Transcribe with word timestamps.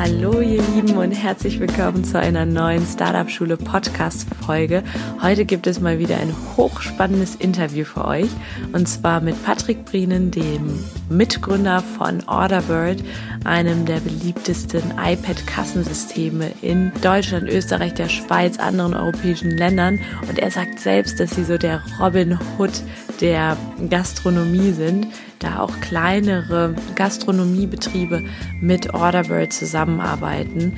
Hallo 0.00 0.40
ihr 0.40 0.62
Lieben 0.62 0.96
und 0.96 1.10
herzlich 1.10 1.58
willkommen 1.58 2.04
zu 2.04 2.20
einer 2.20 2.46
neuen 2.46 2.86
Startup 2.86 3.28
Schule 3.28 3.56
Podcast 3.56 4.28
Folge. 4.46 4.84
Heute 5.20 5.44
gibt 5.44 5.66
es 5.66 5.80
mal 5.80 5.98
wieder 5.98 6.18
ein 6.18 6.32
hochspannendes 6.56 7.34
Interview 7.34 7.84
für 7.84 8.04
euch 8.04 8.28
und 8.72 8.88
zwar 8.88 9.20
mit 9.20 9.44
Patrick 9.44 9.84
Brienen, 9.86 10.30
dem 10.30 10.84
Mitgründer 11.08 11.82
von 11.82 12.22
Orderbird, 12.28 13.02
einem 13.42 13.86
der 13.86 13.98
beliebtesten 13.98 14.82
iPad 15.04 15.44
Kassensysteme 15.48 16.52
in 16.62 16.92
Deutschland, 17.02 17.48
Österreich, 17.48 17.94
der 17.94 18.08
Schweiz, 18.08 18.60
anderen 18.60 18.94
europäischen 18.94 19.50
Ländern 19.50 19.98
und 20.28 20.38
er 20.38 20.52
sagt 20.52 20.78
selbst, 20.78 21.18
dass 21.18 21.32
sie 21.32 21.42
so 21.42 21.58
der 21.58 21.82
Robin 21.98 22.38
Hood 22.56 22.84
der 23.20 23.56
Gastronomie 23.88 24.72
sind 24.72 25.06
da 25.38 25.60
auch 25.60 25.80
kleinere 25.80 26.74
Gastronomiebetriebe 26.94 28.24
mit 28.60 28.92
Orderbird 28.94 29.52
zusammenarbeiten. 29.52 30.76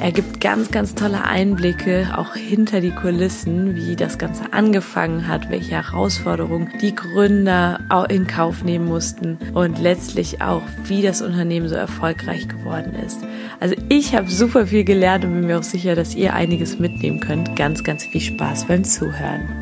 Er 0.00 0.12
gibt 0.12 0.40
ganz, 0.40 0.70
ganz 0.70 0.94
tolle 0.94 1.24
Einblicke 1.24 2.08
auch 2.16 2.34
hinter 2.34 2.80
die 2.80 2.90
Kulissen, 2.90 3.74
wie 3.76 3.96
das 3.96 4.18
Ganze 4.18 4.52
angefangen 4.52 5.28
hat, 5.28 5.50
welche 5.50 5.72
Herausforderungen 5.72 6.70
die 6.80 6.94
Gründer 6.94 7.80
in 8.08 8.26
Kauf 8.26 8.64
nehmen 8.64 8.86
mussten 8.86 9.38
und 9.54 9.78
letztlich 9.78 10.42
auch, 10.42 10.62
wie 10.84 11.02
das 11.02 11.22
Unternehmen 11.22 11.68
so 11.68 11.74
erfolgreich 11.74 12.48
geworden 12.48 12.94
ist. 13.06 13.20
Also 13.60 13.76
ich 13.88 14.14
habe 14.14 14.28
super 14.28 14.66
viel 14.66 14.84
gelernt 14.84 15.24
und 15.24 15.32
bin 15.32 15.46
mir 15.46 15.58
auch 15.58 15.62
sicher, 15.62 15.94
dass 15.94 16.14
ihr 16.14 16.34
einiges 16.34 16.78
mitnehmen 16.78 17.20
könnt. 17.20 17.56
Ganz, 17.56 17.84
ganz 17.84 18.04
viel 18.04 18.20
Spaß 18.20 18.66
beim 18.66 18.84
Zuhören. 18.84 19.61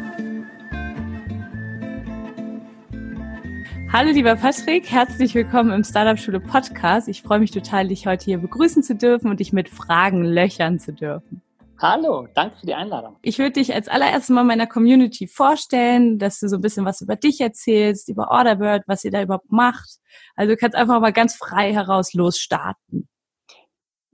Hallo 3.92 4.12
lieber 4.12 4.36
Patrick, 4.36 4.88
herzlich 4.88 5.34
willkommen 5.34 5.72
im 5.72 5.82
Startup 5.82 6.16
Schule 6.16 6.38
Podcast. 6.38 7.08
Ich 7.08 7.22
freue 7.22 7.40
mich 7.40 7.50
total, 7.50 7.88
dich 7.88 8.06
heute 8.06 8.24
hier 8.24 8.38
begrüßen 8.38 8.84
zu 8.84 8.94
dürfen 8.94 9.28
und 9.28 9.40
dich 9.40 9.52
mit 9.52 9.68
Fragen 9.68 10.24
löchern 10.24 10.78
zu 10.78 10.92
dürfen. 10.92 11.42
Hallo, 11.76 12.28
danke 12.36 12.56
für 12.60 12.66
die 12.66 12.74
Einladung. 12.74 13.16
Ich 13.22 13.40
würde 13.40 13.50
dich 13.50 13.74
als 13.74 13.88
allererstes 13.88 14.28
mal 14.28 14.44
meiner 14.44 14.68
Community 14.68 15.26
vorstellen, 15.26 16.20
dass 16.20 16.38
du 16.38 16.48
so 16.48 16.58
ein 16.58 16.60
bisschen 16.60 16.84
was 16.84 17.00
über 17.00 17.16
dich 17.16 17.40
erzählst, 17.40 18.08
über 18.08 18.30
Orderbird, 18.30 18.84
was 18.86 19.02
ihr 19.02 19.10
da 19.10 19.22
überhaupt 19.22 19.50
macht. 19.50 19.98
Also 20.36 20.52
du 20.52 20.56
kannst 20.56 20.76
einfach 20.76 21.00
mal 21.00 21.12
ganz 21.12 21.34
frei 21.34 21.72
heraus 21.72 22.14
losstarten. 22.14 23.08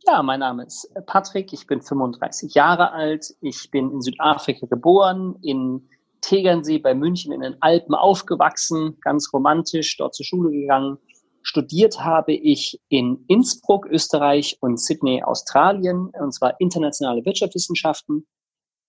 Ja, 0.07 0.23
mein 0.23 0.41
Name 0.41 0.65
ist 0.65 0.89
Patrick, 1.05 1.53
ich 1.53 1.67
bin 1.67 1.83
35 1.83 2.55
Jahre 2.55 2.93
alt, 2.93 3.35
ich 3.43 3.71
bin 3.71 3.91
in 3.91 4.01
Südafrika 4.01 4.67
geboren, 4.67 5.37
in 5.43 5.91
Tegernsee 6.21 6.79
bei 6.79 6.95
München 6.95 7.33
in 7.33 7.41
den 7.41 7.57
Alpen 7.61 7.95
aufgewachsen, 7.95 8.99
ganz 9.01 9.33
romantisch, 9.33 9.97
dort 9.97 10.15
zur 10.15 10.27
Schule 10.27 10.51
gegangen. 10.51 10.99
Studiert 11.43 12.01
habe 12.01 12.33
ich 12.33 12.81
in 12.89 13.25
Innsbruck, 13.29 13.87
Österreich 13.87 14.59
und 14.61 14.81
Sydney, 14.81 15.23
Australien, 15.23 16.11
und 16.19 16.33
zwar 16.33 16.61
internationale 16.61 17.25
Wirtschaftswissenschaften. 17.25 18.27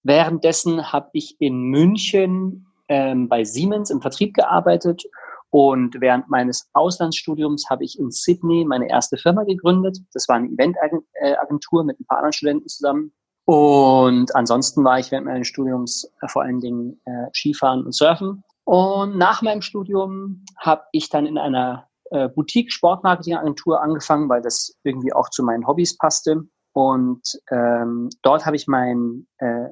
Währenddessen 0.04 0.92
habe 0.92 1.10
ich 1.14 1.36
in 1.40 1.64
München 1.64 2.66
ähm, 2.88 3.30
bei 3.30 3.44
Siemens 3.44 3.90
im 3.90 4.02
Vertrieb 4.02 4.34
gearbeitet 4.34 5.04
und 5.50 6.02
während 6.02 6.30
meines 6.30 6.70
Auslandsstudiums 6.74 7.70
habe 7.70 7.84
ich 7.84 7.98
in 8.00 8.12
Sydney 8.12 8.66
meine 8.66 8.90
erste 8.90 9.18
Firma 9.18 9.44
gegründet. 9.44 10.00
Das 10.14 10.28
war 10.28 10.38
eine 10.38 10.50
Eventagentur 10.50 11.84
mit 11.84 12.00
ein 12.00 12.06
paar 12.06 12.18
anderen 12.18 12.34
Studenten 12.34 12.68
zusammen. 12.68 13.14
Und 13.48 14.36
ansonsten 14.36 14.84
war 14.84 15.00
ich 15.00 15.10
während 15.10 15.26
meines 15.26 15.48
Studiums 15.48 16.12
äh, 16.22 16.28
vor 16.28 16.42
allen 16.42 16.60
Dingen 16.60 17.00
äh, 17.06 17.28
Skifahren 17.34 17.86
und 17.86 17.96
Surfen. 17.96 18.44
Und 18.66 19.18
nach 19.18 19.42
meinem 19.42 19.62
Studium 19.62 20.44
habe 20.58 20.84
ich 20.92 21.10
dann 21.10 21.26
in 21.26 21.38
einer 21.38 21.88
äh, 22.12 22.28
Boutique-Sportmarketing-Agentur 22.28 23.82
angefangen, 23.82 24.28
weil 24.28 24.42
das 24.42 24.76
irgendwie 24.84 25.14
auch 25.14 25.30
zu 25.30 25.44
meinen 25.44 25.66
Hobbys 25.66 25.98
passte. 25.98 26.44
Und 26.74 27.22
ähm, 27.50 28.10
dort 28.22 28.46
habe 28.46 28.58
ich 28.58 28.68
meinen 28.68 29.30
äh, 29.38 29.70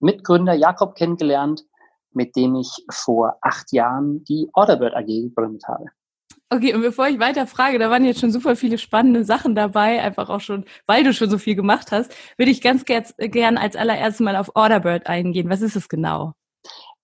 Mitgründer 0.00 0.52
Jakob 0.52 0.94
kennengelernt, 0.94 1.64
mit 2.12 2.36
dem 2.36 2.54
ich 2.56 2.84
vor 2.90 3.38
acht 3.40 3.72
Jahren 3.72 4.22
die 4.24 4.50
Orderbird 4.52 4.94
AG 4.94 5.06
gegründet 5.06 5.62
habe. 5.66 5.86
Okay, 6.54 6.72
und 6.72 6.82
bevor 6.82 7.08
ich 7.08 7.18
weiter 7.18 7.48
frage, 7.48 7.80
da 7.80 7.90
waren 7.90 8.04
jetzt 8.04 8.20
schon 8.20 8.30
super 8.30 8.54
viele 8.54 8.78
spannende 8.78 9.24
Sachen 9.24 9.56
dabei, 9.56 10.00
einfach 10.00 10.30
auch 10.30 10.40
schon, 10.40 10.64
weil 10.86 11.02
du 11.02 11.12
schon 11.12 11.28
so 11.28 11.36
viel 11.36 11.56
gemacht 11.56 11.90
hast, 11.90 12.14
würde 12.36 12.52
ich 12.52 12.60
ganz 12.60 12.84
gern 12.84 13.58
als 13.58 13.74
allererstes 13.74 14.20
mal 14.20 14.36
auf 14.36 14.52
Orderbird 14.54 15.08
eingehen. 15.08 15.50
Was 15.50 15.62
ist 15.62 15.74
es 15.74 15.88
genau? 15.88 16.34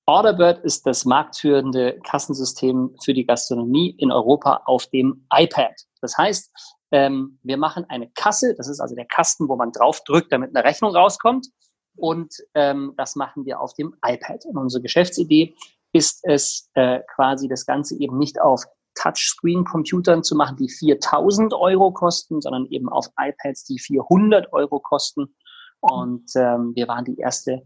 Orderbird 0.07 0.63
ist 0.63 0.87
das 0.87 1.05
marktführende 1.05 1.99
Kassensystem 2.05 2.95
für 3.03 3.13
die 3.13 3.27
Gastronomie 3.27 3.97
in 3.99 4.13
Europa 4.13 4.63
auf 4.67 4.87
dem 4.87 5.27
iPad. 5.35 5.75
Das 6.01 6.17
heißt, 6.17 6.53
ähm, 6.93 7.41
wir 7.43 7.57
machen 7.57 7.85
eine 7.89 8.09
Kasse, 8.11 8.55
das 8.57 8.69
ist 8.69 8.79
also 8.79 8.95
der 8.95 9.07
Kasten, 9.07 9.49
wo 9.49 9.57
man 9.57 9.73
drauf 9.73 10.05
drückt, 10.05 10.33
damit 10.33 10.55
eine 10.55 10.65
Rechnung 10.65 10.95
rauskommt. 10.95 11.49
Und 11.97 12.33
ähm, 12.55 12.95
das 12.97 13.17
machen 13.17 13.45
wir 13.47 13.61
auf 13.61 13.75
dem 13.75 13.97
iPad. 14.07 14.45
Und 14.45 14.59
unsere 14.59 14.81
Geschäftsidee 14.81 15.57
ist 15.93 16.21
es, 16.23 16.71
äh, 16.75 17.01
quasi 17.17 17.49
das 17.49 17.67
Ganze 17.67 17.97
eben 17.99 18.17
nicht 18.17 18.41
auf 18.41 18.65
Touchscreen-Computern 18.95 20.23
zu 20.23 20.35
machen, 20.37 20.57
die 20.57 20.69
4000 20.69 21.55
Euro 21.55 21.93
kosten, 21.93 22.41
sondern 22.41 22.67
eben 22.67 22.89
auf 22.89 23.09
iPads, 23.19 23.65
die 23.65 23.79
400 23.79 24.53
Euro 24.53 24.81
kosten. 24.81 25.35
Und 25.81 26.31
ähm, 26.35 26.73
wir 26.75 26.89
waren 26.89 27.05
die 27.05 27.17
erste 27.17 27.63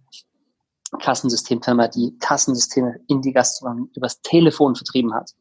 Kassensystemfirma, 1.00 1.88
die 1.88 2.16
Kassensysteme 2.18 3.00
in 3.08 3.20
die 3.20 3.32
Gastronomie 3.32 3.90
übers 3.96 4.20
Telefon 4.20 4.76
vertrieben 4.76 5.14
hat 5.14 5.32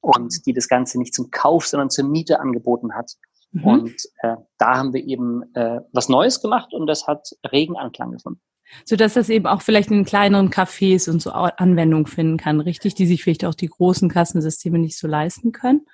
und 0.00 0.46
die 0.46 0.54
das 0.54 0.68
Ganze 0.68 0.98
nicht 0.98 1.14
zum 1.14 1.30
Kauf, 1.30 1.66
sondern 1.66 1.90
zur 1.90 2.06
Miete 2.06 2.40
angeboten 2.40 2.94
hat. 2.94 3.12
Mhm. 3.50 3.64
Und 3.64 3.94
äh, 4.22 4.36
da 4.56 4.78
haben 4.78 4.94
wir 4.94 5.04
eben 5.04 5.54
äh, 5.54 5.80
was 5.92 6.08
Neues 6.08 6.40
gemacht 6.40 6.72
und 6.72 6.86
das 6.86 7.06
hat 7.06 7.28
regen 7.50 7.76
Anklang 7.76 8.12
gefunden 8.12 8.40
so 8.84 8.96
dass 8.96 9.14
das 9.14 9.28
eben 9.28 9.46
auch 9.46 9.62
vielleicht 9.62 9.90
in 9.90 10.04
kleineren 10.04 10.50
Cafés 10.50 11.10
und 11.10 11.20
so 11.20 11.30
Anwendung 11.30 12.06
finden 12.06 12.36
kann, 12.36 12.60
richtig, 12.60 12.94
die 12.94 13.06
sich 13.06 13.22
vielleicht 13.22 13.44
auch 13.44 13.54
die 13.54 13.68
großen 13.68 14.08
Kassensysteme 14.08 14.78
nicht 14.78 14.98
so 14.98 15.06
leisten 15.06 15.52
können? 15.52 15.86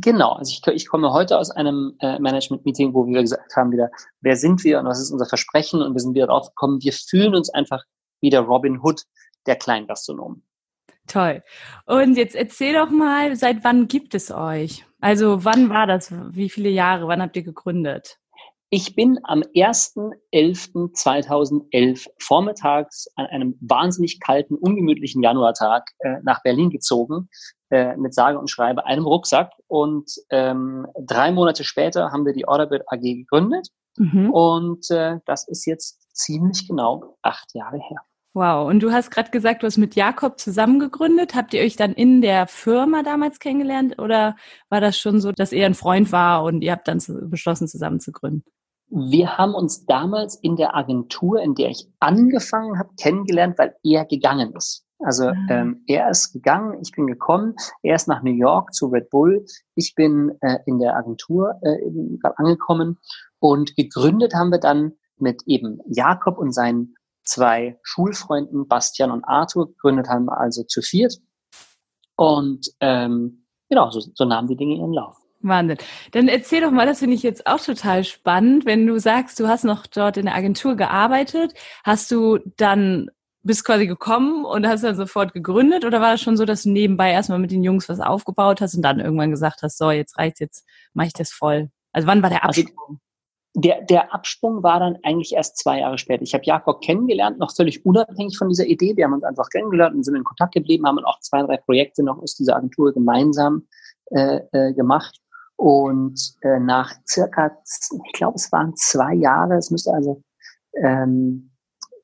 Genau, 0.00 0.32
also 0.32 0.50
ich, 0.50 0.66
ich 0.74 0.88
komme 0.88 1.12
heute 1.12 1.38
aus 1.38 1.50
einem 1.50 1.96
äh, 2.00 2.18
Management-Meeting, 2.18 2.92
wo 2.94 3.06
wir 3.06 3.22
gesagt 3.22 3.56
haben 3.56 3.72
wieder, 3.72 3.90
wer 4.20 4.36
sind 4.36 4.64
wir 4.64 4.78
und 4.80 4.86
was 4.86 5.00
ist 5.00 5.10
unser 5.10 5.26
Versprechen 5.26 5.80
und 5.80 5.94
wir 5.94 6.00
sind 6.00 6.14
wieder 6.14 6.26
drauf 6.26 6.48
gekommen, 6.48 6.82
wir 6.82 6.92
fühlen 6.92 7.34
uns 7.34 7.48
einfach 7.48 7.84
wie 8.20 8.30
der 8.30 8.40
Robin 8.40 8.80
Hood 8.82 9.02
der 9.46 9.56
Kleingastronomen. 9.56 10.42
Toll. 11.06 11.42
Und 11.86 12.16
jetzt 12.16 12.34
erzähl 12.34 12.74
doch 12.74 12.90
mal, 12.90 13.34
seit 13.34 13.64
wann 13.64 13.88
gibt 13.88 14.14
es 14.14 14.30
euch? 14.30 14.84
Also 15.00 15.44
wann 15.44 15.70
war 15.70 15.86
das? 15.86 16.12
Wie 16.34 16.50
viele 16.50 16.68
Jahre? 16.68 17.08
Wann 17.08 17.22
habt 17.22 17.36
ihr 17.36 17.42
gegründet? 17.42 18.18
Ich 18.70 18.94
bin 18.94 19.18
am 19.22 19.40
1.11.2011 19.40 22.06
vormittags 22.18 23.08
an 23.16 23.24
einem 23.26 23.56
wahnsinnig 23.62 24.20
kalten, 24.20 24.56
ungemütlichen 24.56 25.22
Januartag 25.22 25.88
äh, 26.00 26.16
nach 26.22 26.42
Berlin 26.42 26.68
gezogen, 26.68 27.30
äh, 27.70 27.96
mit 27.96 28.12
sage 28.12 28.38
und 28.38 28.50
schreibe 28.50 28.84
einem 28.84 29.06
Rucksack. 29.06 29.52
Und 29.68 30.10
ähm, 30.28 30.86
drei 31.00 31.32
Monate 31.32 31.64
später 31.64 32.12
haben 32.12 32.26
wir 32.26 32.34
die 32.34 32.46
Orderbird 32.46 32.82
AG 32.88 33.00
gegründet. 33.00 33.68
Mhm. 33.96 34.30
Und 34.32 34.90
äh, 34.90 35.20
das 35.24 35.48
ist 35.48 35.64
jetzt 35.64 36.14
ziemlich 36.14 36.68
genau 36.68 37.16
acht 37.22 37.54
Jahre 37.54 37.78
her. 37.78 38.02
Wow, 38.34 38.68
und 38.68 38.80
du 38.80 38.92
hast 38.92 39.10
gerade 39.10 39.30
gesagt, 39.30 39.62
du 39.62 39.66
hast 39.66 39.78
mit 39.78 39.94
Jakob 39.94 40.38
zusammen 40.38 40.78
gegründet. 40.78 41.34
Habt 41.34 41.54
ihr 41.54 41.62
euch 41.62 41.76
dann 41.76 41.94
in 41.94 42.20
der 42.20 42.46
Firma 42.46 43.02
damals 43.02 43.38
kennengelernt 43.38 43.98
oder 43.98 44.36
war 44.68 44.82
das 44.82 44.98
schon 44.98 45.22
so, 45.22 45.32
dass 45.32 45.52
er 45.52 45.64
ein 45.64 45.72
Freund 45.74 46.12
war 46.12 46.44
und 46.44 46.60
ihr 46.60 46.72
habt 46.72 46.86
dann 46.86 47.00
beschlossen, 47.30 47.66
zusammen 47.66 48.00
zu 48.00 48.12
gründen? 48.12 48.44
Wir 48.90 49.36
haben 49.36 49.54
uns 49.54 49.84
damals 49.86 50.36
in 50.36 50.56
der 50.56 50.74
Agentur, 50.74 51.40
in 51.40 51.54
der 51.54 51.70
ich 51.70 51.86
angefangen 52.00 52.78
habe, 52.78 52.90
kennengelernt, 52.98 53.58
weil 53.58 53.74
er 53.82 54.06
gegangen 54.06 54.54
ist. 54.54 54.86
Also 55.00 55.30
mhm. 55.30 55.46
ähm, 55.50 55.84
er 55.86 56.10
ist 56.10 56.32
gegangen, 56.32 56.78
ich 56.82 56.90
bin 56.92 57.06
gekommen, 57.06 57.54
er 57.82 57.94
ist 57.94 58.08
nach 58.08 58.22
New 58.22 58.32
York 58.32 58.74
zu 58.74 58.86
Red 58.86 59.10
Bull, 59.10 59.44
ich 59.74 59.94
bin 59.94 60.36
äh, 60.40 60.58
in 60.66 60.80
der 60.80 60.96
Agentur 60.96 61.54
äh, 61.62 61.78
angekommen 62.36 62.98
und 63.38 63.76
gegründet 63.76 64.34
haben 64.34 64.50
wir 64.50 64.58
dann 64.58 64.92
mit 65.16 65.42
eben 65.46 65.80
Jakob 65.86 66.38
und 66.38 66.52
seinen 66.52 66.94
zwei 67.22 67.78
Schulfreunden 67.82 68.66
Bastian 68.66 69.10
und 69.12 69.24
Arthur 69.24 69.68
gegründet 69.68 70.08
haben, 70.08 70.28
also 70.28 70.64
zu 70.64 70.82
viert. 70.82 71.18
Und 72.16 72.66
ähm, 72.80 73.44
genau, 73.68 73.90
so, 73.90 74.00
so 74.00 74.24
nahmen 74.24 74.48
die 74.48 74.56
Dinge 74.56 74.76
ihren 74.76 74.92
Lauf. 74.92 75.16
Wahnsinn. 75.40 75.78
Dann 76.12 76.28
erzähl 76.28 76.60
doch 76.60 76.70
mal, 76.70 76.86
das 76.86 76.98
finde 76.98 77.14
ich 77.14 77.22
jetzt 77.22 77.46
auch 77.46 77.60
total 77.60 78.04
spannend, 78.04 78.66
wenn 78.66 78.86
du 78.86 78.98
sagst, 78.98 79.38
du 79.38 79.46
hast 79.46 79.64
noch 79.64 79.86
dort 79.86 80.16
in 80.16 80.26
der 80.26 80.34
Agentur 80.34 80.76
gearbeitet, 80.76 81.54
hast 81.84 82.10
du 82.10 82.38
dann 82.56 83.10
bist 83.42 83.64
quasi 83.64 83.86
gekommen 83.86 84.44
und 84.44 84.66
hast 84.66 84.82
dann 84.82 84.96
sofort 84.96 85.32
gegründet 85.32 85.84
oder 85.84 86.00
war 86.00 86.12
das 86.12 86.20
schon 86.20 86.36
so, 86.36 86.44
dass 86.44 86.64
du 86.64 86.70
nebenbei 86.70 87.12
erstmal 87.12 87.38
mit 87.38 87.50
den 87.50 87.62
Jungs 87.62 87.88
was 87.88 88.00
aufgebaut 88.00 88.60
hast 88.60 88.74
und 88.74 88.82
dann 88.82 89.00
irgendwann 89.00 89.30
gesagt 89.30 89.62
hast, 89.62 89.78
so, 89.78 89.90
jetzt 89.90 90.18
reicht's, 90.18 90.40
jetzt 90.40 90.66
mache 90.92 91.08
ich 91.08 91.12
das 91.12 91.30
voll. 91.30 91.70
Also 91.92 92.06
wann 92.08 92.22
war 92.22 92.30
der 92.30 92.44
also 92.44 92.60
Absprung? 92.60 93.00
Der, 93.54 93.82
der 93.82 94.12
Absprung 94.12 94.62
war 94.62 94.80
dann 94.80 94.98
eigentlich 95.02 95.32
erst 95.32 95.56
zwei 95.56 95.80
Jahre 95.80 95.98
später. 95.98 96.22
Ich 96.22 96.34
habe 96.34 96.44
Jakob 96.44 96.80
kennengelernt, 96.80 97.38
noch 97.38 97.54
völlig 97.54 97.84
unabhängig 97.86 98.36
von 98.36 98.48
dieser 98.48 98.66
Idee. 98.66 98.96
Wir 98.96 99.04
haben 99.04 99.14
uns 99.14 99.24
einfach 99.24 99.48
kennengelernt 99.48 99.96
und 99.96 100.04
sind 100.04 100.14
in 100.14 100.24
Kontakt 100.24 100.54
geblieben, 100.54 100.86
haben 100.86 100.98
auch 101.04 101.18
zwei, 101.20 101.42
drei 101.42 101.56
Projekte 101.56 102.04
noch 102.04 102.18
aus 102.18 102.36
dieser 102.36 102.56
Agentur 102.56 102.92
gemeinsam 102.92 103.66
äh, 104.10 104.40
äh, 104.52 104.74
gemacht. 104.74 105.18
Und 105.58 106.36
äh, 106.42 106.60
nach 106.60 106.94
circa, 107.04 107.50
ich 108.06 108.12
glaube, 108.12 108.36
es 108.36 108.52
waren 108.52 108.76
zwei 108.76 109.12
Jahre, 109.12 109.56
es 109.56 109.72
müsste 109.72 109.92
also 109.92 110.22
ähm, 110.80 111.50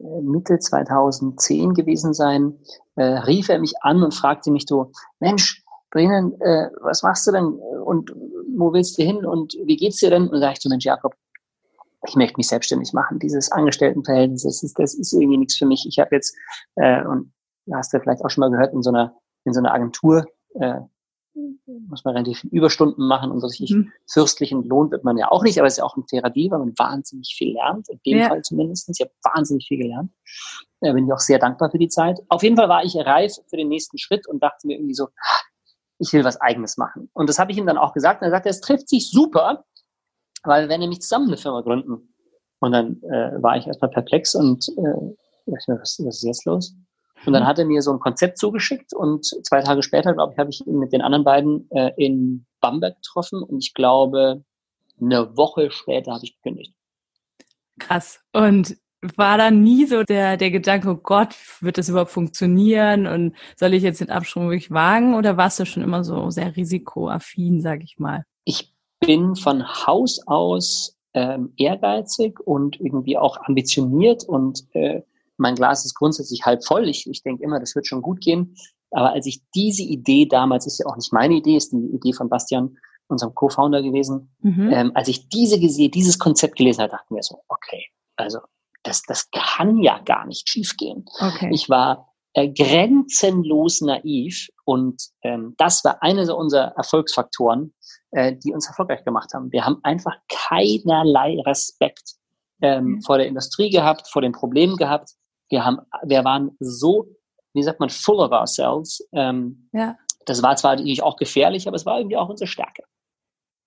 Mitte 0.00 0.58
2010 0.58 1.72
gewesen 1.72 2.14
sein, 2.14 2.58
äh, 2.96 3.04
rief 3.04 3.48
er 3.48 3.60
mich 3.60 3.74
an 3.80 4.02
und 4.02 4.12
fragte 4.12 4.50
mich 4.50 4.64
so, 4.68 4.90
Mensch, 5.20 5.62
Brennen, 5.90 6.32
äh, 6.40 6.68
was 6.80 7.04
machst 7.04 7.28
du 7.28 7.30
denn 7.30 7.44
und 7.44 8.10
wo 8.56 8.72
willst 8.72 8.98
du 8.98 9.04
hin 9.04 9.24
und 9.24 9.54
wie 9.64 9.76
geht's 9.76 9.98
dir 9.98 10.10
denn? 10.10 10.24
Und 10.24 10.32
da 10.32 10.40
sag 10.40 10.52
ich 10.54 10.60
so, 10.60 10.68
Mensch, 10.68 10.84
Jakob, 10.84 11.14
ich 12.08 12.16
möchte 12.16 12.36
mich 12.36 12.48
selbstständig 12.48 12.92
machen. 12.92 13.20
Dieses 13.20 13.52
Angestelltenverhältnis, 13.52 14.42
das 14.42 14.64
ist, 14.64 14.76
das 14.80 14.94
ist 14.94 15.12
irgendwie 15.12 15.38
nichts 15.38 15.56
für 15.56 15.66
mich. 15.66 15.86
Ich 15.88 16.00
habe 16.00 16.16
jetzt, 16.16 16.36
äh, 16.74 17.04
und 17.04 17.32
hast 17.72 17.94
du 17.94 18.00
vielleicht 18.00 18.24
auch 18.24 18.30
schon 18.30 18.40
mal 18.40 18.50
gehört, 18.50 18.74
in 18.74 18.82
so 18.82 18.90
einer, 18.90 19.14
in 19.44 19.52
so 19.52 19.60
einer 19.60 19.72
Agentur 19.72 20.26
äh, 20.54 20.80
muss 21.34 22.04
man 22.04 22.14
relativ 22.14 22.40
viele 22.40 22.52
Überstunden 22.52 23.06
machen 23.06 23.30
und 23.30 23.40
solche 23.40 23.74
mhm. 23.74 23.92
fürstlichen 24.10 24.62
Lohn 24.64 24.90
wird 24.90 25.04
man 25.04 25.16
ja 25.16 25.30
auch 25.30 25.42
nicht, 25.42 25.58
aber 25.58 25.66
es 25.66 25.74
ist 25.74 25.78
ja 25.78 25.84
auch 25.84 25.96
ein 25.96 26.06
fairer 26.08 26.30
Deal, 26.30 26.50
weil 26.50 26.60
man 26.60 26.74
wahnsinnig 26.78 27.34
viel 27.36 27.54
lernt, 27.54 27.88
in 27.88 28.00
dem 28.06 28.18
ja. 28.18 28.28
Fall 28.28 28.42
zumindest. 28.42 28.88
Ich 28.88 29.00
habe 29.00 29.12
wahnsinnig 29.22 29.66
viel 29.66 29.78
gelernt. 29.78 30.12
Da 30.80 30.92
bin 30.92 31.06
ich 31.06 31.12
auch 31.12 31.20
sehr 31.20 31.38
dankbar 31.38 31.70
für 31.70 31.78
die 31.78 31.88
Zeit. 31.88 32.20
Auf 32.28 32.42
jeden 32.42 32.56
Fall 32.56 32.68
war 32.68 32.84
ich 32.84 32.94
reif 32.96 33.34
für 33.48 33.56
den 33.56 33.68
nächsten 33.68 33.98
Schritt 33.98 34.26
und 34.28 34.42
dachte 34.42 34.66
mir 34.66 34.76
irgendwie 34.76 34.94
so, 34.94 35.08
ich 35.98 36.12
will 36.12 36.24
was 36.24 36.40
Eigenes 36.40 36.76
machen. 36.76 37.10
Und 37.12 37.28
das 37.28 37.38
habe 37.38 37.52
ich 37.52 37.58
ihm 37.58 37.66
dann 37.66 37.78
auch 37.78 37.92
gesagt. 37.92 38.20
Und 38.20 38.28
er 38.28 38.30
sagte, 38.30 38.48
es 38.48 38.60
trifft 38.60 38.88
sich 38.88 39.10
super, 39.10 39.64
weil 40.42 40.64
wir 40.64 40.68
werden 40.68 40.80
nämlich 40.80 41.00
zusammen 41.00 41.28
eine 41.28 41.36
Firma 41.36 41.62
gründen. 41.62 42.14
Und 42.60 42.72
dann 42.72 43.02
äh, 43.02 43.42
war 43.42 43.56
ich 43.56 43.66
erstmal 43.66 43.90
perplex 43.90 44.34
und 44.34 44.68
äh, 44.68 45.14
was, 45.46 45.64
was 45.68 45.98
ist 45.98 46.22
jetzt 46.22 46.44
los? 46.46 46.74
Und 47.26 47.32
dann 47.32 47.42
mhm. 47.42 47.46
hat 47.46 47.58
er 47.58 47.64
mir 47.64 47.82
so 47.82 47.92
ein 47.92 48.00
Konzept 48.00 48.38
zugeschickt 48.38 48.92
und 48.92 49.24
zwei 49.24 49.62
Tage 49.62 49.82
später, 49.82 50.14
glaube 50.14 50.32
ich, 50.32 50.38
habe 50.38 50.50
ich 50.50 50.66
ihn 50.66 50.78
mit 50.78 50.92
den 50.92 51.02
anderen 51.02 51.24
beiden 51.24 51.70
äh, 51.70 51.92
in 51.96 52.46
Bamberg 52.60 52.96
getroffen 52.96 53.42
und 53.42 53.62
ich 53.62 53.74
glaube, 53.74 54.44
eine 55.00 55.36
Woche 55.36 55.70
später 55.70 56.12
habe 56.12 56.24
ich 56.24 56.36
gekündigt. 56.36 56.74
Krass. 57.78 58.20
Und 58.32 58.76
war 59.16 59.36
da 59.36 59.50
nie 59.50 59.86
so 59.86 60.02
der, 60.02 60.36
der 60.36 60.50
Gedanke, 60.50 60.88
oh 60.88 60.94
Gott, 60.94 61.34
wird 61.60 61.78
das 61.78 61.88
überhaupt 61.88 62.10
funktionieren 62.10 63.06
und 63.06 63.34
soll 63.56 63.74
ich 63.74 63.82
jetzt 63.82 64.00
den 64.00 64.10
Absprung 64.10 64.48
wirklich 64.48 64.70
wagen 64.70 65.14
oder 65.14 65.36
warst 65.36 65.60
du 65.60 65.66
schon 65.66 65.82
immer 65.82 66.04
so 66.04 66.30
sehr 66.30 66.56
risikoaffin, 66.56 67.60
sage 67.60 67.84
ich 67.84 67.98
mal? 67.98 68.24
Ich 68.44 68.72
bin 69.00 69.36
von 69.36 69.66
Haus 69.86 70.20
aus 70.26 70.96
ähm, 71.12 71.52
ehrgeizig 71.56 72.40
und 72.40 72.80
irgendwie 72.80 73.18
auch 73.18 73.36
ambitioniert 73.42 74.24
und 74.24 74.64
äh, 74.72 75.02
mein 75.36 75.54
Glas 75.54 75.84
ist 75.84 75.94
grundsätzlich 75.94 76.44
halb 76.44 76.64
voll. 76.64 76.88
Ich, 76.88 77.08
ich 77.08 77.22
denke 77.22 77.42
immer, 77.42 77.60
das 77.60 77.74
wird 77.74 77.86
schon 77.86 78.02
gut 78.02 78.20
gehen. 78.20 78.56
Aber 78.90 79.12
als 79.12 79.26
ich 79.26 79.42
diese 79.54 79.82
Idee 79.82 80.26
damals, 80.26 80.66
ist 80.66 80.78
ja 80.78 80.86
auch 80.86 80.96
nicht 80.96 81.12
meine 81.12 81.34
Idee, 81.34 81.56
ist 81.56 81.72
die 81.72 81.90
Idee 81.92 82.12
von 82.12 82.28
Bastian, 82.28 82.76
unserem 83.08 83.34
Co-Founder 83.34 83.82
gewesen, 83.82 84.34
mhm. 84.40 84.70
ähm, 84.72 84.92
als 84.94 85.08
ich 85.08 85.28
diese 85.28 85.60
gesehen, 85.60 85.90
dieses 85.90 86.18
Konzept 86.18 86.56
gelesen 86.56 86.82
habe, 86.82 86.92
dachten 86.92 87.14
wir 87.14 87.22
so, 87.22 87.42
okay, 87.48 87.86
also 88.16 88.38
das, 88.82 89.02
das 89.02 89.28
kann 89.30 89.78
ja 89.78 89.98
gar 90.00 90.26
nicht 90.26 90.48
schiefgehen. 90.48 91.04
Okay. 91.20 91.50
Ich 91.52 91.68
war 91.68 92.08
äh, 92.34 92.48
grenzenlos 92.48 93.80
naiv 93.80 94.48
und 94.64 95.02
ähm, 95.22 95.54
das 95.58 95.84
war 95.84 96.02
einer 96.02 96.36
unserer 96.36 96.74
Erfolgsfaktoren, 96.76 97.74
äh, 98.10 98.36
die 98.36 98.52
uns 98.52 98.66
erfolgreich 98.66 99.04
gemacht 99.04 99.32
haben. 99.34 99.52
Wir 99.52 99.64
haben 99.64 99.78
einfach 99.82 100.16
keinerlei 100.28 101.40
Respekt 101.46 102.14
ähm, 102.60 102.84
mhm. 102.84 103.02
vor 103.02 103.18
der 103.18 103.26
Industrie 103.26 103.70
gehabt, 103.70 104.08
vor 104.10 104.22
den 104.22 104.32
Problemen 104.32 104.76
gehabt. 104.76 105.10
Wir 105.48 105.64
haben, 105.64 105.78
wir 106.04 106.24
waren 106.24 106.56
so, 106.60 107.06
wie 107.52 107.62
sagt 107.62 107.80
man, 107.80 107.90
full 107.90 108.20
of 108.20 108.32
ourselves. 108.32 109.06
Ähm, 109.12 109.68
ja. 109.72 109.96
Das 110.26 110.42
war 110.42 110.56
zwar 110.56 110.76
natürlich 110.76 111.02
auch 111.02 111.16
gefährlich, 111.16 111.68
aber 111.68 111.76
es 111.76 111.86
war 111.86 111.98
irgendwie 111.98 112.16
auch 112.16 112.28
unsere 112.28 112.48
Stärke. 112.48 112.84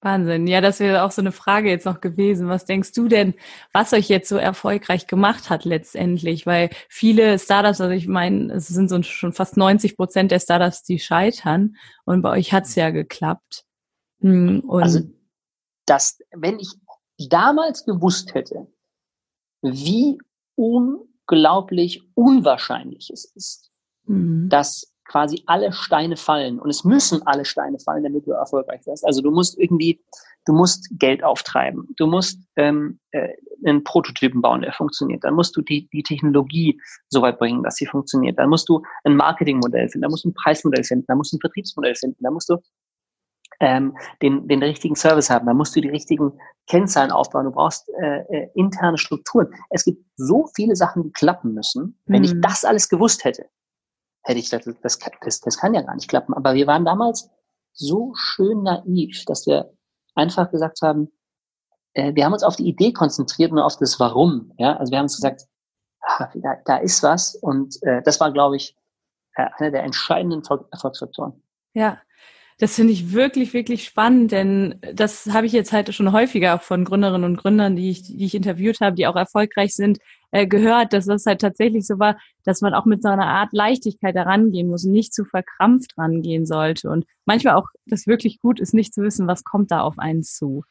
Wahnsinn. 0.01 0.45
Ja, 0.45 0.61
das 0.61 0.79
wäre 0.79 1.03
auch 1.03 1.11
so 1.11 1.21
eine 1.21 1.31
Frage 1.31 1.69
jetzt 1.69 1.85
noch 1.85 2.01
gewesen. 2.01 2.49
Was 2.49 2.65
denkst 2.65 2.91
du 2.93 3.07
denn, 3.07 3.33
was 3.73 3.93
euch 3.93 4.09
jetzt 4.09 4.29
so 4.29 4.37
erfolgreich 4.37 5.07
gemacht 5.07 5.49
hat 5.49 5.65
letztendlich? 5.65 6.45
Weil 6.45 6.69
viele 6.87 7.39
Startups, 7.39 7.81
also 7.81 7.93
ich 7.93 8.07
meine, 8.07 8.53
es 8.53 8.67
sind 8.67 8.89
so 8.89 9.01
schon 9.01 9.33
fast 9.33 9.57
90 9.57 9.97
Prozent 9.97 10.31
der 10.31 10.39
Startups, 10.39 10.83
die 10.83 10.99
scheitern. 10.99 11.75
Und 12.05 12.21
bei 12.21 12.29
euch 12.29 12.53
hat's 12.53 12.75
ja 12.75 12.91
geklappt. 12.91 13.65
Hm, 14.21 14.61
und 14.61 14.83
also, 14.83 14.99
das, 15.87 16.19
wenn 16.31 16.59
ich 16.59 16.69
damals 17.17 17.83
gewusst 17.83 18.35
hätte, 18.35 18.67
wie 19.63 20.19
unglaublich 21.27 22.03
unwahrscheinlich 22.15 23.09
es 23.11 23.25
ist, 23.25 23.71
mhm. 24.05 24.49
dass 24.49 24.93
quasi 25.05 25.43
alle 25.45 25.71
Steine 25.71 26.17
fallen 26.17 26.59
und 26.59 26.69
es 26.69 26.83
müssen 26.83 27.25
alle 27.25 27.45
Steine 27.45 27.79
fallen, 27.79 28.03
damit 28.03 28.27
du 28.27 28.31
erfolgreich 28.31 28.85
wirst. 28.85 29.05
Also 29.05 29.21
du 29.21 29.31
musst 29.31 29.57
irgendwie, 29.57 30.01
du 30.45 30.53
musst 30.53 30.89
Geld 30.99 31.23
auftreiben, 31.23 31.87
du 31.95 32.07
musst 32.07 32.41
ähm, 32.57 32.99
äh, 33.11 33.29
einen 33.65 33.85
Prototypen 33.85 34.41
bauen, 34.41 34.61
der 34.61 34.73
funktioniert. 34.73 35.23
Dann 35.23 35.35
musst 35.35 35.55
du 35.55 35.61
die, 35.61 35.87
die 35.93 36.03
Technologie 36.03 36.79
so 37.07 37.21
weit 37.21 37.39
bringen, 37.39 37.63
dass 37.63 37.75
sie 37.75 37.85
funktioniert. 37.85 38.37
Dann 38.37 38.49
musst 38.49 38.67
du 38.67 38.81
ein 39.05 39.15
Marketingmodell 39.15 39.87
finden, 39.87 40.03
dann 40.03 40.11
musst 40.11 40.25
du 40.25 40.29
ein 40.29 40.33
Preismodell 40.33 40.83
finden, 40.83 41.05
dann 41.07 41.17
musst 41.17 41.31
du 41.31 41.37
ein 41.37 41.41
Vertriebsmodell 41.41 41.95
finden, 41.95 42.21
dann 42.21 42.33
musst 42.33 42.49
du 42.49 42.57
ähm, 43.59 43.97
den, 44.21 44.47
den 44.47 44.61
richtigen 44.61 44.95
Service 44.95 45.29
haben. 45.29 45.45
Da 45.45 45.53
musst 45.53 45.75
du 45.75 45.81
die 45.81 45.89
richtigen 45.89 46.39
Kennzahlen 46.67 47.11
aufbauen. 47.11 47.45
Du 47.45 47.51
brauchst 47.51 47.89
äh, 48.01 48.19
äh, 48.29 48.49
interne 48.53 48.97
Strukturen. 48.97 49.53
Es 49.69 49.83
gibt 49.83 50.05
so 50.15 50.47
viele 50.55 50.75
Sachen, 50.75 51.03
die 51.03 51.11
klappen 51.11 51.53
müssen. 51.53 51.99
Wenn 52.05 52.19
mhm. 52.21 52.25
ich 52.25 52.33
das 52.41 52.65
alles 52.65 52.89
gewusst 52.89 53.23
hätte, 53.23 53.49
hätte 54.23 54.39
ich 54.39 54.45
gesagt, 54.49 54.67
das, 54.83 54.99
das, 54.99 55.39
das 55.39 55.57
kann 55.57 55.73
ja 55.73 55.81
gar 55.81 55.95
nicht 55.95 56.09
klappen. 56.09 56.33
Aber 56.33 56.53
wir 56.53 56.67
waren 56.67 56.85
damals 56.85 57.29
so 57.73 58.13
schön 58.15 58.63
naiv, 58.63 59.23
dass 59.25 59.47
wir 59.47 59.71
einfach 60.15 60.51
gesagt 60.51 60.81
haben, 60.81 61.11
äh, 61.93 62.13
wir 62.13 62.25
haben 62.25 62.33
uns 62.33 62.43
auf 62.43 62.55
die 62.55 62.67
Idee 62.67 62.93
konzentriert 62.93 63.51
und 63.51 63.59
auf 63.59 63.77
das 63.77 63.99
Warum. 63.99 64.51
Ja? 64.57 64.77
Also 64.77 64.91
wir 64.91 64.99
haben 64.99 65.05
uns 65.05 65.15
gesagt, 65.15 65.43
ah, 66.01 66.29
da, 66.35 66.57
da 66.65 66.77
ist 66.77 67.01
was. 67.03 67.35
Und 67.35 67.81
äh, 67.83 68.01
das 68.03 68.19
war, 68.19 68.31
glaube 68.31 68.57
ich, 68.57 68.75
äh, 69.35 69.47
einer 69.57 69.71
der 69.71 69.83
entscheidenden 69.83 70.43
Erfolgsfaktoren. 70.71 71.41
Ja, 71.73 71.99
das 72.59 72.75
finde 72.75 72.91
ich 72.91 73.13
wirklich, 73.13 73.53
wirklich 73.53 73.83
spannend, 73.83 74.31
denn 74.31 74.79
das 74.93 75.27
habe 75.27 75.45
ich 75.45 75.51
jetzt 75.51 75.73
halt 75.73 75.93
schon 75.93 76.11
häufiger 76.11 76.57
von 76.57 76.85
Gründerinnen 76.85 77.23
und 77.23 77.37
Gründern, 77.37 77.75
die 77.75 77.91
ich, 77.91 78.03
die 78.03 78.25
ich 78.25 78.33
interviewt 78.33 78.79
habe, 78.81 78.95
die 78.95 79.05
auch 79.05 79.15
erfolgreich 79.15 79.75
sind, 79.75 79.99
äh, 80.31 80.47
gehört, 80.47 80.91
dass 80.91 81.05
das 81.05 81.27
halt 81.27 81.39
tatsächlich 81.39 81.85
so 81.85 81.99
war, 81.99 82.17
dass 82.43 82.61
man 82.61 82.73
auch 82.73 82.85
mit 82.85 83.03
so 83.03 83.09
einer 83.09 83.27
Art 83.27 83.53
Leichtigkeit 83.53 84.15
da 84.15 84.23
rangehen 84.23 84.69
muss 84.69 84.85
und 84.85 84.91
nicht 84.91 85.13
zu 85.13 85.23
verkrampft 85.23 85.97
rangehen 85.99 86.47
sollte. 86.47 86.89
Und 86.89 87.05
manchmal 87.25 87.55
auch 87.55 87.67
das 87.85 88.07
wirklich 88.07 88.39
gut 88.39 88.59
ist, 88.59 88.73
nicht 88.73 88.91
zu 88.91 89.03
wissen, 89.03 89.27
was 89.27 89.43
kommt 89.43 89.69
da 89.69 89.81
auf 89.81 89.99
einen 89.99 90.23
zu. 90.23 90.63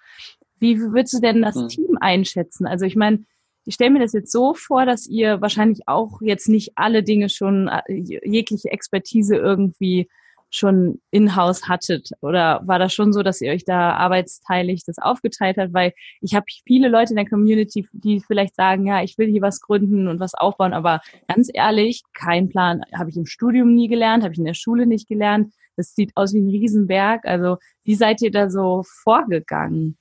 Wie 0.59 0.81
würdest 0.81 1.15
du 1.15 1.21
denn 1.21 1.41
das 1.41 1.55
mhm. 1.55 1.69
Team 1.69 1.99
einschätzen? 2.01 2.67
Also 2.67 2.85
ich 2.85 2.97
meine, 2.97 3.25
ich 3.65 3.75
stelle 3.75 3.91
mir 3.91 4.01
das 4.01 4.13
jetzt 4.13 4.33
so 4.33 4.55
vor, 4.55 4.87
dass 4.87 5.07
ihr 5.07 5.41
wahrscheinlich 5.41 5.87
auch 5.87 6.21
jetzt 6.21 6.49
nicht 6.49 6.73
alle 6.75 7.05
Dinge 7.05 7.29
schon, 7.29 7.69
äh, 7.69 7.83
jegliche 7.89 8.71
Expertise 8.71 9.37
irgendwie 9.37 10.09
schon 10.57 11.01
in-house 11.11 11.69
hattet? 11.69 12.11
Oder 12.21 12.61
war 12.65 12.79
das 12.79 12.93
schon 12.93 13.13
so, 13.13 13.23
dass 13.23 13.41
ihr 13.41 13.53
euch 13.53 13.65
da 13.65 13.93
arbeitsteilig 13.93 14.85
das 14.85 14.99
aufgeteilt 14.99 15.57
habt? 15.59 15.75
Weil 15.75 15.93
ich 16.21 16.35
habe 16.35 16.47
viele 16.67 16.89
Leute 16.89 17.11
in 17.11 17.17
der 17.17 17.29
Community, 17.29 17.89
die 17.93 18.21
vielleicht 18.21 18.55
sagen, 18.55 18.87
ja, 18.87 19.03
ich 19.03 19.19
will 19.19 19.29
hier 19.29 19.43
was 19.43 19.61
gründen 19.61 20.09
und 20.09 20.21
was 20.21 20.35
aufbauen, 20.35 20.73
aber 20.73 21.01
ganz 21.29 21.51
ehrlich, 21.53 22.03
kein 22.15 22.49
Plan. 22.49 22.83
Habe 22.95 23.11
ich 23.11 23.17
im 23.17 23.27
Studium 23.27 23.75
nie 23.75 23.89
gelernt, 23.89 24.23
habe 24.23 24.33
ich 24.33 24.39
in 24.39 24.45
der 24.45 24.55
Schule 24.55 24.87
nicht 24.87 25.09
gelernt. 25.09 25.53
Das 25.77 25.95
sieht 25.95 26.13
aus 26.17 26.33
wie 26.33 26.41
ein 26.41 26.49
Riesenberg. 26.49 27.27
Also 27.27 27.59
wie 27.85 27.95
seid 27.95 28.23
ihr 28.23 28.31
da 28.31 28.49
so 28.51 28.83
vorgegangen? 29.03 29.99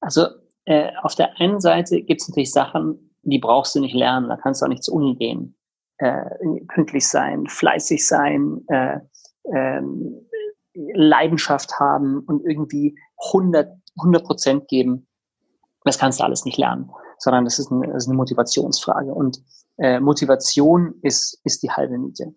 Also 0.00 0.26
äh, 0.64 0.90
auf 1.02 1.14
der 1.14 1.40
einen 1.40 1.60
Seite 1.60 2.02
gibt 2.02 2.20
es 2.20 2.28
natürlich 2.28 2.52
Sachen, 2.52 3.10
die 3.22 3.38
brauchst 3.38 3.74
du 3.74 3.80
nicht 3.80 3.94
lernen. 3.94 4.28
Da 4.28 4.36
kannst 4.36 4.60
du 4.60 4.66
auch 4.66 4.70
nicht 4.70 4.82
zur 4.82 4.94
Uni 4.94 5.14
gehen. 5.14 5.56
Äh, 5.98 6.24
pünktlich 6.68 7.06
sein, 7.06 7.46
fleißig 7.46 8.06
sein, 8.06 8.64
äh, 8.66 8.98
ähm, 9.52 10.26
Leidenschaft 10.74 11.78
haben 11.78 12.20
und 12.20 12.44
irgendwie 12.44 12.98
100 13.32 13.72
Prozent 14.24 14.68
geben, 14.68 15.06
das 15.84 15.98
kannst 15.98 16.20
du 16.20 16.24
alles 16.24 16.44
nicht 16.44 16.58
lernen, 16.58 16.90
sondern 17.18 17.44
das 17.44 17.58
ist 17.58 17.70
eine, 17.70 17.86
das 17.86 18.04
ist 18.04 18.08
eine 18.08 18.16
Motivationsfrage. 18.16 19.12
Und 19.12 19.38
äh, 19.78 20.00
Motivation 20.00 20.94
ist, 21.02 21.40
ist 21.44 21.62
die 21.62 21.70
halbe 21.70 21.98
Miete. 21.98 22.34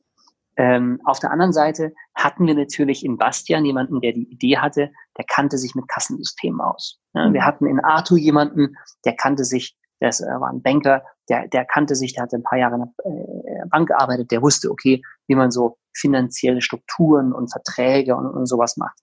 Ähm, 0.57 0.99
auf 1.05 1.19
der 1.19 1.31
anderen 1.31 1.53
Seite 1.53 1.93
hatten 2.15 2.47
wir 2.47 2.55
natürlich 2.55 3.05
in 3.05 3.17
Bastian 3.17 3.63
jemanden, 3.63 4.01
der 4.01 4.13
die 4.13 4.29
Idee 4.31 4.57
hatte, 4.57 4.91
der 5.17 5.25
kannte 5.25 5.57
sich 5.57 5.75
mit 5.75 5.87
Kassensystemen 5.87 6.61
aus. 6.61 6.99
Ja, 7.13 7.31
wir 7.31 7.41
mhm. 7.41 7.45
hatten 7.45 7.65
in 7.67 7.79
Arthur 7.79 8.17
jemanden, 8.17 8.75
der 9.05 9.15
kannte 9.15 9.45
sich, 9.45 9.77
das 9.99 10.21
äh, 10.21 10.25
war 10.25 10.49
ein 10.49 10.61
Banker, 10.61 11.03
der, 11.29 11.47
der 11.47 11.65
kannte 11.65 11.95
sich, 11.95 12.13
der 12.13 12.23
hatte 12.23 12.37
ein 12.37 12.43
paar 12.43 12.59
Jahre 12.59 12.75
in 12.75 12.81
der 12.81 13.63
äh, 13.63 13.67
Bank 13.69 13.89
gearbeitet, 13.89 14.31
der 14.31 14.41
wusste, 14.41 14.69
okay, 14.69 15.01
wie 15.27 15.35
man 15.35 15.51
so 15.51 15.77
finanzielle 15.93 16.61
Strukturen 16.61 17.33
und 17.33 17.51
Verträge 17.51 18.15
und, 18.15 18.27
und 18.27 18.45
sowas 18.45 18.77
macht. 18.77 18.97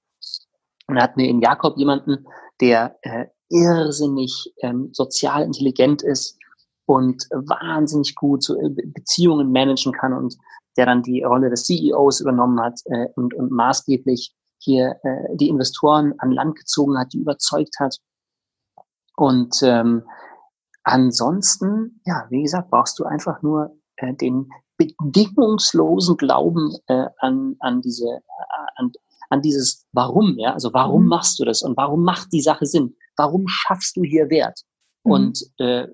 Und 0.87 0.97
da 0.97 1.03
hatten 1.03 1.21
wir 1.21 1.29
in 1.29 1.41
Jakob 1.41 1.77
jemanden, 1.77 2.27
der 2.61 2.97
äh, 3.03 3.27
irrsinnig 3.49 4.53
ähm, 4.63 4.91
sozial 4.93 5.43
intelligent 5.43 6.03
ist 6.03 6.39
und 6.87 7.25
wahnsinnig 7.31 8.15
gut 8.15 8.43
so 8.43 8.59
äh, 8.61 8.71
Beziehungen 8.71 9.53
managen 9.53 9.93
kann 9.93 10.13
und 10.13 10.37
der 10.77 10.87
dann 10.87 11.03
die 11.03 11.23
Rolle 11.23 11.51
des 11.51 11.65
CEOs 11.65 12.21
übernommen 12.21 12.61
hat 12.61 12.81
äh, 12.87 13.07
und, 13.17 13.35
und 13.35 13.51
maßgeblich 13.51 14.35
hier 14.59 14.97
äh, 15.03 15.37
die 15.37 15.49
Investoren 15.49 16.15
an 16.19 16.33
Land 16.33 16.57
gezogen 16.57 16.99
hat, 16.99 17.13
die 17.13 17.19
überzeugt 17.19 17.77
hat. 17.79 17.97
Und 19.17 19.63
ähm, 19.63 20.03
ansonsten, 20.85 22.01
ja, 22.05 22.27
wie 22.31 22.43
gesagt, 22.43 22.71
brauchst 22.71 22.99
du 22.99 23.05
einfach 23.05 23.43
nur 23.43 23.77
äh, 23.97 24.15
den 24.15 24.49
bedingungslosen 24.77 26.17
Glauben 26.17 26.77
äh, 26.87 27.07
an, 27.19 27.57
an 27.61 27.81
diese, 27.81 28.07
äh, 28.07 28.67
an, 28.77 28.93
an 29.31 29.43
dieses 29.43 29.87
Warum, 29.93 30.39
ja, 30.39 30.53
also 30.53 30.73
warum 30.73 31.03
mhm. 31.03 31.09
machst 31.09 31.39
du 31.39 31.45
das 31.45 31.63
und 31.63 31.77
warum 31.77 32.03
macht 32.03 32.33
die 32.33 32.43
Sache 32.43 32.67
Sinn? 32.67 32.97
Warum 33.17 33.47
schaffst 33.49 33.97
du 33.97 34.03
hier 34.03 34.31
Wert? 34.31 34.61
Mhm. 35.05 35.13
Und 35.13 35.41
äh, 35.59 35.89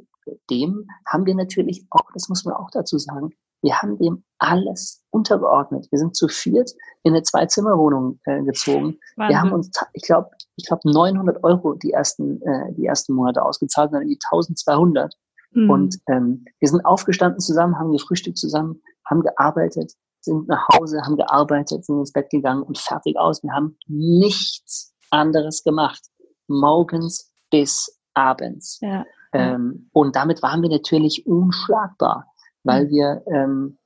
dem 0.50 0.86
haben 1.06 1.26
wir 1.26 1.34
natürlich 1.34 1.86
auch, 1.90 2.10
das 2.14 2.28
muss 2.28 2.44
man 2.44 2.54
auch 2.54 2.70
dazu 2.70 2.98
sagen, 2.98 3.30
wir 3.62 3.76
haben 3.80 3.98
dem 3.98 4.24
alles 4.38 5.02
untergeordnet. 5.10 5.86
Wir 5.90 5.98
sind 5.98 6.16
zu 6.16 6.28
viert 6.28 6.70
in 7.02 7.12
eine 7.12 7.22
Zwei-Zimmer-Wohnung 7.22 8.18
äh, 8.24 8.42
gezogen. 8.42 8.98
Wahnsinn. 9.16 9.28
Wir 9.28 9.40
haben 9.40 9.52
uns, 9.52 9.70
ich 9.92 10.02
glaube, 10.02 10.30
ich 10.56 10.66
glaube 10.66 10.90
900 10.90 11.44
Euro 11.44 11.74
die 11.74 11.92
ersten, 11.92 12.40
äh, 12.42 12.72
die 12.74 12.86
ersten 12.86 13.12
Monate 13.14 13.42
ausgezahlt, 13.42 13.92
dann 13.92 14.06
die 14.06 14.18
1200. 14.30 15.14
Mhm. 15.52 15.70
Und 15.70 15.96
ähm, 16.08 16.44
wir 16.58 16.68
sind 16.68 16.84
aufgestanden 16.84 17.40
zusammen, 17.40 17.78
haben 17.78 17.92
gefrühstückt 17.92 18.38
zusammen, 18.38 18.80
haben 19.08 19.22
gearbeitet, 19.22 19.92
sind 20.20 20.48
nach 20.48 20.66
Hause, 20.68 21.02
haben 21.02 21.16
gearbeitet, 21.16 21.84
sind 21.84 21.98
ins 21.98 22.12
Bett 22.12 22.30
gegangen 22.30 22.62
und 22.62 22.78
fertig 22.78 23.18
aus. 23.18 23.42
Wir 23.42 23.52
haben 23.52 23.76
nichts 23.86 24.94
anderes 25.10 25.62
gemacht. 25.64 26.00
Morgens 26.46 27.30
bis 27.50 27.98
abends. 28.14 28.78
Ja. 28.80 29.04
Ähm, 29.32 29.88
und 29.92 30.16
damit 30.16 30.42
waren 30.42 30.62
wir 30.62 30.70
natürlich 30.70 31.26
unschlagbar 31.26 32.29
weil 32.64 32.86
mhm. 32.86 32.90
wir 32.90 33.22
ähm, 33.26 33.78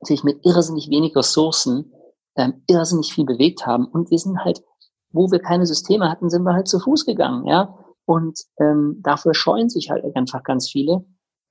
sich 0.00 0.24
mit 0.24 0.44
irrsinnig 0.44 0.90
wenig 0.90 1.14
Ressourcen 1.16 1.92
ähm, 2.36 2.62
irrsinnig 2.66 3.12
viel 3.12 3.24
bewegt 3.24 3.66
haben. 3.66 3.86
Und 3.86 4.10
wir 4.10 4.18
sind 4.18 4.44
halt, 4.44 4.62
wo 5.10 5.30
wir 5.30 5.40
keine 5.40 5.66
Systeme 5.66 6.10
hatten, 6.10 6.30
sind 6.30 6.42
wir 6.44 6.54
halt 6.54 6.68
zu 6.68 6.80
Fuß 6.80 7.06
gegangen, 7.06 7.46
ja. 7.46 7.78
Und 8.04 8.40
ähm, 8.58 9.00
dafür 9.02 9.32
scheuen 9.32 9.70
sich 9.70 9.90
halt 9.90 10.04
einfach 10.16 10.42
ganz 10.42 10.68
viele. 10.68 11.04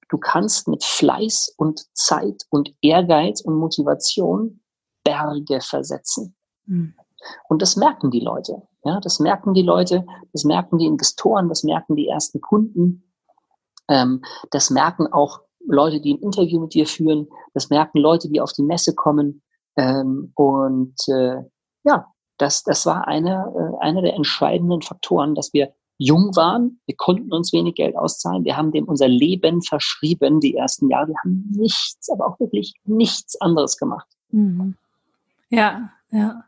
Du 0.10 0.18
kannst 0.18 0.68
mit 0.68 0.84
Fleiß 0.84 1.54
und 1.58 1.86
Zeit 1.94 2.44
und 2.50 2.74
Ehrgeiz 2.82 3.40
und 3.42 3.56
Motivation 3.56 4.62
Berge 5.04 5.62
versetzen. 5.62 6.36
Mhm. 6.66 6.94
Und 7.48 7.62
das 7.62 7.78
merken 7.78 8.12
die 8.12 8.20
Leute. 8.20 8.62
Ja, 8.84 9.00
das 9.00 9.20
merken 9.20 9.54
die 9.54 9.62
Leute, 9.62 10.06
das 10.34 10.44
merken 10.44 10.80
die 10.80 10.88
Investoren, 10.88 11.50
das 11.50 11.64
merken 11.64 11.96
die 11.96 12.08
ersten 12.08 12.42
Kunden. 12.42 13.14
Ähm, 13.88 14.24
das 14.50 14.70
merken 14.72 15.08
auch 15.08 15.42
Leute, 15.68 16.02
die 16.02 16.14
ein 16.14 16.22
Interview 16.22 16.60
mit 16.60 16.74
dir 16.74 16.86
führen, 16.86 17.28
das 17.54 17.70
merken 17.70 18.00
Leute, 18.00 18.30
die 18.30 18.42
auf 18.42 18.54
die 18.54 18.64
Messe 18.64 18.96
kommen. 18.96 19.42
Ähm, 19.78 20.32
und 20.36 20.96
äh, 21.08 21.38
ja, 21.84 22.08
das, 22.38 22.64
das 22.64 22.86
war 22.86 23.08
einer 23.08 23.54
äh, 23.56 23.86
einer 23.86 24.02
der 24.02 24.16
entscheidenden 24.16 24.82
Faktoren, 24.82 25.36
dass 25.36 25.54
wir 25.54 25.74
jung 25.98 26.36
waren, 26.36 26.80
wir 26.88 26.96
konnten 26.96 27.32
uns 27.32 27.54
wenig 27.54 27.76
Geld 27.76 27.96
auszahlen, 27.96 28.44
wir 28.44 28.58
haben 28.58 28.72
dem 28.72 28.86
unser 28.86 29.08
Leben 29.08 29.62
verschrieben 29.62 30.40
die 30.40 30.56
ersten 30.56 30.90
Jahre, 30.90 31.10
wir 31.10 31.16
haben 31.24 31.46
nichts, 31.56 32.10
aber 32.10 32.26
auch 32.26 32.40
wirklich 32.40 32.74
nichts 32.86 33.40
anderes 33.40 33.78
gemacht. 33.78 34.08
Mhm. 34.32 34.76
Ja, 35.50 35.92
ja. 36.10 36.44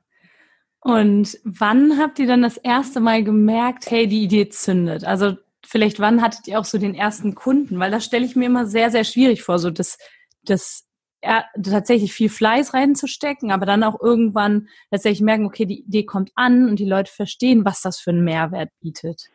Und 0.79 1.39
wann 1.43 1.99
habt 1.99 2.19
ihr 2.19 2.27
dann 2.27 2.41
das 2.41 2.57
erste 2.57 2.99
Mal 2.99 3.23
gemerkt, 3.23 3.89
hey, 3.89 4.07
die 4.07 4.23
Idee 4.23 4.49
zündet? 4.49 5.05
Also 5.05 5.37
vielleicht 5.73 5.99
wann 5.99 6.21
hattet 6.21 6.47
ihr 6.47 6.59
auch 6.59 6.65
so 6.65 6.77
den 6.77 6.93
ersten 6.93 7.33
Kunden? 7.33 7.79
Weil 7.79 7.89
das 7.89 8.05
stelle 8.05 8.25
ich 8.25 8.35
mir 8.35 8.45
immer 8.45 8.67
sehr, 8.67 8.91
sehr 8.91 9.03
schwierig 9.03 9.41
vor, 9.41 9.57
so 9.57 9.71
das, 9.71 9.97
das 10.43 10.85
ja, 11.23 11.45
tatsächlich 11.61 12.13
viel 12.13 12.29
Fleiß 12.29 12.75
reinzustecken, 12.75 13.49
aber 13.49 13.65
dann 13.65 13.83
auch 13.83 13.99
irgendwann 13.99 14.67
tatsächlich 14.91 15.21
merken, 15.21 15.47
okay, 15.47 15.65
die 15.65 15.81
Idee 15.81 16.05
kommt 16.05 16.31
an 16.35 16.69
und 16.69 16.77
die 16.77 16.85
Leute 16.85 17.11
verstehen, 17.11 17.65
was 17.65 17.81
das 17.81 17.97
für 17.97 18.11
einen 18.11 18.23
Mehrwert 18.23 18.69
bietet. 18.81 19.29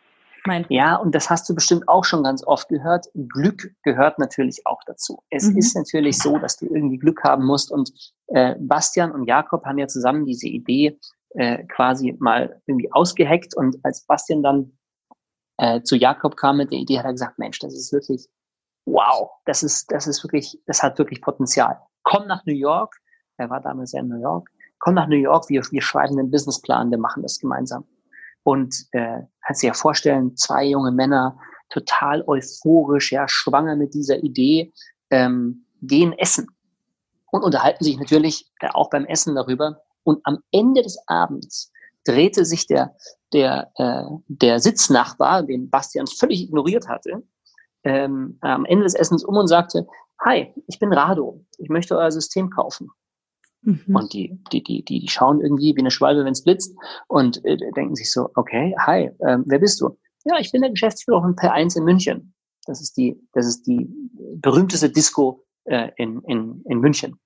Mein 0.47 0.65
ja, 0.69 0.95
und 0.95 1.13
das 1.13 1.29
hast 1.29 1.49
du 1.49 1.57
bestimmt 1.57 1.89
auch 1.89 2.05
schon 2.05 2.23
ganz 2.23 2.47
oft 2.47 2.69
gehört. 2.69 3.07
Glück 3.15 3.75
gehört 3.83 4.21
natürlich 4.21 4.65
auch 4.65 4.81
dazu. 4.87 5.21
Es 5.31 5.51
mhm. 5.51 5.59
ist 5.59 5.75
natürlich 5.75 6.19
so, 6.19 6.39
dass 6.39 6.57
du 6.57 6.67
irgendwie 6.67 6.99
Glück 6.99 7.25
haben 7.25 7.45
musst. 7.45 7.73
Und 7.73 7.91
äh, 8.29 8.55
Bastian 8.61 9.11
und 9.11 9.25
Jakob 9.25 9.65
haben 9.65 9.79
ja 9.79 9.89
zusammen 9.89 10.25
diese 10.25 10.47
Idee 10.47 11.01
äh, 11.31 11.65
quasi 11.65 12.15
mal 12.21 12.63
irgendwie 12.67 12.93
ausgeheckt. 12.93 13.57
Und 13.57 13.79
als 13.83 14.07
Bastian 14.07 14.45
dann 14.45 14.78
äh, 15.59 15.83
zu 15.83 15.97
Jakob 15.97 16.37
kam 16.37 16.57
mit 16.57 16.73
der 16.73 16.79
Idee, 16.79 16.99
hat 16.99 17.05
er 17.05 17.13
gesagt, 17.13 17.39
Mensch, 17.39 17.59
das 17.59 17.75
ist 17.75 17.93
wirklich, 17.93 18.29
wow, 18.87 19.31
das 19.45 19.63
ist, 19.63 19.91
das 19.93 20.07
ist 20.07 20.25
wirklich, 20.25 20.61
das 20.67 20.83
hat 20.83 20.99
wirklich 20.99 21.21
Potenzial. 21.21 21.79
Komm 22.05 22.27
nach 22.27 22.45
New 22.47 22.55
York, 22.55 22.97
er 23.37 23.51
war 23.51 23.61
damals 23.61 23.93
ja 23.93 24.01
in 24.01 24.09
New 24.09 24.21
York, 24.21 24.49
komm 24.79 24.95
nach 24.95 25.09
New 25.09 25.17
York, 25.17 25.49
wir, 25.49 25.63
wir 25.71 25.83
schreiben 25.83 26.19
einen 26.19 26.31
Businessplan, 26.31 26.91
wir 26.91 26.99
machen 26.99 27.23
das 27.23 27.39
gemeinsam. 27.39 27.85
Und 28.45 28.87
äh, 28.93 29.23
kannst 29.45 29.63
dir 29.63 29.69
ja 29.69 29.75
vorstellen, 29.75 30.37
zwei 30.37 30.65
junge 30.65 30.93
Männer, 30.93 31.39
total 31.69 32.25
euphorisch, 32.27 33.13
ja, 33.13 33.27
schwanger 33.29 33.77
mit 33.77 33.93
dieser 33.95 34.23
Idee, 34.23 34.73
ähm, 35.11 35.67
gehen 35.83 36.13
essen 36.13 36.49
und 37.31 37.43
unterhalten 37.43 37.85
sich 37.85 37.99
natürlich 37.99 38.51
äh, 38.61 38.69
auch 38.73 38.91
beim 38.91 39.05
Essen 39.05 39.35
darüber. 39.35 39.83
Und 40.03 40.21
am 40.25 40.39
Ende 40.51 40.83
des 40.83 40.99
Abends 41.07 41.71
drehte 42.09 42.45
sich 42.45 42.67
der, 42.67 42.95
der, 43.33 43.71
äh, 43.77 44.05
der 44.29 44.61
Sitznachbar, 44.61 45.43
den 45.43 45.71
Bastian 45.71 46.07
völlig 46.07 46.43
ignoriert 46.43 46.89
hatte, 46.89 47.23
ähm, 47.85 48.39
am 48.41 48.65
Ende 48.65 48.85
des 48.85 48.95
Essens 48.95 49.25
um 49.25 49.37
und 49.37 49.49
sagte, 49.49 49.87
Hi, 50.21 50.53
ich 50.67 50.79
bin 50.79 50.93
Rado, 50.93 51.45
ich 51.59 51.69
möchte 51.69 51.97
euer 51.97 52.11
System 52.11 52.51
kaufen. 52.51 52.91
Mhm. 53.63 53.95
Und 53.95 54.13
die, 54.13 54.41
die, 54.53 54.63
die, 54.63 54.85
die, 54.85 55.01
die 55.01 55.09
schauen 55.09 55.41
irgendwie 55.41 55.75
wie 55.77 55.81
eine 55.81 55.91
Schwalbe, 55.91 56.25
wenn 56.25 56.33
es 56.33 56.45
blitzt 56.45 56.75
und 57.07 57.45
äh, 57.45 57.57
denken 57.77 57.95
sich 57.95 58.11
so, 58.11 58.31
okay, 58.35 58.75
hi, 58.79 59.11
ähm, 59.27 59.45
wer 59.47 59.59
bist 59.59 59.81
du? 59.81 59.97
Ja, 60.25 60.39
ich 60.39 60.51
bin 60.53 60.63
der 60.63 60.71
Geschäftsführer 60.71 61.23
von 61.23 61.37
P1 61.37 61.77
in 61.77 61.85
München. 61.85 62.35
Das 62.67 62.81
ist 62.81 62.97
die, 62.97 63.21
das 63.33 63.47
ist 63.47 63.67
die 63.67 63.89
berühmteste 64.37 64.91
Disco 64.91 65.45
äh, 65.65 65.91
in, 65.97 66.21
in, 66.25 66.63
in 66.67 66.81
München. 66.81 67.19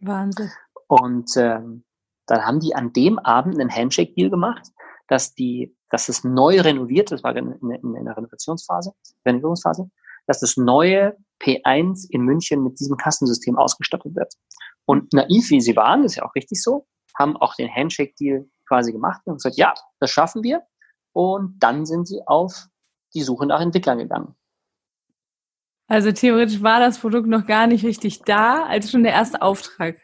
Wahnsinn. 0.00 0.50
Und 0.88 1.30
ähm, 1.36 1.84
dann 2.26 2.44
haben 2.44 2.60
die 2.60 2.74
an 2.74 2.92
dem 2.92 3.18
Abend 3.18 3.58
einen 3.58 3.70
Handshake-Deal 3.74 4.30
gemacht, 4.30 4.68
dass 5.08 5.34
die, 5.34 5.76
dass 5.90 6.08
es 6.08 6.24
neu 6.24 6.60
renoviert, 6.60 7.12
das 7.12 7.22
war 7.22 7.36
in, 7.36 7.52
in, 7.52 7.94
in 7.94 8.04
der 8.04 8.16
Renovationsphase, 8.16 8.92
Renovierungsphase, 9.24 9.88
dass 10.26 10.40
das 10.40 10.56
neue 10.56 11.16
P1 11.40 12.08
in 12.10 12.22
München 12.22 12.62
mit 12.62 12.80
diesem 12.80 12.96
Kassensystem 12.96 13.56
ausgestattet 13.56 14.14
wird. 14.16 14.34
Und 14.84 15.12
naiv 15.12 15.50
wie 15.50 15.60
sie 15.60 15.76
waren, 15.76 16.04
ist 16.04 16.16
ja 16.16 16.24
auch 16.24 16.34
richtig 16.34 16.62
so, 16.62 16.86
haben 17.16 17.36
auch 17.36 17.54
den 17.54 17.72
Handshake-Deal 17.72 18.48
quasi 18.66 18.92
gemacht 18.92 19.22
und 19.24 19.34
gesagt, 19.34 19.56
ja, 19.56 19.74
das 20.00 20.10
schaffen 20.10 20.42
wir. 20.42 20.62
Und 21.12 21.56
dann 21.60 21.86
sind 21.86 22.08
sie 22.08 22.20
auf 22.26 22.66
die 23.14 23.22
Suche 23.22 23.46
nach 23.46 23.60
Entwicklern 23.60 23.98
gegangen. 23.98 24.34
Also 25.88 26.10
theoretisch 26.10 26.62
war 26.62 26.80
das 26.80 26.98
Produkt 26.98 27.28
noch 27.28 27.46
gar 27.46 27.66
nicht 27.66 27.84
richtig 27.84 28.22
da, 28.22 28.64
als 28.64 28.90
schon 28.90 29.04
der 29.04 29.12
erste 29.12 29.40
Auftrag 29.40 29.98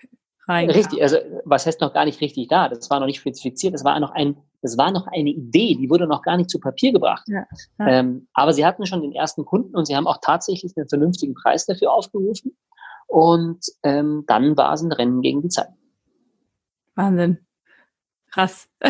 rein. 0.52 0.70
Richtig, 0.70 1.02
also 1.02 1.16
was 1.44 1.66
heißt 1.66 1.80
noch 1.80 1.92
gar 1.92 2.04
nicht 2.04 2.20
richtig 2.20 2.48
da? 2.48 2.68
Das 2.68 2.90
war 2.90 3.00
noch 3.00 3.06
nicht 3.06 3.20
spezifiziert, 3.20 3.74
das 3.74 3.84
war 3.84 3.98
noch 4.00 4.12
ein, 4.12 4.36
das 4.60 4.78
war 4.78 4.90
noch 4.90 5.06
eine 5.06 5.30
Idee, 5.30 5.74
die 5.74 5.90
wurde 5.90 6.06
noch 6.06 6.22
gar 6.22 6.36
nicht 6.36 6.50
zu 6.50 6.60
Papier 6.60 6.92
gebracht. 6.92 7.24
Ja, 7.26 7.44
ja. 7.78 7.86
Ähm, 7.86 8.28
aber 8.32 8.52
sie 8.52 8.64
hatten 8.64 8.86
schon 8.86 9.02
den 9.02 9.12
ersten 9.12 9.44
Kunden 9.44 9.76
und 9.76 9.86
sie 9.86 9.96
haben 9.96 10.06
auch 10.06 10.18
tatsächlich 10.22 10.72
einen 10.76 10.88
vernünftigen 10.88 11.34
Preis 11.34 11.66
dafür 11.66 11.92
aufgerufen. 11.92 12.56
Und 13.06 13.66
ähm, 13.82 14.24
dann 14.26 14.56
war 14.56 14.72
es 14.72 14.82
ein 14.82 14.92
Rennen 14.92 15.20
gegen 15.20 15.42
die 15.42 15.48
Zeit. 15.48 15.68
Wahnsinn. 16.94 17.38
Krass. 18.30 18.68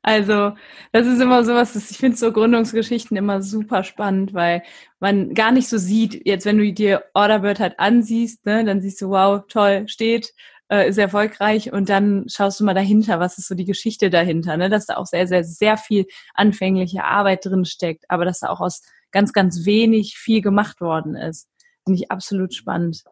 Also, 0.00 0.52
das 0.92 1.06
ist 1.06 1.20
immer 1.20 1.44
sowas, 1.44 1.74
ich 1.90 1.98
finde 1.98 2.16
so 2.16 2.32
Gründungsgeschichten 2.32 3.16
immer 3.16 3.42
super 3.42 3.82
spannend, 3.82 4.32
weil 4.32 4.62
man 5.00 5.34
gar 5.34 5.50
nicht 5.50 5.68
so 5.68 5.76
sieht, 5.76 6.24
jetzt 6.24 6.46
wenn 6.46 6.56
du 6.56 6.72
dir 6.72 7.04
Orderbird 7.12 7.60
halt 7.60 7.78
ansiehst, 7.78 8.46
ne, 8.46 8.64
dann 8.64 8.80
siehst 8.80 9.02
du, 9.02 9.10
wow, 9.10 9.42
toll, 9.48 9.86
steht, 9.86 10.32
äh, 10.70 10.88
ist 10.88 10.98
erfolgreich 10.98 11.72
und 11.72 11.88
dann 11.88 12.26
schaust 12.28 12.60
du 12.60 12.64
mal 12.64 12.74
dahinter, 12.74 13.20
was 13.20 13.38
ist 13.38 13.48
so 13.48 13.54
die 13.54 13.64
Geschichte 13.64 14.10
dahinter, 14.10 14.56
ne? 14.56 14.68
dass 14.68 14.86
da 14.86 14.96
auch 14.96 15.06
sehr, 15.06 15.26
sehr, 15.26 15.44
sehr 15.44 15.76
viel 15.76 16.06
anfängliche 16.34 17.04
Arbeit 17.04 17.44
drin 17.44 17.64
steckt, 17.64 18.04
aber 18.08 18.24
dass 18.24 18.40
da 18.40 18.50
auch 18.50 18.60
aus 18.60 18.82
ganz, 19.10 19.32
ganz 19.32 19.64
wenig 19.64 20.16
viel 20.16 20.42
gemacht 20.42 20.80
worden 20.80 21.14
ist. 21.14 21.48
Finde 21.84 22.02
ich 22.02 22.10
absolut 22.10 22.54
spannend. 22.54 23.04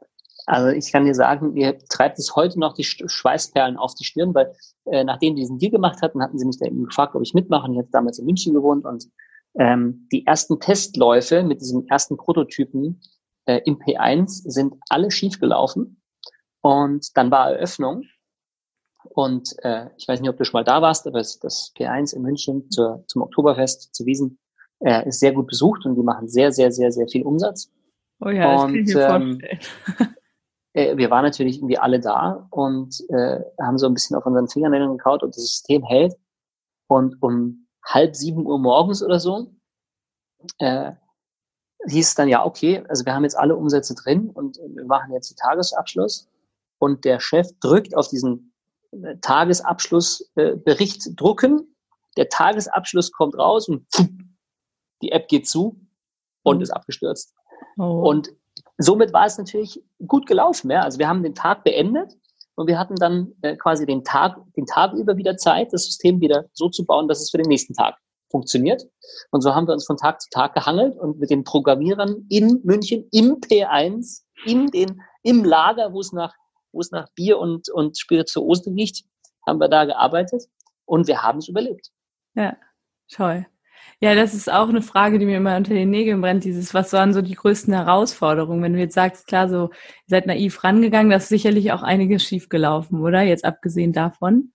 Also 0.47 0.69
ich 0.69 0.93
kann 0.93 1.05
dir 1.05 1.15
sagen, 1.15 1.55
mir 1.55 1.77
treibt 1.89 2.19
es 2.19 2.37
heute 2.37 2.61
noch 2.61 2.75
die 2.75 2.85
Schweißperlen 2.85 3.77
auf 3.77 3.95
die 3.95 4.05
Stirn, 4.05 4.35
weil 4.35 4.55
äh, 4.85 5.03
nachdem 5.03 5.35
die 5.35 5.43
diesen 5.43 5.59
Deal 5.59 5.73
gemacht 5.73 6.03
hatten, 6.03 6.23
hatten 6.23 6.39
sie 6.39 6.47
mich 6.47 6.59
dann 6.59 6.85
gefragt, 6.85 7.17
ob 7.17 7.23
ich 7.23 7.35
mitmache. 7.35 7.71
Ich 7.73 7.79
hatte 7.79 7.91
damals 7.91 8.19
in 8.21 8.27
München 8.27 8.55
gewohnt 8.55 8.85
und 8.85 9.09
ähm, 9.59 10.07
die 10.13 10.25
ersten 10.25 10.61
Testläufe 10.61 11.43
mit 11.43 11.61
diesem 11.61 11.87
ersten 11.89 12.17
Prototypen 12.17 13.01
äh, 13.47 13.61
im 13.65 13.79
P1 13.79 14.49
sind 14.49 14.75
alle 14.89 15.11
schief 15.11 15.41
gelaufen. 15.41 16.01
Und 16.66 17.16
dann 17.16 17.30
war 17.30 17.52
Eröffnung. 17.52 18.02
Und 19.04 19.54
äh, 19.62 19.87
ich 19.96 20.08
weiß 20.08 20.20
nicht, 20.20 20.28
ob 20.28 20.37
du 20.37 20.44
schon 20.44 20.58
mal 20.58 20.64
da 20.64 20.82
warst, 20.82 21.06
aber 21.06 21.18
das, 21.18 21.38
das 21.38 21.73
P1 21.76 22.14
in 22.14 22.23
München 22.23 22.68
zur, 22.70 23.04
zum 23.06 23.23
Oktoberfest 23.23 23.94
zu 23.94 24.04
Wiesen 24.04 24.38
äh, 24.80 25.08
ist 25.08 25.20
sehr 25.20 25.32
gut 25.32 25.46
besucht 25.46 25.87
und 25.87 25.94
die 25.94 26.02
machen 26.02 26.28
sehr, 26.28 26.50
sehr, 26.50 26.73
sehr, 26.73 26.90
sehr 26.90 27.06
viel 27.06 27.23
Umsatz. 27.23 27.70
Oh 28.20 28.30
ja, 28.30 28.52
das 28.52 28.64
und, 28.64 28.73
kann 28.73 28.80
ich 28.80 28.94
mir 28.94 29.00
ähm, 29.00 29.40
vorstellen. 29.40 30.16
äh, 30.73 30.96
wir 30.96 31.11
waren 31.11 31.25
natürlich 31.25 31.58
irgendwie 31.58 31.78
alle 31.78 32.00
da 32.00 32.49
und 32.50 33.00
äh, 33.11 33.40
haben 33.61 33.78
so 33.78 33.87
ein 33.87 33.94
bisschen 33.94 34.16
auf 34.16 34.26
unseren 34.26 34.49
Fingernägeln 34.49 34.96
gekaut 34.96 35.23
und 35.23 35.37
das 35.37 35.42
System 35.42 35.85
hält. 35.85 36.14
Und 36.88 37.23
um 37.23 37.68
halb 37.85 38.16
sieben 38.16 38.44
Uhr 38.44 38.58
morgens 38.58 39.04
oder 39.04 39.20
so 39.20 39.52
äh, 40.58 40.92
hieß 41.87 42.08
es 42.08 42.14
dann 42.16 42.28
ja, 42.28 42.44
okay, 42.44 42.82
also 42.88 43.04
wir 43.04 43.14
haben 43.14 43.23
jetzt 43.23 43.38
alle 43.38 43.54
Umsätze 43.54 43.94
drin 43.94 44.30
und 44.30 44.58
wir 44.58 44.85
machen 44.85 45.12
jetzt 45.12 45.30
den 45.30 45.37
Tagesabschluss 45.37 46.28
und 46.78 47.04
der 47.04 47.21
Chef 47.21 47.49
drückt 47.61 47.97
auf 47.97 48.09
diesen 48.09 48.52
äh, 48.92 49.16
Tagesabschlussbericht 49.21 51.06
äh, 51.06 51.14
drucken. 51.14 51.76
Der 52.16 52.28
Tagesabschluss 52.28 53.12
kommt 53.12 53.37
raus 53.38 53.68
und 53.68 53.87
pfuh, 53.92 54.06
die 55.02 55.12
App 55.12 55.28
geht 55.28 55.49
zu 55.49 55.80
und 56.42 56.56
mhm. 56.56 56.62
ist 56.62 56.71
abgestürzt. 56.71 57.35
Oh. 57.78 58.09
Und 58.09 58.30
somit 58.78 59.12
war 59.12 59.26
es 59.26 59.38
natürlich 59.38 59.83
gut 60.06 60.26
gelaufen. 60.26 60.71
Ja? 60.71 60.83
Also 60.83 60.99
wir 60.99 61.09
haben 61.09 61.23
den 61.23 61.35
Tag 61.35 61.64
beendet 61.64 62.16
und 62.54 62.66
wir 62.66 62.78
hatten 62.78 62.97
dann 62.97 63.33
äh, 63.42 63.56
quasi 63.56 63.87
den 63.87 64.04
Tag, 64.04 64.37
den 64.56 64.66
Tag 64.66 64.95
über 64.95 65.16
wieder 65.16 65.37
Zeit, 65.37 65.73
das 65.73 65.85
System 65.85 66.21
wieder 66.21 66.47
so 66.52 66.68
zu 66.68 66.85
bauen, 66.85 67.09
dass 67.09 67.21
es 67.21 67.30
für 67.30 67.38
den 67.38 67.49
nächsten 67.49 67.75
Tag 67.75 67.97
funktioniert. 68.30 68.83
Und 69.30 69.42
so 69.42 69.54
haben 69.54 69.66
wir 69.66 69.73
uns 69.73 69.87
von 69.87 69.97
Tag 69.97 70.21
zu 70.21 70.28
Tag 70.30 70.54
gehangelt 70.54 70.99
und 70.99 71.18
mit 71.18 71.30
den 71.30 71.45
Programmierern 71.45 72.26
in 72.28 72.61
München 72.64 73.06
im 73.12 73.40
P1, 73.40 74.23
in 74.45 74.66
den, 74.68 75.00
im 75.23 75.45
Lager, 75.45 75.92
wo 75.92 76.00
es 76.00 76.12
nach, 76.12 76.35
wo 76.76 76.80
es 76.80 76.90
nach 76.92 77.09
Bier 77.14 77.38
und, 77.38 77.68
und 77.71 77.99
Spirituosen 77.99 78.75
riecht, 78.75 79.04
haben 79.47 79.59
wir 79.59 79.68
da 79.68 79.85
gearbeitet 79.85 80.45
und 80.85 81.09
wir 81.09 81.23
haben 81.23 81.38
es 81.38 81.49
überlebt. 81.49 81.90
Ja, 82.35 82.56
toll. 83.11 83.47
Ja, 84.00 84.14
das 84.14 84.35
ist 84.35 84.52
auch 84.52 84.68
eine 84.68 84.83
Frage, 84.83 85.18
die 85.18 85.25
mir 85.25 85.38
immer 85.38 85.56
unter 85.56 85.73
den 85.73 85.90
Nägeln 85.90 86.21
brennt. 86.21 86.45
Dieses, 86.45 86.75
was 86.75 86.92
waren 86.92 87.14
so 87.14 87.23
die 87.23 87.35
größten 87.35 87.73
Herausforderungen? 87.73 88.62
Wenn 88.62 88.75
du 88.75 88.78
jetzt 88.78 88.95
sagst, 88.95 89.26
klar, 89.26 89.49
so, 89.49 89.71
ihr 89.71 90.09
seid 90.09 90.26
naiv 90.26 90.62
rangegangen, 90.64 91.11
das 91.11 91.25
ist 91.25 91.28
sicherlich 91.30 91.73
auch 91.73 91.83
einiges 91.83 92.23
schiefgelaufen, 92.23 93.00
oder? 93.00 93.23
Jetzt 93.23 93.45
abgesehen 93.45 93.92
davon. 93.92 94.52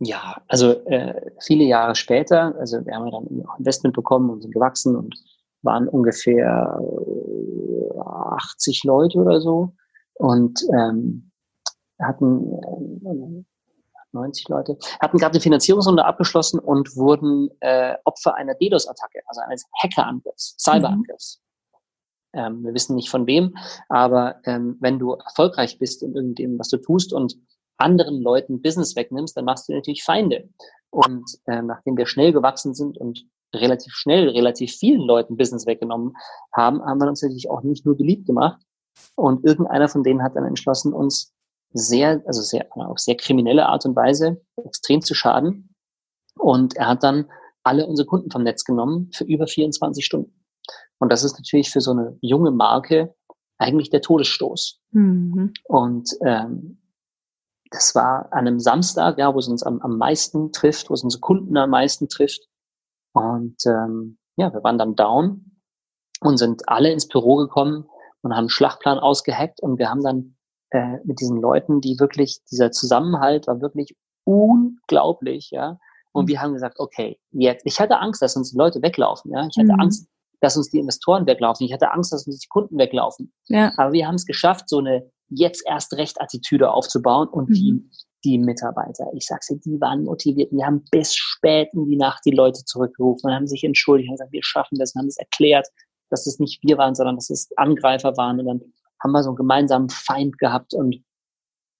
Ja, 0.00 0.42
also 0.48 0.72
äh, 0.86 1.14
viele 1.40 1.64
Jahre 1.64 1.94
später, 1.94 2.54
also 2.58 2.84
wir 2.84 2.94
haben 2.94 3.06
ja 3.06 3.12
dann 3.12 3.46
auch 3.46 3.58
Investment 3.58 3.94
bekommen 3.94 4.28
und 4.28 4.42
sind 4.42 4.52
gewachsen 4.52 4.96
und 4.96 5.14
waren 5.62 5.88
ungefähr 5.88 6.78
80 8.04 8.84
Leute 8.84 9.18
oder 9.18 9.40
so 9.40 9.72
und 10.14 10.60
ähm, 10.72 11.30
hatten 12.00 12.52
äh, 12.52 13.44
90 14.12 14.48
Leute, 14.48 14.78
hatten 15.00 15.18
gerade 15.18 15.32
eine 15.32 15.40
Finanzierungsrunde 15.40 16.04
abgeschlossen 16.04 16.58
und 16.60 16.96
wurden 16.96 17.50
äh, 17.60 17.96
Opfer 18.04 18.34
einer 18.36 18.54
DDoS-Attacke, 18.54 19.20
also 19.26 19.40
eines 19.42 19.66
Hackerangriffs, 19.82 20.56
Cyberangriffs. 20.58 21.40
Mhm. 22.32 22.38
Ähm, 22.40 22.64
wir 22.64 22.74
wissen 22.74 22.96
nicht 22.96 23.10
von 23.10 23.26
wem, 23.26 23.56
aber 23.88 24.36
ähm, 24.44 24.76
wenn 24.80 24.98
du 24.98 25.12
erfolgreich 25.12 25.78
bist 25.78 26.02
in 26.02 26.14
irgendeinem, 26.14 26.58
was 26.58 26.68
du 26.68 26.78
tust 26.78 27.12
und 27.12 27.36
anderen 27.76 28.22
Leuten 28.22 28.62
Business 28.62 28.96
wegnimmst, 28.96 29.36
dann 29.36 29.44
machst 29.44 29.68
du 29.68 29.74
natürlich 29.74 30.04
Feinde. 30.04 30.48
Und 30.90 31.24
äh, 31.46 31.60
nachdem 31.62 31.96
wir 31.96 32.06
schnell 32.06 32.32
gewachsen 32.32 32.74
sind 32.74 32.98
und 32.98 33.26
relativ 33.54 33.92
schnell 33.94 34.28
relativ 34.28 34.72
vielen 34.72 35.02
Leuten 35.02 35.36
Business 35.36 35.66
weggenommen 35.66 36.14
haben, 36.52 36.82
haben 36.82 36.98
wir 37.00 37.08
uns 37.08 37.22
natürlich 37.22 37.50
auch 37.50 37.62
nicht 37.62 37.84
nur 37.86 37.96
beliebt 37.96 38.26
gemacht. 38.26 38.60
Und 39.16 39.44
irgendeiner 39.44 39.88
von 39.88 40.04
denen 40.04 40.22
hat 40.22 40.36
dann 40.36 40.44
entschlossen, 40.44 40.92
uns 40.92 41.33
sehr, 41.74 42.22
also 42.26 42.40
sehr, 42.40 42.66
auf 42.70 42.98
sehr 42.98 43.16
kriminelle 43.16 43.66
Art 43.66 43.84
und 43.84 43.96
Weise 43.96 44.40
extrem 44.64 45.02
zu 45.02 45.14
schaden. 45.14 45.74
Und 46.38 46.76
er 46.76 46.88
hat 46.88 47.02
dann 47.02 47.30
alle 47.64 47.86
unsere 47.86 48.06
Kunden 48.06 48.30
vom 48.30 48.42
Netz 48.42 48.64
genommen 48.64 49.10
für 49.12 49.24
über 49.24 49.46
24 49.46 50.04
Stunden. 50.04 50.44
Und 50.98 51.12
das 51.12 51.24
ist 51.24 51.36
natürlich 51.36 51.70
für 51.70 51.80
so 51.80 51.90
eine 51.90 52.16
junge 52.20 52.52
Marke 52.52 53.14
eigentlich 53.58 53.90
der 53.90 54.00
Todesstoß. 54.00 54.80
Mhm. 54.92 55.52
Und 55.64 56.10
ähm, 56.24 56.80
das 57.70 57.94
war 57.94 58.32
an 58.32 58.46
einem 58.46 58.60
Samstag, 58.60 59.18
ja, 59.18 59.34
wo 59.34 59.38
es 59.38 59.48
uns 59.48 59.62
am, 59.64 59.80
am 59.80 59.98
meisten 59.98 60.52
trifft, 60.52 60.90
wo 60.90 60.94
es 60.94 61.02
unsere 61.02 61.20
Kunden 61.20 61.56
am 61.56 61.70
meisten 61.70 62.08
trifft. 62.08 62.46
Und 63.12 63.56
ähm, 63.66 64.18
ja, 64.36 64.52
wir 64.52 64.62
waren 64.62 64.78
dann 64.78 64.94
down 64.94 65.60
und 66.20 66.38
sind 66.38 66.68
alle 66.68 66.92
ins 66.92 67.08
Büro 67.08 67.36
gekommen 67.36 67.88
und 68.22 68.32
haben 68.32 68.40
einen 68.40 68.48
Schlachtplan 68.48 68.98
ausgehackt 68.98 69.60
und 69.60 69.78
wir 69.78 69.90
haben 69.90 70.02
dann 70.02 70.36
äh, 70.74 70.98
mit 71.04 71.20
diesen 71.20 71.40
Leuten, 71.40 71.80
die 71.80 71.98
wirklich, 72.00 72.40
dieser 72.50 72.72
Zusammenhalt 72.72 73.46
war 73.46 73.60
wirklich 73.60 73.96
unglaublich, 74.24 75.50
ja. 75.52 75.78
Und 76.12 76.24
mhm. 76.24 76.28
wir 76.28 76.42
haben 76.42 76.52
gesagt, 76.52 76.80
okay, 76.80 77.18
jetzt, 77.30 77.64
ich 77.64 77.78
hatte 77.78 78.00
Angst, 78.00 78.20
dass 78.22 78.36
uns 78.36 78.50
die 78.50 78.58
Leute 78.58 78.82
weglaufen, 78.82 79.30
ja. 79.32 79.46
Ich 79.46 79.56
hatte 79.56 79.72
mhm. 79.72 79.80
Angst, 79.80 80.08
dass 80.40 80.56
uns 80.56 80.70
die 80.70 80.78
Investoren 80.78 81.26
weglaufen. 81.26 81.64
Ich 81.64 81.72
hatte 81.72 81.92
Angst, 81.92 82.12
dass 82.12 82.26
uns 82.26 82.40
die 82.40 82.48
Kunden 82.48 82.76
weglaufen. 82.76 83.32
Ja. 83.46 83.72
Aber 83.76 83.92
wir 83.92 84.06
haben 84.06 84.16
es 84.16 84.26
geschafft, 84.26 84.68
so 84.68 84.78
eine 84.78 85.08
jetzt 85.28 85.62
erst 85.66 85.94
recht 85.94 86.20
Attitüde 86.20 86.70
aufzubauen 86.70 87.28
und 87.28 87.48
mhm. 87.48 87.54
die, 87.54 87.90
die 88.24 88.38
Mitarbeiter, 88.38 89.06
ich 89.14 89.26
sag's 89.26 89.46
dir, 89.46 89.58
die 89.64 89.80
waren 89.80 90.04
motiviert. 90.04 90.50
Die 90.52 90.64
haben 90.64 90.84
bis 90.90 91.14
spät 91.14 91.68
in 91.72 91.86
die 91.86 91.96
Nacht 91.96 92.22
die 92.26 92.32
Leute 92.32 92.64
zurückgerufen 92.64 93.30
und 93.30 93.34
haben 93.34 93.46
sich 93.46 93.64
entschuldigt 93.64 94.10
und 94.10 94.16
gesagt, 94.16 94.32
wir 94.32 94.42
schaffen 94.42 94.78
das 94.78 94.94
und 94.94 95.02
haben 95.02 95.08
es 95.08 95.18
erklärt, 95.18 95.68
dass 96.10 96.26
es 96.26 96.38
nicht 96.38 96.62
wir 96.62 96.78
waren, 96.78 96.94
sondern 96.94 97.14
dass 97.14 97.30
es 97.30 97.48
Angreifer 97.56 98.16
waren. 98.16 98.40
Und 98.40 98.46
dann 98.46 98.60
haben 99.04 99.12
wir 99.12 99.22
so 99.22 99.30
einen 99.30 99.36
gemeinsamen 99.36 99.90
Feind 99.90 100.38
gehabt 100.38 100.74
und 100.74 100.96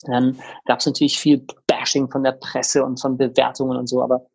dann 0.06 0.38
gab 0.66 0.80
es 0.80 0.87
natürlich 0.87 1.18
viel 1.18 1.46
Bashing 1.66 2.10
von 2.10 2.22
der 2.22 2.32
Presse 2.32 2.84
und 2.84 3.00
von 3.00 3.16
Bewertungen 3.16 3.78
und 3.78 3.88
so, 3.88 4.02
aber 4.02 4.26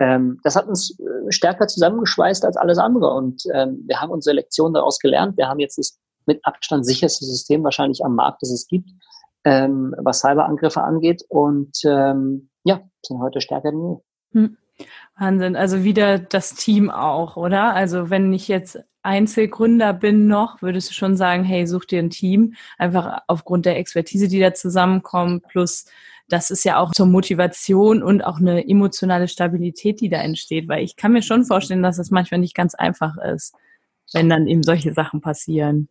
ähm, 0.00 0.40
das 0.42 0.56
hat 0.56 0.66
uns 0.66 0.98
äh, 0.98 1.30
stärker 1.30 1.66
zusammengeschweißt 1.66 2.44
als 2.44 2.56
alles 2.56 2.78
andere 2.78 3.12
und 3.12 3.42
ähm, 3.52 3.84
wir 3.86 4.00
haben 4.00 4.10
unsere 4.10 4.36
Lektion 4.36 4.72
daraus 4.72 4.98
gelernt. 4.98 5.36
Wir 5.36 5.48
haben 5.48 5.58
jetzt 5.58 5.76
das 5.76 5.98
mit 6.26 6.44
Abstand 6.44 6.86
sicherste 6.86 7.24
System 7.24 7.64
wahrscheinlich 7.64 8.04
am 8.04 8.14
Markt, 8.14 8.42
das 8.42 8.50
es 8.50 8.66
gibt, 8.68 8.88
ähm, 9.44 9.94
was 9.98 10.20
Cyberangriffe 10.20 10.82
angeht 10.82 11.24
und 11.28 11.72
ähm, 11.84 12.48
ja, 12.64 12.80
sind 13.04 13.20
heute 13.20 13.40
stärker 13.40 13.70
denn 13.70 13.82
je. 13.82 14.40
Hm. 14.40 14.56
Wahnsinn, 15.18 15.56
also 15.56 15.82
wieder 15.82 16.20
das 16.20 16.54
Team 16.54 16.90
auch, 16.90 17.36
oder? 17.36 17.74
Also 17.74 18.10
wenn 18.10 18.32
ich 18.32 18.46
jetzt 18.46 18.78
Einzelgründer 19.08 19.94
bin 19.94 20.28
noch, 20.28 20.60
würdest 20.60 20.90
du 20.90 20.94
schon 20.94 21.16
sagen, 21.16 21.42
hey, 21.42 21.66
such 21.66 21.86
dir 21.86 21.98
ein 21.98 22.10
Team, 22.10 22.54
einfach 22.76 23.22
aufgrund 23.26 23.64
der 23.64 23.78
Expertise, 23.78 24.28
die 24.28 24.38
da 24.38 24.52
zusammenkommt, 24.52 25.48
plus 25.48 25.86
das 26.28 26.50
ist 26.50 26.64
ja 26.64 26.78
auch 26.78 26.92
zur 26.92 27.06
Motivation 27.06 28.02
und 28.02 28.22
auch 28.22 28.38
eine 28.38 28.68
emotionale 28.68 29.28
Stabilität, 29.28 30.02
die 30.02 30.10
da 30.10 30.18
entsteht, 30.18 30.68
weil 30.68 30.84
ich 30.84 30.96
kann 30.96 31.12
mir 31.12 31.22
schon 31.22 31.44
vorstellen, 31.44 31.82
dass 31.82 31.96
das 31.96 32.10
manchmal 32.10 32.40
nicht 32.40 32.54
ganz 32.54 32.74
einfach 32.74 33.16
ist, 33.16 33.54
wenn 34.12 34.28
dann 34.28 34.46
eben 34.46 34.62
solche 34.62 34.92
Sachen 34.92 35.22
passieren. 35.22 35.88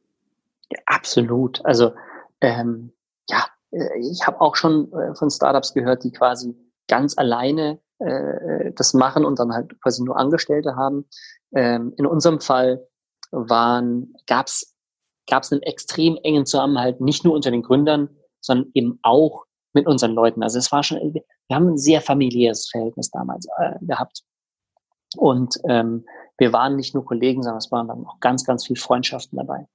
Ja, 0.72 0.80
absolut. 0.86 1.66
Also 1.66 1.94
ähm, 2.42 2.92
ja, 3.30 3.46
äh, 3.72 4.00
ich 4.00 4.28
habe 4.28 4.40
auch 4.42 4.56
schon 4.56 4.92
äh, 4.94 5.16
von 5.16 5.32
Startups 5.32 5.74
gehört, 5.74 6.04
die 6.04 6.12
quasi 6.12 6.56
ganz 6.88 7.18
alleine 7.18 7.80
äh, 7.98 8.72
das 8.76 8.94
machen 8.94 9.26
und 9.26 9.40
dann 9.40 9.52
halt 9.54 9.82
quasi 9.82 10.04
nur 10.04 10.18
Angestellte 10.18 10.76
haben. 10.76 11.06
Ähm, 11.56 11.94
in 11.98 12.06
unserem 12.06 12.42
Fall 12.42 12.86
waren, 13.32 14.14
gab's 14.26 14.78
gab's 15.28 15.52
einen 15.52 15.62
extrem 15.62 16.18
engen 16.24 16.46
Zusammenhalt, 16.46 17.02
nicht 17.02 17.24
nur 17.24 17.34
unter 17.34 17.52
den 17.52 17.62
Gründern, 17.62 18.10
sondern 18.40 18.72
eben 18.74 19.00
auch 19.04 19.44
mit 19.74 19.86
unseren 19.86 20.14
Leuten. 20.14 20.42
Also 20.42 20.58
es 20.58 20.72
war 20.72 20.84
schon, 20.84 20.98
wir 21.14 21.56
haben 21.56 21.68
ein 21.68 21.78
sehr 21.78 22.02
familiäres 22.02 22.70
Verhältnis 22.70 23.12
damals 23.12 23.48
äh, 23.58 23.74
gehabt. 23.82 24.24
Und 25.16 25.58
ähm, 25.70 26.06
wir 26.38 26.54
waren 26.54 26.76
nicht 26.76 26.94
nur 26.94 27.06
Kollegen, 27.06 27.44
sondern 27.44 27.60
es 27.60 27.72
waren 27.72 27.88
dann 27.88 28.06
auch 28.06 28.20
ganz, 28.20 28.44
ganz 28.46 28.66
viel 28.66 28.76
Freundschaften 28.76 29.38
dabei. 29.38 29.68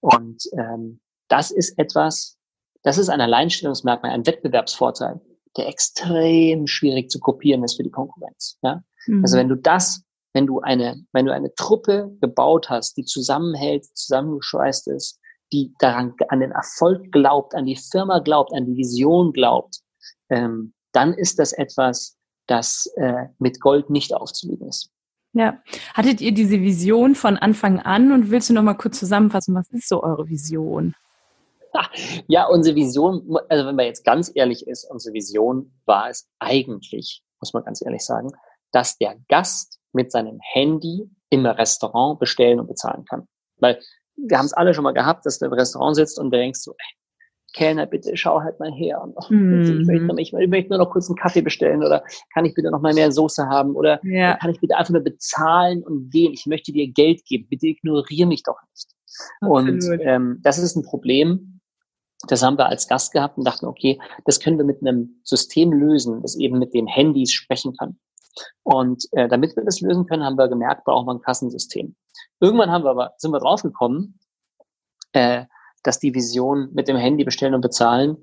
Und 0.00 0.42
ähm, 0.56 1.00
das 1.28 1.50
ist 1.50 1.78
etwas, 1.78 2.38
das 2.82 2.98
ist 2.98 3.08
ein 3.08 3.20
Alleinstellungsmerkmal, 3.20 4.12
ein 4.12 4.26
Wettbewerbsvorteil, 4.26 5.20
der 5.56 5.68
extrem 5.68 6.66
schwierig 6.66 7.10
zu 7.10 7.20
kopieren 7.20 7.62
ist 7.62 7.76
für 7.76 7.84
die 7.84 7.90
Konkurrenz. 7.90 8.58
Ja? 8.62 8.82
Mhm. 9.06 9.22
Also 9.22 9.36
wenn 9.36 9.48
du 9.48 9.56
das 9.56 10.02
wenn 10.32 10.46
du 10.46 10.60
eine, 10.60 11.04
wenn 11.12 11.26
du 11.26 11.32
eine 11.32 11.54
Truppe 11.54 12.10
gebaut 12.20 12.70
hast, 12.70 12.96
die 12.96 13.04
zusammenhält, 13.04 13.84
zusammengeschweißt 13.96 14.88
ist, 14.88 15.18
die 15.52 15.72
daran, 15.78 16.14
an 16.28 16.40
den 16.40 16.52
Erfolg 16.52 17.12
glaubt, 17.12 17.54
an 17.54 17.66
die 17.66 17.76
Firma 17.76 18.20
glaubt, 18.20 18.52
an 18.54 18.66
die 18.66 18.76
Vision 18.76 19.32
glaubt, 19.32 19.80
ähm, 20.30 20.72
dann 20.92 21.12
ist 21.12 21.38
das 21.38 21.52
etwas, 21.52 22.16
das 22.46 22.86
äh, 22.96 23.26
mit 23.38 23.60
Gold 23.60 23.90
nicht 23.90 24.14
aufzuwiegen 24.14 24.68
ist. 24.68 24.90
Ja. 25.34 25.58
Hattet 25.94 26.20
ihr 26.20 26.32
diese 26.32 26.60
Vision 26.60 27.14
von 27.14 27.36
Anfang 27.38 27.80
an 27.80 28.12
und 28.12 28.30
willst 28.30 28.50
du 28.50 28.54
noch 28.54 28.62
mal 28.62 28.74
kurz 28.74 28.98
zusammenfassen, 28.98 29.54
was 29.54 29.70
ist 29.70 29.88
so 29.88 30.02
eure 30.02 30.28
Vision? 30.28 30.94
ja, 32.26 32.46
unsere 32.46 32.76
Vision, 32.76 33.36
also 33.48 33.66
wenn 33.66 33.76
man 33.76 33.86
jetzt 33.86 34.04
ganz 34.04 34.30
ehrlich 34.34 34.66
ist, 34.66 34.84
unsere 34.90 35.14
Vision 35.14 35.72
war 35.86 36.10
es 36.10 36.28
eigentlich, 36.38 37.22
muss 37.40 37.54
man 37.54 37.64
ganz 37.64 37.82
ehrlich 37.82 38.04
sagen, 38.04 38.30
dass 38.72 38.98
der 38.98 39.16
Gast 39.28 39.78
mit 39.92 40.12
seinem 40.12 40.38
Handy 40.52 41.08
im 41.30 41.46
Restaurant 41.46 42.18
bestellen 42.18 42.60
und 42.60 42.66
bezahlen 42.66 43.04
kann. 43.04 43.26
Weil 43.58 43.80
wir 44.16 44.38
haben 44.38 44.46
es 44.46 44.52
alle 44.52 44.74
schon 44.74 44.84
mal 44.84 44.92
gehabt, 44.92 45.24
dass 45.26 45.38
du 45.38 45.46
im 45.46 45.52
Restaurant 45.52 45.96
sitzt 45.96 46.18
und 46.18 46.32
denkst 46.32 46.60
so, 46.60 46.72
ey, 46.72 46.96
Kellner, 47.52 47.86
bitte 47.86 48.16
schau 48.16 48.40
halt 48.40 48.58
mal 48.60 48.72
her. 48.72 49.02
Und, 49.02 49.14
oh, 49.16 49.26
mm. 49.32 49.80
ich, 49.80 49.86
möchte, 49.86 50.20
ich, 50.20 50.32
ich, 50.32 50.48
möchte 50.48 50.70
nur 50.70 50.78
noch 50.78 50.90
kurz 50.90 51.08
einen 51.08 51.16
Kaffee 51.16 51.42
bestellen 51.42 51.82
oder 51.82 52.02
kann 52.32 52.44
ich 52.44 52.54
bitte 52.54 52.70
noch 52.70 52.80
mal 52.80 52.94
mehr 52.94 53.12
Soße 53.12 53.46
haben 53.46 53.74
oder 53.74 54.00
ja. 54.04 54.36
kann 54.36 54.50
ich 54.50 54.60
bitte 54.60 54.76
einfach 54.76 54.92
nur 54.92 55.02
bezahlen 55.02 55.82
und 55.82 56.10
gehen. 56.10 56.32
Ich 56.32 56.46
möchte 56.46 56.72
dir 56.72 56.90
Geld 56.90 57.24
geben. 57.26 57.46
Bitte 57.48 57.66
ignoriere 57.66 58.26
mich 58.26 58.42
doch 58.42 58.56
nicht. 58.70 58.88
Absolut. 59.40 59.84
Und 59.84 60.00
ähm, 60.02 60.38
das 60.42 60.58
ist 60.58 60.76
ein 60.76 60.82
Problem. 60.82 61.60
Das 62.28 62.42
haben 62.42 62.56
wir 62.56 62.66
als 62.66 62.88
Gast 62.88 63.12
gehabt 63.12 63.36
und 63.36 63.46
dachten, 63.46 63.66
okay, 63.66 64.00
das 64.24 64.40
können 64.40 64.56
wir 64.56 64.64
mit 64.64 64.80
einem 64.80 65.20
System 65.24 65.72
lösen, 65.72 66.22
das 66.22 66.36
eben 66.36 66.58
mit 66.58 66.72
den 66.72 66.86
Handys 66.86 67.32
sprechen 67.32 67.76
kann. 67.76 67.98
Und 68.62 69.04
äh, 69.12 69.28
damit 69.28 69.56
wir 69.56 69.64
das 69.64 69.80
lösen 69.80 70.06
können, 70.06 70.24
haben 70.24 70.38
wir 70.38 70.48
gemerkt, 70.48 70.84
brauchen 70.84 71.06
wir 71.06 71.14
ein 71.14 71.20
Kassensystem. 71.20 71.94
Irgendwann 72.40 72.70
haben 72.70 72.84
wir 72.84 72.90
aber, 72.90 73.14
sind 73.18 73.32
wir 73.32 73.40
draufgekommen, 73.40 74.18
äh, 75.12 75.44
dass 75.82 75.98
die 75.98 76.14
Vision 76.14 76.70
mit 76.72 76.88
dem 76.88 76.96
Handy 76.96 77.24
bestellen 77.24 77.54
und 77.54 77.60
bezahlen 77.60 78.22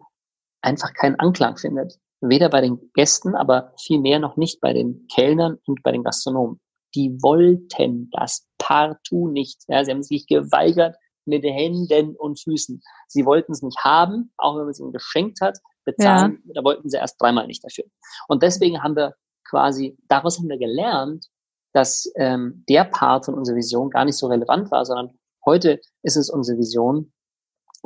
einfach 0.61 0.93
keinen 0.93 1.15
Anklang 1.19 1.57
findet. 1.57 1.95
Weder 2.21 2.49
bei 2.49 2.61
den 2.61 2.91
Gästen, 2.93 3.35
aber 3.35 3.73
vielmehr 3.79 4.19
noch 4.19 4.35
nicht 4.35 4.59
bei 4.59 4.73
den 4.73 5.07
Kellnern 5.13 5.57
und 5.65 5.83
bei 5.83 5.91
den 5.91 6.03
Gastronomen. 6.03 6.59
Die 6.95 7.17
wollten 7.21 8.09
das 8.11 8.47
partout 8.57 9.29
nicht. 9.29 9.63
Ja, 9.67 9.83
sie 9.85 9.91
haben 9.91 10.03
sich 10.03 10.27
geweigert 10.27 10.97
mit 11.25 11.43
Händen 11.43 12.15
und 12.17 12.41
Füßen. 12.41 12.81
Sie 13.07 13.25
wollten 13.25 13.51
es 13.51 13.61
nicht 13.61 13.77
haben, 13.83 14.33
auch 14.37 14.55
wenn 14.55 14.63
man 14.63 14.71
es 14.71 14.79
ihnen 14.79 14.91
geschenkt 14.91 15.39
hat. 15.41 15.59
Bezahlen, 15.85 16.43
ja. 16.45 16.53
da 16.55 16.63
wollten 16.63 16.89
sie 16.89 16.97
erst 16.97 17.21
dreimal 17.21 17.47
nicht 17.47 17.63
dafür. 17.63 17.85
Und 18.27 18.43
deswegen 18.43 18.83
haben 18.83 18.95
wir 18.95 19.15
quasi, 19.49 19.97
daraus 20.07 20.37
haben 20.37 20.49
wir 20.49 20.57
gelernt, 20.57 21.27
dass 21.73 22.11
ähm, 22.15 22.63
der 22.67 22.85
Part 22.85 23.25
von 23.25 23.35
unserer 23.35 23.55
Vision 23.55 23.89
gar 23.89 24.05
nicht 24.05 24.17
so 24.17 24.27
relevant 24.27 24.71
war, 24.71 24.85
sondern 24.85 25.11
heute 25.45 25.79
ist 26.03 26.17
es 26.17 26.29
unsere 26.29 26.57
Vision, 26.57 27.11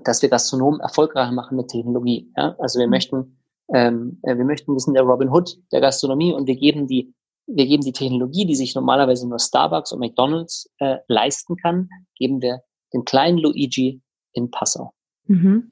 dass 0.04 0.22
wir 0.22 0.30
Gastronomen 0.30 0.80
erfolgreicher 0.80 1.32
machen 1.32 1.58
mit 1.58 1.68
Technologie. 1.68 2.32
Ja? 2.38 2.56
Also 2.60 2.80
wir 2.80 2.88
mhm. 2.88 2.92
möchten, 2.92 3.40
ähm, 3.74 4.20
äh, 4.24 4.38
wir 4.38 4.46
möchten, 4.46 4.74
wir 4.74 4.80
sind 4.80 4.96
der 4.96 5.04
Robin 5.04 5.30
Hood 5.30 5.58
der 5.72 5.82
Gastronomie 5.82 6.34
und 6.34 6.48
wir 6.48 6.56
geben 6.56 6.88
die, 6.88 7.14
wir 7.46 7.66
geben 7.66 7.84
die 7.84 7.92
Technologie, 7.92 8.46
die 8.46 8.56
sich 8.56 8.74
normalerweise 8.74 9.28
nur 9.28 9.40
Starbucks 9.40 9.92
und 9.92 10.00
McDonald's 10.00 10.70
äh, 10.80 10.98
leisten 11.08 11.58
kann, 11.58 11.90
geben 12.16 12.42
wir 12.42 12.62
den 12.94 13.04
kleinen 13.04 13.38
Luigi 13.38 14.02
in 14.32 14.50
Passau. 14.50 14.94
Mhm. 15.28 15.72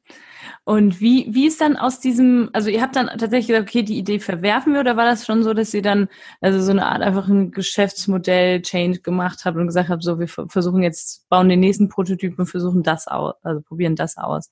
Und 0.63 1.01
wie, 1.01 1.27
wie 1.33 1.47
ist 1.47 1.59
dann 1.59 1.75
aus 1.75 1.99
diesem, 1.99 2.49
also 2.53 2.69
ihr 2.69 2.81
habt 2.81 2.95
dann 2.95 3.07
tatsächlich 3.07 3.47
gesagt, 3.47 3.69
okay, 3.69 3.83
die 3.83 3.97
Idee 3.97 4.19
verwerfen 4.19 4.73
wir 4.73 4.79
oder 4.79 4.95
war 4.95 5.05
das 5.05 5.25
schon 5.25 5.43
so, 5.43 5.53
dass 5.53 5.73
ihr 5.73 5.81
dann 5.81 6.07
also 6.39 6.61
so 6.61 6.71
eine 6.71 6.85
Art 6.85 7.01
einfach 7.01 7.27
ein 7.27 7.51
Geschäftsmodell-Change 7.51 9.01
gemacht 9.01 9.43
habt 9.43 9.57
und 9.57 9.67
gesagt 9.67 9.89
habt, 9.89 10.03
so 10.03 10.19
wir 10.19 10.27
versuchen 10.27 10.83
jetzt, 10.83 11.27
bauen 11.29 11.49
den 11.49 11.59
nächsten 11.59 11.89
Prototyp 11.89 12.39
und 12.39 12.45
versuchen 12.45 12.83
das 12.83 13.07
aus, 13.07 13.33
also 13.43 13.61
probieren 13.61 13.95
das 13.95 14.17
aus? 14.17 14.51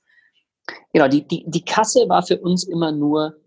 Genau, 0.93 1.07
die, 1.07 1.27
die, 1.27 1.45
die 1.47 1.65
Kasse 1.65 2.09
war 2.09 2.23
für 2.23 2.39
uns 2.39 2.63
immer 2.65 2.91
nur 2.91 3.39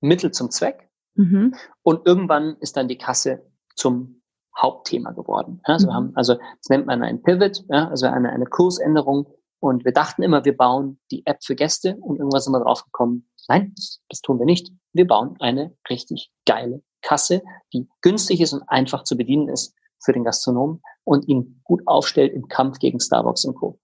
Mittel 0.00 0.30
zum 0.30 0.50
Zweck 0.50 0.88
mhm. 1.14 1.54
und 1.82 2.06
irgendwann 2.06 2.56
ist 2.60 2.76
dann 2.76 2.88
die 2.88 2.98
Kasse 2.98 3.42
zum 3.74 4.22
Hauptthema 4.56 5.12
geworden. 5.12 5.60
Also, 5.64 5.88
mhm. 5.88 5.94
haben, 5.94 6.12
also 6.16 6.34
das 6.34 6.68
nennt 6.68 6.86
man 6.86 7.02
ein 7.02 7.22
Pivot, 7.22 7.64
ja, 7.68 7.88
also 7.88 8.06
eine, 8.06 8.30
eine 8.30 8.46
Kursänderung 8.46 9.26
und 9.60 9.84
wir 9.84 9.92
dachten 9.92 10.22
immer, 10.22 10.44
wir 10.44 10.56
bauen 10.56 10.98
die 11.10 11.24
App 11.26 11.44
für 11.44 11.54
Gäste 11.54 11.96
und 11.96 12.16
irgendwann 12.16 12.40
sind 12.40 12.52
wir 12.52 12.60
drauf 12.60 12.84
gekommen, 12.84 13.28
nein, 13.46 13.72
das, 13.76 14.00
das 14.08 14.20
tun 14.22 14.38
wir 14.38 14.46
nicht. 14.46 14.72
Wir 14.92 15.06
bauen 15.06 15.36
eine 15.38 15.76
richtig 15.88 16.32
geile 16.46 16.82
Kasse, 17.02 17.42
die 17.72 17.86
günstig 18.00 18.40
ist 18.40 18.54
und 18.54 18.62
einfach 18.62 19.04
zu 19.04 19.16
bedienen 19.16 19.48
ist 19.48 19.74
für 20.02 20.12
den 20.12 20.24
Gastronomen 20.24 20.82
und 21.04 21.28
ihn 21.28 21.60
gut 21.64 21.82
aufstellt 21.86 22.32
im 22.32 22.48
Kampf 22.48 22.78
gegen 22.78 23.00
Starbucks 23.00 23.44
und 23.44 23.54
Co. 23.54 23.78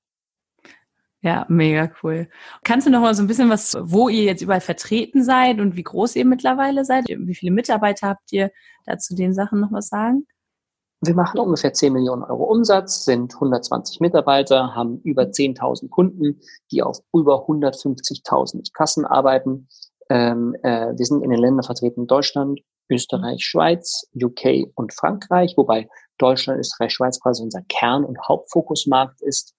Ja, 1.21 1.45
mega 1.49 1.91
cool. 2.03 2.29
Kannst 2.63 2.87
du 2.87 2.91
noch 2.91 3.01
mal 3.01 3.15
so 3.15 3.23
ein 3.23 3.27
bisschen 3.27 3.51
was, 3.51 3.77
wo 3.81 4.09
ihr 4.09 4.23
jetzt 4.23 4.43
überall 4.43 4.61
vertreten 4.61 5.25
seid 5.25 5.61
und 5.61 5.77
wie 5.77 5.83
groß 5.83 6.15
ihr 6.17 6.25
mittlerweile 6.25 6.85
seid? 6.85 7.07
Wie 7.09 7.35
viele 7.35 7.53
Mitarbeiter 7.53 8.09
habt 8.09 8.33
ihr 8.33 8.51
dazu 8.85 9.15
den 9.15 9.35
Sachen 9.35 9.61
noch 9.61 9.73
was 9.73 9.89
sagen? 9.89 10.27
Wir 11.03 11.15
machen 11.15 11.39
ungefähr 11.39 11.73
10 11.73 11.93
Millionen 11.93 12.23
Euro 12.23 12.45
Umsatz, 12.45 13.05
sind 13.05 13.35
120 13.35 14.01
Mitarbeiter, 14.01 14.75
haben 14.75 15.01
über 15.03 15.25
10.000 15.25 15.91
Kunden, 15.91 16.41
die 16.73 16.83
auf 16.83 17.01
über 17.13 17.47
150.000 17.47 18.73
Kassen 18.73 19.05
arbeiten. 19.05 19.69
Ähm, 20.09 20.57
äh, 20.63 20.97
wir 20.97 21.05
sind 21.05 21.23
in 21.23 21.31
den 21.31 21.41
Ländern 21.41 21.65
vertreten 21.65 22.07
Deutschland, 22.07 22.61
Österreich, 22.89 23.45
Schweiz, 23.45 24.09
UK 24.15 24.71
und 24.75 24.95
Frankreich, 24.95 25.55
wobei 25.57 25.89
Deutschland, 26.19 26.61
Österreich, 26.61 26.95
Schweiz 26.95 27.21
quasi 27.21 27.43
unser 27.43 27.63
Kern- 27.69 28.05
und 28.05 28.19
Hauptfokusmarkt 28.27 29.21
ist. 29.21 29.55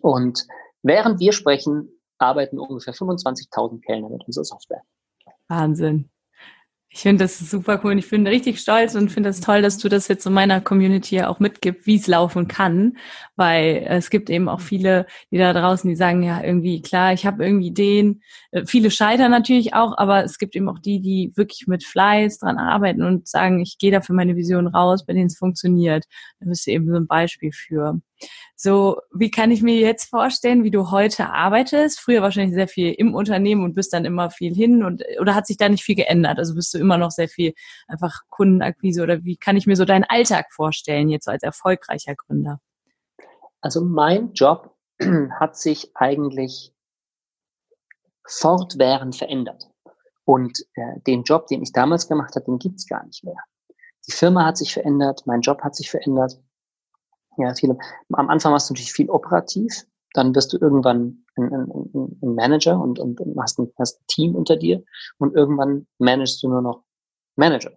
Und 0.00 0.46
während 0.82 1.20
wir 1.20 1.32
sprechen, 1.32 2.00
arbeiten 2.18 2.58
ungefähr 2.58 2.94
25.000 2.94 3.82
Kellner 3.82 4.08
mit 4.08 4.24
unserer 4.26 4.44
Software. 4.44 4.82
Wahnsinn. 5.48 6.10
Ich 6.92 7.02
finde 7.02 7.22
das 7.24 7.38
super 7.38 7.80
cool 7.84 7.92
und 7.92 7.98
ich 7.98 8.10
bin 8.10 8.26
richtig 8.26 8.58
stolz 8.58 8.96
und 8.96 9.10
finde 9.12 9.28
es 9.28 9.36
das 9.36 9.46
toll, 9.46 9.62
dass 9.62 9.78
du 9.78 9.88
das 9.88 10.08
jetzt 10.08 10.26
in 10.26 10.32
meiner 10.32 10.60
Community 10.60 11.22
auch 11.22 11.38
mitgibst, 11.38 11.86
wie 11.86 11.94
es 11.94 12.08
laufen 12.08 12.48
kann, 12.48 12.96
weil 13.36 13.84
es 13.88 14.10
gibt 14.10 14.28
eben 14.28 14.48
auch 14.48 14.60
viele, 14.60 15.06
die 15.30 15.38
da 15.38 15.52
draußen, 15.52 15.88
die 15.88 15.94
sagen, 15.94 16.24
ja, 16.24 16.42
irgendwie, 16.42 16.82
klar, 16.82 17.12
ich 17.12 17.26
habe 17.26 17.44
irgendwie 17.44 17.68
Ideen. 17.68 18.22
Äh, 18.50 18.66
viele 18.66 18.90
scheitern 18.90 19.30
natürlich 19.30 19.72
auch, 19.72 19.96
aber 19.98 20.24
es 20.24 20.36
gibt 20.38 20.56
eben 20.56 20.68
auch 20.68 20.80
die, 20.80 21.00
die 21.00 21.32
wirklich 21.36 21.68
mit 21.68 21.84
Fleiß 21.84 22.40
dran 22.40 22.58
arbeiten 22.58 23.04
und 23.04 23.28
sagen, 23.28 23.60
ich 23.60 23.78
gehe 23.78 23.92
da 23.92 24.00
für 24.00 24.12
meine 24.12 24.34
Vision 24.34 24.66
raus, 24.66 25.06
bei 25.06 25.12
denen 25.12 25.26
es 25.26 25.38
funktioniert. 25.38 26.06
Da 26.40 26.46
bist 26.46 26.66
du 26.66 26.72
eben 26.72 26.88
so 26.88 26.96
ein 26.96 27.06
Beispiel 27.06 27.52
für. 27.52 28.00
So, 28.56 29.00
wie 29.10 29.30
kann 29.30 29.50
ich 29.50 29.62
mir 29.62 29.76
jetzt 29.76 30.10
vorstellen, 30.10 30.64
wie 30.64 30.70
du 30.70 30.90
heute 30.90 31.30
arbeitest? 31.30 31.98
Früher 31.98 32.20
wahrscheinlich 32.20 32.54
sehr 32.54 32.68
viel 32.68 32.92
im 32.92 33.14
Unternehmen 33.14 33.64
und 33.64 33.74
bist 33.74 33.92
dann 33.94 34.04
immer 34.04 34.30
viel 34.30 34.54
hin 34.54 34.84
und 34.84 35.02
oder 35.18 35.34
hat 35.34 35.46
sich 35.46 35.56
da 35.56 35.68
nicht 35.68 35.82
viel 35.82 35.94
geändert? 35.94 36.38
Also 36.38 36.54
bist 36.54 36.74
du 36.74 36.78
immer 36.78 36.98
noch 36.98 37.10
sehr 37.10 37.28
viel 37.28 37.54
einfach 37.88 38.20
Kundenakquise 38.28 39.02
oder 39.02 39.24
wie 39.24 39.36
kann 39.36 39.56
ich 39.56 39.66
mir 39.66 39.76
so 39.76 39.86
deinen 39.86 40.04
Alltag 40.04 40.52
vorstellen 40.52 41.08
jetzt 41.08 41.26
als 41.26 41.42
erfolgreicher 41.42 42.14
Gründer? 42.14 42.60
Also 43.62 43.82
mein 43.82 44.32
Job 44.34 44.76
hat 45.40 45.56
sich 45.56 45.90
eigentlich 45.94 46.74
fortwährend 48.26 49.16
verändert. 49.16 49.70
Und 50.24 50.60
äh, 50.74 51.00
den 51.06 51.24
Job, 51.24 51.46
den 51.46 51.62
ich 51.62 51.72
damals 51.72 52.08
gemacht 52.08 52.36
habe, 52.36 52.44
den 52.44 52.58
gibt's 52.58 52.86
gar 52.86 53.04
nicht 53.04 53.24
mehr. 53.24 53.42
Die 54.06 54.12
Firma 54.12 54.44
hat 54.44 54.58
sich 54.58 54.72
verändert, 54.72 55.22
mein 55.24 55.40
Job 55.40 55.62
hat 55.62 55.74
sich 55.74 55.90
verändert 55.90 56.38
ja, 57.36 57.54
viele. 57.54 57.78
Am 58.12 58.28
Anfang 58.28 58.52
machst 58.52 58.68
du 58.68 58.74
natürlich 58.74 58.92
viel 58.92 59.10
operativ, 59.10 59.84
dann 60.14 60.34
wirst 60.34 60.52
du 60.52 60.58
irgendwann 60.58 61.24
ein, 61.36 61.52
ein, 61.52 62.18
ein 62.22 62.34
Manager 62.34 62.80
und, 62.80 62.98
und, 62.98 63.20
und 63.20 63.40
hast, 63.40 63.58
ein, 63.58 63.72
hast 63.78 64.00
ein 64.00 64.06
Team 64.08 64.34
unter 64.34 64.56
dir 64.56 64.82
und 65.18 65.34
irgendwann 65.34 65.86
managst 65.98 66.42
du 66.42 66.48
nur 66.48 66.62
noch 66.62 66.82
Manager 67.36 67.72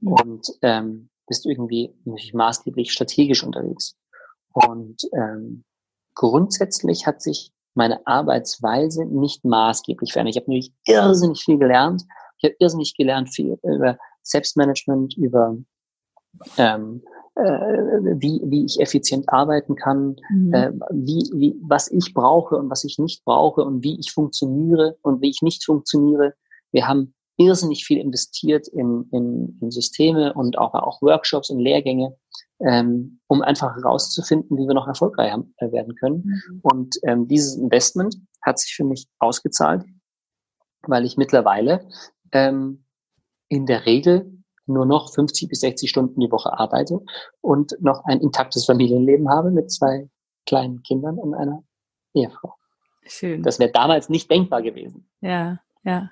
mhm. 0.00 0.12
und 0.12 0.48
ähm, 0.62 1.10
bist 1.26 1.46
irgendwie 1.46 1.94
natürlich 2.04 2.34
maßgeblich 2.34 2.92
strategisch 2.92 3.44
unterwegs. 3.44 3.96
Und 4.52 5.02
ähm, 5.12 5.64
grundsätzlich 6.14 7.06
hat 7.06 7.22
sich 7.22 7.52
meine 7.74 8.06
Arbeitsweise 8.06 9.04
nicht 9.04 9.44
maßgeblich 9.44 10.12
verändert. 10.12 10.36
Ich 10.36 10.40
habe 10.42 10.50
nämlich 10.50 10.72
irrsinnig 10.86 11.42
viel 11.44 11.58
gelernt. 11.58 12.04
Ich 12.38 12.44
habe 12.44 12.56
irrsinnig 12.58 12.94
gelernt 12.96 13.34
viel 13.34 13.58
über 13.62 13.98
Selbstmanagement, 14.22 15.16
über 15.16 15.56
ähm, 16.56 17.02
äh, 17.04 17.13
wie, 17.36 18.40
wie 18.44 18.64
ich 18.64 18.80
effizient 18.80 19.28
arbeiten 19.28 19.74
kann, 19.74 20.16
mhm. 20.30 20.54
äh, 20.54 20.72
wie, 20.90 21.30
wie, 21.34 21.56
was 21.62 21.90
ich 21.90 22.14
brauche 22.14 22.56
und 22.56 22.70
was 22.70 22.84
ich 22.84 22.98
nicht 22.98 23.24
brauche 23.24 23.64
und 23.64 23.82
wie 23.82 23.98
ich 23.98 24.12
funktioniere 24.12 24.96
und 25.02 25.20
wie 25.20 25.30
ich 25.30 25.42
nicht 25.42 25.64
funktioniere. 25.64 26.34
Wir 26.70 26.86
haben 26.86 27.14
irrsinnig 27.36 27.84
viel 27.84 27.98
investiert 27.98 28.68
in, 28.68 29.08
in, 29.10 29.58
in 29.60 29.70
Systeme 29.70 30.32
und 30.34 30.58
auch, 30.58 30.74
auch 30.74 31.02
Workshops 31.02 31.50
und 31.50 31.58
Lehrgänge, 31.58 32.16
ähm, 32.60 33.20
um 33.26 33.42
einfach 33.42 33.74
herauszufinden, 33.74 34.56
wie 34.56 34.68
wir 34.68 34.74
noch 34.74 34.86
erfolgreicher 34.86 35.44
äh, 35.56 35.72
werden 35.72 35.96
können. 35.96 36.24
Mhm. 36.24 36.60
Und 36.62 36.96
ähm, 37.02 37.26
dieses 37.26 37.56
Investment 37.56 38.16
hat 38.42 38.58
sich 38.58 38.74
für 38.74 38.84
mich 38.84 39.08
ausgezahlt, 39.18 39.84
weil 40.86 41.04
ich 41.04 41.16
mittlerweile 41.16 41.88
ähm, 42.30 42.84
in 43.48 43.66
der 43.66 43.86
Regel 43.86 44.33
nur 44.66 44.86
noch 44.86 45.12
50 45.12 45.48
bis 45.48 45.60
60 45.60 45.90
Stunden 45.90 46.20
die 46.20 46.30
Woche 46.30 46.52
arbeite 46.58 47.00
und 47.40 47.76
noch 47.80 48.04
ein 48.04 48.20
intaktes 48.20 48.64
Familienleben 48.64 49.28
habe 49.28 49.50
mit 49.50 49.70
zwei 49.70 50.08
kleinen 50.46 50.82
Kindern 50.82 51.18
und 51.18 51.34
einer 51.34 51.62
Ehefrau. 52.14 52.54
Schön. 53.06 53.42
Das 53.42 53.58
wäre 53.58 53.70
damals 53.70 54.08
nicht 54.08 54.30
denkbar 54.30 54.62
gewesen. 54.62 55.08
Ja, 55.20 55.60
ja. 55.82 56.10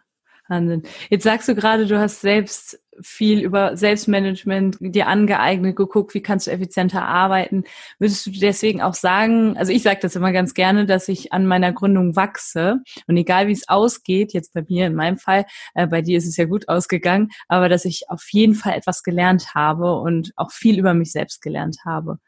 Wahnsinn. 0.48 0.82
Jetzt 1.08 1.24
sagst 1.24 1.48
du 1.48 1.54
gerade, 1.54 1.86
du 1.86 1.98
hast 1.98 2.20
selbst 2.20 2.81
viel 3.00 3.40
über 3.40 3.76
Selbstmanagement 3.76 4.76
dir 4.80 5.06
angeeignet, 5.06 5.76
geguckt, 5.76 6.14
wie 6.14 6.22
kannst 6.22 6.46
du 6.46 6.50
effizienter 6.50 7.02
arbeiten. 7.02 7.64
Würdest 7.98 8.26
du 8.26 8.30
deswegen 8.30 8.82
auch 8.82 8.94
sagen, 8.94 9.56
also 9.56 9.72
ich 9.72 9.82
sage 9.82 10.00
das 10.02 10.16
immer 10.16 10.32
ganz 10.32 10.54
gerne, 10.54 10.86
dass 10.86 11.08
ich 11.08 11.32
an 11.32 11.46
meiner 11.46 11.72
Gründung 11.72 12.16
wachse 12.16 12.80
und 13.06 13.16
egal 13.16 13.48
wie 13.48 13.52
es 13.52 13.68
ausgeht, 13.68 14.32
jetzt 14.32 14.52
bei 14.52 14.64
mir 14.68 14.86
in 14.86 14.94
meinem 14.94 15.18
Fall, 15.18 15.46
äh, 15.74 15.86
bei 15.86 16.02
dir 16.02 16.18
ist 16.18 16.26
es 16.26 16.36
ja 16.36 16.44
gut 16.44 16.68
ausgegangen, 16.68 17.30
aber 17.48 17.68
dass 17.68 17.84
ich 17.84 18.04
auf 18.08 18.26
jeden 18.30 18.54
Fall 18.54 18.74
etwas 18.74 19.02
gelernt 19.02 19.54
habe 19.54 19.96
und 19.98 20.32
auch 20.36 20.50
viel 20.50 20.78
über 20.78 20.94
mich 20.94 21.12
selbst 21.12 21.42
gelernt 21.42 21.78
habe. 21.84 22.18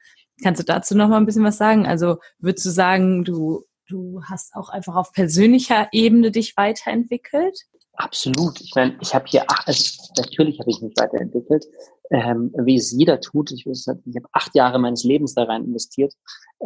Kannst 0.43 0.61
du 0.61 0.65
dazu 0.65 0.97
noch 0.97 1.09
mal 1.09 1.19
ein 1.19 1.27
bisschen 1.27 1.45
was 1.45 1.59
sagen? 1.59 1.87
Also 1.87 2.19
würdest 2.39 2.67
du 2.67 2.71
sagen, 2.71 3.25
du 3.25 3.65
du 3.87 4.23
hast 4.25 4.55
auch 4.55 4.71
einfach 4.71 4.97
auf 4.97 5.13
persönlicher 5.13 5.89
Ebene 5.93 6.31
dich 6.31 6.57
weiterentwickelt? 6.57 7.65
Absolut. 7.97 8.61
Ich 8.61 8.73
meine, 8.75 8.97
ich 9.01 9.15
habe 9.15 9.27
hier, 9.29 9.45
acht, 9.49 9.69
also 9.69 10.03
natürlich 10.17 10.59
habe 10.59 10.71
ich 10.71 10.81
mich 10.81 10.95
weiterentwickelt, 10.97 11.67
ähm, 12.11 12.53
wie 12.59 12.77
es 12.77 12.91
jeder 12.91 13.21
tut. 13.21 13.53
Ich, 13.53 13.67
ich 13.67 13.87
habe 13.87 14.29
acht 14.33 14.55
Jahre 14.55 14.79
meines 14.79 15.05
Lebens 15.05 15.35
da 15.35 15.45
rein 15.45 15.65
investiert. 15.65 16.15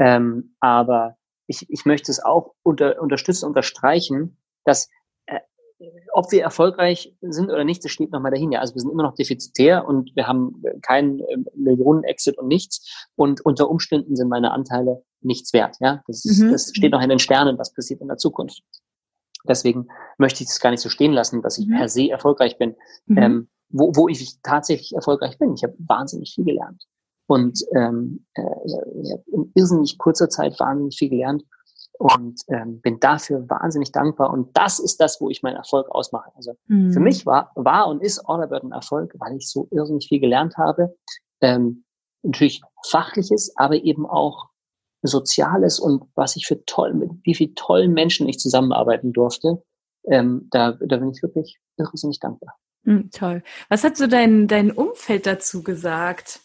Ähm, 0.00 0.54
aber 0.60 1.16
ich, 1.46 1.68
ich 1.68 1.84
möchte 1.84 2.10
es 2.10 2.22
auch 2.22 2.54
unter, 2.62 3.00
unterstützen, 3.00 3.46
unterstreichen, 3.46 4.38
dass 4.64 4.88
äh, 5.26 5.40
ob 6.12 6.32
wir 6.32 6.42
erfolgreich 6.42 7.14
sind 7.20 7.50
oder 7.50 7.64
nicht, 7.64 7.84
das 7.84 7.92
steht 7.92 8.10
nochmal 8.10 8.32
dahin. 8.32 8.52
Ja, 8.52 8.60
also 8.60 8.74
wir 8.74 8.80
sind 8.80 8.90
immer 8.90 9.02
noch 9.02 9.14
defizitär 9.14 9.86
und 9.86 10.14
wir 10.16 10.26
haben 10.26 10.62
keinen 10.82 11.20
äh, 11.20 11.36
Millionen-Exit 11.54 12.38
und 12.38 12.48
nichts. 12.48 13.06
Und 13.16 13.42
unter 13.44 13.68
Umständen 13.68 14.16
sind 14.16 14.28
meine 14.28 14.52
Anteile 14.52 15.02
nichts 15.20 15.52
wert. 15.52 15.76
Ja, 15.80 16.02
das, 16.06 16.24
mhm. 16.24 16.52
das 16.52 16.70
steht 16.74 16.92
noch 16.92 17.02
in 17.02 17.10
den 17.10 17.18
Sternen, 17.18 17.58
was 17.58 17.74
passiert 17.74 18.00
in 18.00 18.08
der 18.08 18.16
Zukunft. 18.16 18.62
Deswegen 19.48 19.88
möchte 20.18 20.42
ich 20.42 20.50
es 20.50 20.60
gar 20.60 20.70
nicht 20.70 20.80
so 20.80 20.88
stehen 20.88 21.12
lassen, 21.12 21.42
dass 21.42 21.58
ich 21.58 21.66
mhm. 21.66 21.76
per 21.76 21.88
se 21.88 22.10
erfolgreich 22.10 22.58
bin. 22.58 22.76
Mhm. 23.06 23.18
Ähm, 23.18 23.48
wo, 23.70 23.92
wo 23.94 24.08
ich 24.08 24.40
tatsächlich 24.42 24.94
erfolgreich 24.94 25.38
bin. 25.38 25.54
Ich 25.54 25.62
habe 25.62 25.74
wahnsinnig 25.78 26.32
viel 26.34 26.44
gelernt. 26.44 26.84
Und 27.26 27.62
ähm, 27.76 28.24
äh, 28.34 28.42
ich 28.64 29.12
habe 29.12 29.22
in 29.26 29.52
irrsinnig 29.54 29.98
kurzer 29.98 30.30
Zeit 30.30 30.58
wahnsinnig 30.58 30.96
viel 30.96 31.10
gelernt 31.10 31.44
und 31.98 32.40
ähm, 32.48 32.80
bin 32.80 33.00
dafür 33.00 33.48
wahnsinnig 33.50 33.92
dankbar. 33.92 34.30
Und 34.30 34.56
das 34.56 34.78
ist 34.78 34.98
das, 35.00 35.20
wo 35.20 35.28
ich 35.28 35.42
meinen 35.42 35.56
Erfolg 35.56 35.90
ausmache. 35.90 36.30
Also 36.36 36.54
mhm. 36.68 36.92
für 36.92 37.00
mich 37.00 37.26
war, 37.26 37.52
war 37.54 37.88
und 37.88 38.02
ist 38.02 38.24
Orderbird 38.24 38.64
ein 38.64 38.72
Erfolg, 38.72 39.14
weil 39.18 39.36
ich 39.36 39.50
so 39.50 39.68
irrsinnig 39.70 40.08
viel 40.08 40.20
gelernt 40.20 40.56
habe. 40.56 40.96
Ähm, 41.40 41.84
natürlich 42.22 42.62
fachliches, 42.86 43.52
aber 43.56 43.74
eben 43.74 44.06
auch 44.06 44.48
Soziales 45.02 45.78
und 45.78 46.04
was 46.14 46.36
ich 46.36 46.46
für 46.46 46.64
toll, 46.64 46.94
mit 46.94 47.10
wie 47.22 47.34
viel 47.34 47.54
tollen 47.54 47.92
Menschen 47.92 48.28
ich 48.28 48.38
zusammenarbeiten 48.38 49.12
durfte, 49.12 49.62
ähm, 50.10 50.48
da, 50.50 50.72
da 50.72 50.96
bin 50.96 51.10
ich 51.10 51.22
wirklich 51.22 51.58
irrsinnig 51.76 52.18
dankbar. 52.18 52.56
Mm, 52.84 53.10
toll. 53.12 53.42
Was 53.68 53.84
hat 53.84 53.96
so 53.96 54.06
dein, 54.06 54.48
dein 54.48 54.70
Umfeld 54.70 55.26
dazu 55.26 55.62
gesagt? 55.62 56.40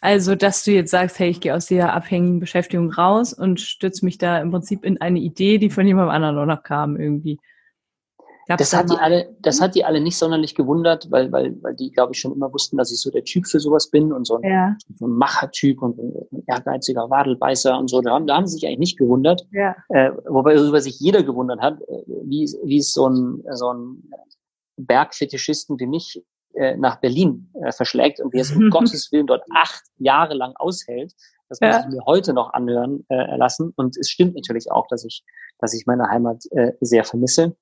Also, 0.00 0.34
dass 0.34 0.64
du 0.64 0.70
jetzt 0.72 0.90
sagst, 0.90 1.18
hey, 1.18 1.30
ich 1.30 1.40
gehe 1.40 1.54
aus 1.54 1.66
dieser 1.66 1.92
abhängigen 1.92 2.40
Beschäftigung 2.40 2.90
raus 2.92 3.32
und 3.32 3.60
stütze 3.60 4.04
mich 4.04 4.18
da 4.18 4.38
im 4.40 4.50
Prinzip 4.50 4.84
in 4.84 5.00
eine 5.00 5.18
Idee, 5.18 5.58
die 5.58 5.70
von 5.70 5.86
jemandem 5.86 6.14
anderen 6.14 6.38
auch 6.38 6.56
noch 6.56 6.62
kam 6.62 6.96
irgendwie. 6.96 7.38
Gab's 8.48 8.70
das 8.70 8.78
hat 8.78 8.90
die 8.90 8.96
alle, 8.96 9.36
das 9.40 9.60
hat 9.60 9.74
die 9.74 9.84
alle 9.84 10.00
nicht 10.00 10.16
sonderlich 10.16 10.54
gewundert, 10.54 11.10
weil, 11.10 11.30
weil, 11.30 11.54
weil 11.62 11.76
die, 11.76 11.90
glaube 11.90 12.14
ich, 12.14 12.18
schon 12.18 12.32
immer 12.32 12.50
wussten, 12.50 12.78
dass 12.78 12.90
ich 12.90 12.98
so 12.98 13.10
der 13.10 13.22
Typ 13.22 13.46
für 13.46 13.60
sowas 13.60 13.90
bin 13.90 14.10
und 14.10 14.26
so 14.26 14.36
ein, 14.36 14.50
ja. 14.50 14.76
so 14.96 15.06
ein 15.06 15.12
Machertyp 15.12 15.82
und 15.82 15.98
ein 15.98 16.44
ehrgeiziger 16.46 17.10
Wadelbeißer 17.10 17.78
und 17.78 17.90
so. 17.90 18.00
Da 18.00 18.12
haben, 18.12 18.26
da 18.26 18.36
haben 18.36 18.46
sie 18.46 18.54
sich 18.54 18.66
eigentlich 18.66 18.78
nicht 18.78 18.98
gewundert. 18.98 19.46
Ja. 19.52 19.76
Äh, 19.90 20.12
wobei 20.26 20.54
über 20.54 20.80
sich 20.80 20.98
jeder 20.98 21.22
gewundert 21.22 21.60
hat, 21.60 21.78
äh, 21.82 22.02
wie, 22.24 22.50
wie 22.64 22.78
es 22.78 22.94
so 22.94 23.06
ein, 23.06 23.44
so 23.50 23.70
ein 23.70 24.10
Bergfetischisten 24.78 25.78
wie 25.78 25.86
mich 25.86 26.24
äh, 26.54 26.74
nach 26.78 27.00
Berlin 27.00 27.52
äh, 27.62 27.70
verschlägt 27.70 28.18
und 28.18 28.32
wie 28.32 28.38
es 28.38 28.50
um 28.50 28.70
Gottes 28.70 29.12
Willen 29.12 29.26
dort 29.26 29.44
acht 29.54 29.82
Jahre 29.98 30.32
lang 30.32 30.54
aushält. 30.56 31.12
Das 31.50 31.60
muss 31.60 31.70
ja. 31.70 31.80
ich 31.80 31.86
mir 31.94 32.02
heute 32.06 32.32
noch 32.32 32.54
anhören 32.54 33.04
äh, 33.10 33.36
lassen. 33.36 33.74
Und 33.76 33.98
es 33.98 34.08
stimmt 34.08 34.36
natürlich 34.36 34.72
auch, 34.72 34.86
dass 34.88 35.04
ich, 35.04 35.22
dass 35.58 35.74
ich 35.74 35.84
meine 35.84 36.08
Heimat 36.08 36.44
äh, 36.52 36.72
sehr 36.80 37.04
vermisse. 37.04 37.54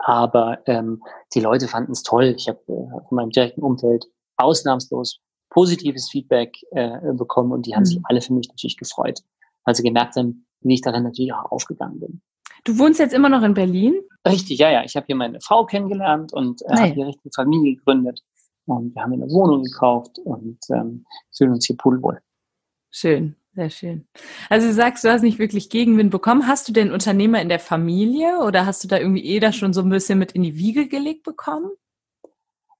Aber 0.00 0.58
ähm, 0.66 1.02
die 1.34 1.40
Leute 1.40 1.68
fanden 1.68 1.92
es 1.92 2.02
toll. 2.02 2.34
Ich 2.36 2.48
habe 2.48 2.60
äh, 2.68 3.08
von 3.08 3.16
meinem 3.16 3.30
direkten 3.30 3.62
Umfeld 3.62 4.06
ausnahmslos 4.36 5.20
positives 5.50 6.08
Feedback 6.10 6.54
äh, 6.70 6.98
bekommen 7.12 7.52
und 7.52 7.66
die 7.66 7.74
haben 7.74 7.82
mhm. 7.82 7.86
sich 7.86 8.00
alle 8.04 8.20
für 8.20 8.32
mich 8.32 8.48
natürlich 8.48 8.76
gefreut, 8.76 9.20
weil 9.64 9.74
sie 9.74 9.82
gemerkt 9.82 10.16
haben, 10.16 10.46
wie 10.60 10.74
ich 10.74 10.80
darin 10.80 11.02
natürlich 11.02 11.32
auch 11.32 11.50
aufgegangen 11.52 12.00
bin. 12.00 12.22
Du 12.64 12.78
wohnst 12.78 13.00
jetzt 13.00 13.12
immer 13.12 13.28
noch 13.28 13.42
in 13.42 13.54
Berlin? 13.54 13.94
Richtig, 14.26 14.60
ja, 14.60 14.70
ja. 14.70 14.84
Ich 14.84 14.94
habe 14.96 15.06
hier 15.06 15.16
meine 15.16 15.40
Frau 15.40 15.66
kennengelernt 15.66 16.32
und 16.32 16.62
äh, 16.62 16.76
habe 16.76 16.94
hier 16.94 17.06
richtig 17.06 17.34
Familie 17.34 17.76
gegründet. 17.76 18.20
Und 18.66 18.94
wir 18.94 19.02
haben 19.02 19.12
eine 19.12 19.28
Wohnung 19.28 19.64
gekauft 19.64 20.18
und 20.24 20.58
ähm, 20.70 21.04
fühlen 21.36 21.52
uns 21.52 21.66
hier 21.66 21.76
pudelwohl. 21.76 22.20
Schön. 22.90 23.34
Sehr 23.54 23.68
schön. 23.68 24.06
Also 24.48 24.68
du 24.68 24.72
sagst, 24.72 25.04
du 25.04 25.10
hast 25.10 25.22
nicht 25.22 25.38
wirklich 25.38 25.68
Gegenwind 25.68 26.10
bekommen. 26.10 26.46
Hast 26.46 26.68
du 26.68 26.72
denn 26.72 26.90
Unternehmer 26.90 27.42
in 27.42 27.50
der 27.50 27.58
Familie 27.58 28.38
oder 28.46 28.64
hast 28.64 28.82
du 28.82 28.88
da 28.88 28.96
irgendwie 28.96 29.26
eh 29.26 29.40
da 29.40 29.52
schon 29.52 29.74
so 29.74 29.82
ein 29.82 29.90
bisschen 29.90 30.18
mit 30.18 30.32
in 30.32 30.42
die 30.42 30.56
Wiege 30.56 30.88
gelegt 30.88 31.22
bekommen? 31.22 31.70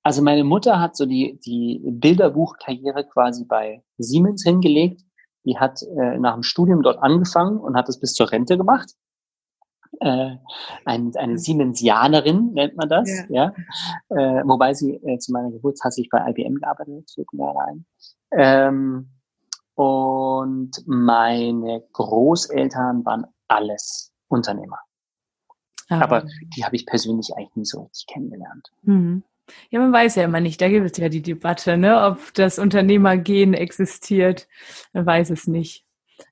Also 0.03 0.23
meine 0.23 0.45
Mutter 0.45 0.81
hat 0.81 0.97
so 0.97 1.05
die, 1.05 1.39
die 1.45 1.81
Bilderbuchkarriere 1.85 3.07
quasi 3.07 3.45
bei 3.45 3.83
Siemens 3.99 4.43
hingelegt. 4.45 5.03
Die 5.45 5.59
hat 5.59 5.83
äh, 5.83 6.19
nach 6.19 6.35
dem 6.35 6.43
Studium 6.43 6.83
dort 6.83 7.03
angefangen 7.03 7.59
und 7.59 7.77
hat 7.77 7.89
es 7.89 8.01
bis 8.01 8.15
zur 8.15 8.33
Rente 8.33 8.57
gemacht. 8.57 8.93
Äh, 10.01 10.37
ein, 10.87 11.13
eine 11.17 11.39
Siemensianerin 11.39 12.53
nennt 12.55 12.77
man 12.77 12.89
das, 12.89 13.09
ja. 13.29 13.53
ja? 14.09 14.39
Äh, 14.41 14.43
wobei 14.47 14.73
sie 14.73 14.95
äh, 14.95 15.19
zu 15.19 15.33
meiner 15.33 15.51
Geburt 15.51 15.79
hat 15.85 15.93
sich 15.93 16.09
bei 16.11 16.19
IBM 16.31 16.55
gearbeitet, 16.55 17.11
fällt 17.15 17.33
mir 17.33 17.55
ein. 17.69 17.85
Ähm, 18.33 19.11
und 19.75 20.71
meine 20.87 21.83
Großeltern 21.93 23.05
waren 23.05 23.27
alles 23.49 24.13
Unternehmer. 24.29 24.79
Ah. 25.89 26.01
Aber 26.01 26.25
die 26.57 26.65
habe 26.65 26.77
ich 26.77 26.87
persönlich 26.87 27.31
eigentlich 27.37 27.57
nie 27.57 27.65
so 27.65 27.83
richtig 27.83 28.07
kennengelernt. 28.07 28.71
Mhm. 28.83 29.23
Ja, 29.71 29.81
man 29.81 29.93
weiß 29.93 30.15
ja 30.15 30.25
immer 30.25 30.41
nicht. 30.41 30.61
Da 30.61 30.69
gibt 30.69 30.91
es 30.91 30.97
ja 30.97 31.09
die 31.09 31.23
Debatte, 31.23 31.77
ne, 31.77 32.03
ob 32.03 32.33
das 32.35 32.59
Unternehmergehen 32.59 33.55
existiert. 33.55 34.49
Man 34.93 35.05
weiß 35.05 35.31
es 35.31 35.47
nicht. 35.47 35.85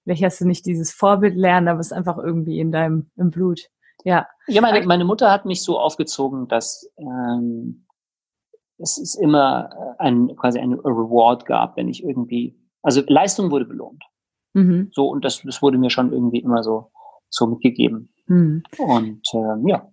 Vielleicht 0.05 0.23
hast 0.25 0.41
du 0.41 0.47
nicht 0.47 0.67
dieses 0.67 0.93
Vorbild 0.93 1.37
lernen, 1.37 1.69
aber 1.69 1.81
es 1.81 1.89
ist 1.89 1.93
einfach 1.93 2.19
irgendwie 2.19 2.61
in 2.61 2.71
deinem 2.71 3.11
im 3.17 3.31
Blut. 3.31 3.69
Ja. 4.05 4.27
Ja, 4.47 4.63
meine, 4.63 4.87
meine 4.87 5.05
Mutter 5.05 5.31
hat 5.31 5.45
mich 5.45 5.63
so 5.63 5.79
aufgezogen, 5.79 6.49
dass 6.49 6.91
ähm, 6.97 7.87
es 8.79 8.97
ist 8.97 9.17
immer 9.17 9.97
ein 9.99 10.35
quasi 10.37 10.59
ein 10.59 10.75
Reward 10.75 11.45
gab, 11.45 11.77
wenn 11.77 11.89
ich 11.89 12.03
irgendwie 12.03 12.60
also 12.83 13.03
Leistung 13.07 13.51
wurde 13.51 13.65
belohnt. 13.65 14.03
Mhm. 14.55 14.91
So, 14.93 15.09
und 15.09 15.25
das, 15.25 15.43
das 15.43 15.63
wurde 15.63 15.79
mir 15.79 15.91
schon 15.91 16.13
irgendwie 16.13 16.41
immer 16.41 16.63
so, 16.63 16.91
so 17.29 17.47
mitgegeben. 17.47 18.13
Mhm. 18.27 18.63
Und 18.79 19.23
ähm, 19.35 19.67
ja. 19.67 19.89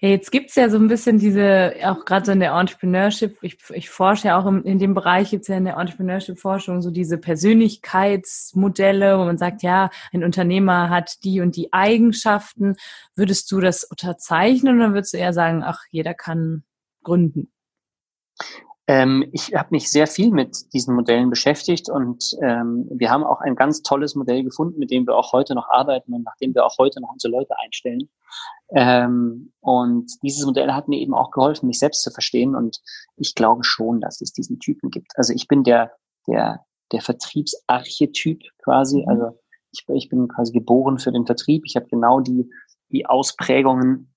Ja, 0.00 0.10
jetzt 0.10 0.30
gibt's 0.30 0.54
ja 0.54 0.70
so 0.70 0.76
ein 0.76 0.86
bisschen 0.86 1.18
diese, 1.18 1.74
auch 1.84 2.04
gerade 2.04 2.24
so 2.24 2.32
in 2.32 2.38
der 2.38 2.52
Entrepreneurship, 2.52 3.38
ich, 3.42 3.58
ich 3.70 3.90
forsche 3.90 4.28
ja 4.28 4.40
auch 4.40 4.46
im, 4.46 4.64
in 4.64 4.78
dem 4.78 4.94
Bereich, 4.94 5.30
gibt's 5.30 5.48
ja 5.48 5.56
in 5.56 5.64
der 5.64 5.76
Entrepreneurship-Forschung 5.76 6.82
so 6.82 6.90
diese 6.90 7.18
Persönlichkeitsmodelle, 7.18 9.18
wo 9.18 9.24
man 9.24 9.38
sagt, 9.38 9.62
ja, 9.62 9.90
ein 10.12 10.22
Unternehmer 10.22 10.88
hat 10.88 11.24
die 11.24 11.40
und 11.40 11.56
die 11.56 11.72
Eigenschaften. 11.72 12.76
Würdest 13.16 13.50
du 13.50 13.60
das 13.60 13.84
unterzeichnen 13.84 14.76
oder 14.76 14.92
würdest 14.92 15.14
du 15.14 15.18
eher 15.18 15.32
sagen, 15.32 15.62
ach, 15.64 15.80
jeder 15.90 16.14
kann 16.14 16.62
gründen? 17.02 17.50
Ähm, 18.92 19.26
ich 19.32 19.54
habe 19.54 19.68
mich 19.70 19.90
sehr 19.90 20.06
viel 20.06 20.30
mit 20.30 20.70
diesen 20.74 20.94
Modellen 20.94 21.30
beschäftigt 21.30 21.88
und 21.88 22.36
ähm, 22.42 22.86
wir 22.90 23.10
haben 23.10 23.24
auch 23.24 23.40
ein 23.40 23.54
ganz 23.54 23.80
tolles 23.80 24.14
Modell 24.14 24.44
gefunden, 24.44 24.78
mit 24.78 24.90
dem 24.90 25.06
wir 25.06 25.16
auch 25.16 25.32
heute 25.32 25.54
noch 25.54 25.70
arbeiten 25.70 26.12
und 26.12 26.24
nach 26.24 26.36
dem 26.42 26.54
wir 26.54 26.66
auch 26.66 26.76
heute 26.78 27.00
noch 27.00 27.10
unsere 27.10 27.32
Leute 27.32 27.54
einstellen. 27.64 28.10
Ähm, 28.74 29.54
und 29.60 30.12
dieses 30.22 30.44
Modell 30.44 30.72
hat 30.72 30.88
mir 30.88 31.00
eben 31.00 31.14
auch 31.14 31.30
geholfen, 31.30 31.68
mich 31.68 31.78
selbst 31.78 32.02
zu 32.02 32.10
verstehen 32.10 32.54
und 32.54 32.82
ich 33.16 33.34
glaube 33.34 33.64
schon, 33.64 34.02
dass 34.02 34.20
es 34.20 34.34
diesen 34.34 34.58
Typen 34.58 34.90
gibt. 34.90 35.12
Also 35.16 35.32
ich 35.32 35.48
bin 35.48 35.64
der, 35.64 35.92
der, 36.26 36.60
der 36.92 37.00
Vertriebsarchetyp 37.00 38.42
quasi. 38.62 39.00
Mhm. 39.00 39.08
Also 39.08 39.38
ich, 39.72 39.86
ich 39.88 40.10
bin 40.10 40.28
quasi 40.28 40.52
geboren 40.52 40.98
für 40.98 41.12
den 41.12 41.24
Vertrieb. 41.24 41.62
Ich 41.64 41.76
habe 41.76 41.86
genau 41.86 42.20
die, 42.20 42.50
die 42.90 43.06
Ausprägungen 43.06 44.11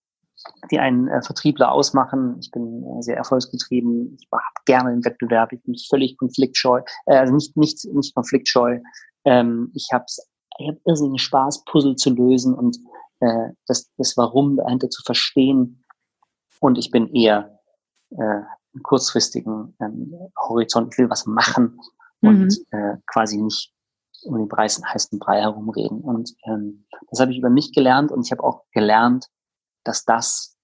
die 0.72 0.80
einen 0.80 1.08
äh, 1.08 1.22
Vertriebler 1.22 1.72
ausmachen. 1.72 2.38
Ich 2.40 2.52
bin 2.52 2.84
äh, 2.84 3.02
sehr 3.02 3.18
erfolgsgetrieben. 3.18 4.18
Ich 4.20 4.28
habe 4.32 4.44
gerne 4.66 4.92
den 4.92 5.06
Wettbewerb. 5.06 5.54
Ich 5.54 5.62
bin 5.64 5.76
völlig 5.90 6.18
konfliktscheu, 6.18 6.82
äh, 7.06 7.16
also 7.16 7.34
nicht 7.34 7.56
nicht 7.58 7.86
nicht 7.86 8.16
konfliktscheu. 8.16 8.80
Ähm, 9.26 9.72
ich 9.74 9.90
habe 9.94 10.06
ich 10.58 10.68
hab 10.68 10.76
irrsinnig 10.86 11.22
Spaß, 11.22 11.66
Puzzle 11.66 11.96
zu 11.96 12.12
lösen 12.12 12.54
und 12.54 12.78
äh, 13.20 13.50
das 13.68 13.92
das 13.98 14.18
Warum 14.18 14.58
dahinter 14.58 14.90
zu 14.90 15.04
verstehen. 15.04 15.84
Und 16.60 16.78
ich 16.78 16.92
bin 16.92 17.14
eher 17.14 17.60
äh, 18.12 18.22
einen 18.22 18.84
kurzfristigen 18.84 19.76
ähm, 19.80 20.14
Horizont. 20.38 20.94
Ich 20.94 20.98
will 20.98 21.10
was 21.10 21.26
machen 21.26 21.80
mhm. 22.22 22.30
und 22.30 22.60
äh, 22.72 22.98
quasi 23.08 23.38
nicht 23.38 23.72
um 24.24 24.38
den 24.38 24.48
Preis 24.48 24.82
heißen 24.84 25.20
Brei 25.20 25.42
herumreden. 25.42 26.02
Und 26.02 26.36
ähm, 26.46 26.86
das 27.10 27.20
habe 27.20 27.32
ich 27.32 27.38
über 27.38 27.50
mich 27.50 27.74
gelernt 27.74 28.12
und 28.12 28.26
ich 28.26 28.32
habe 28.32 28.44
auch 28.44 28.64
gelernt, 28.72 29.28
dass 29.86 30.06
das 30.06 30.56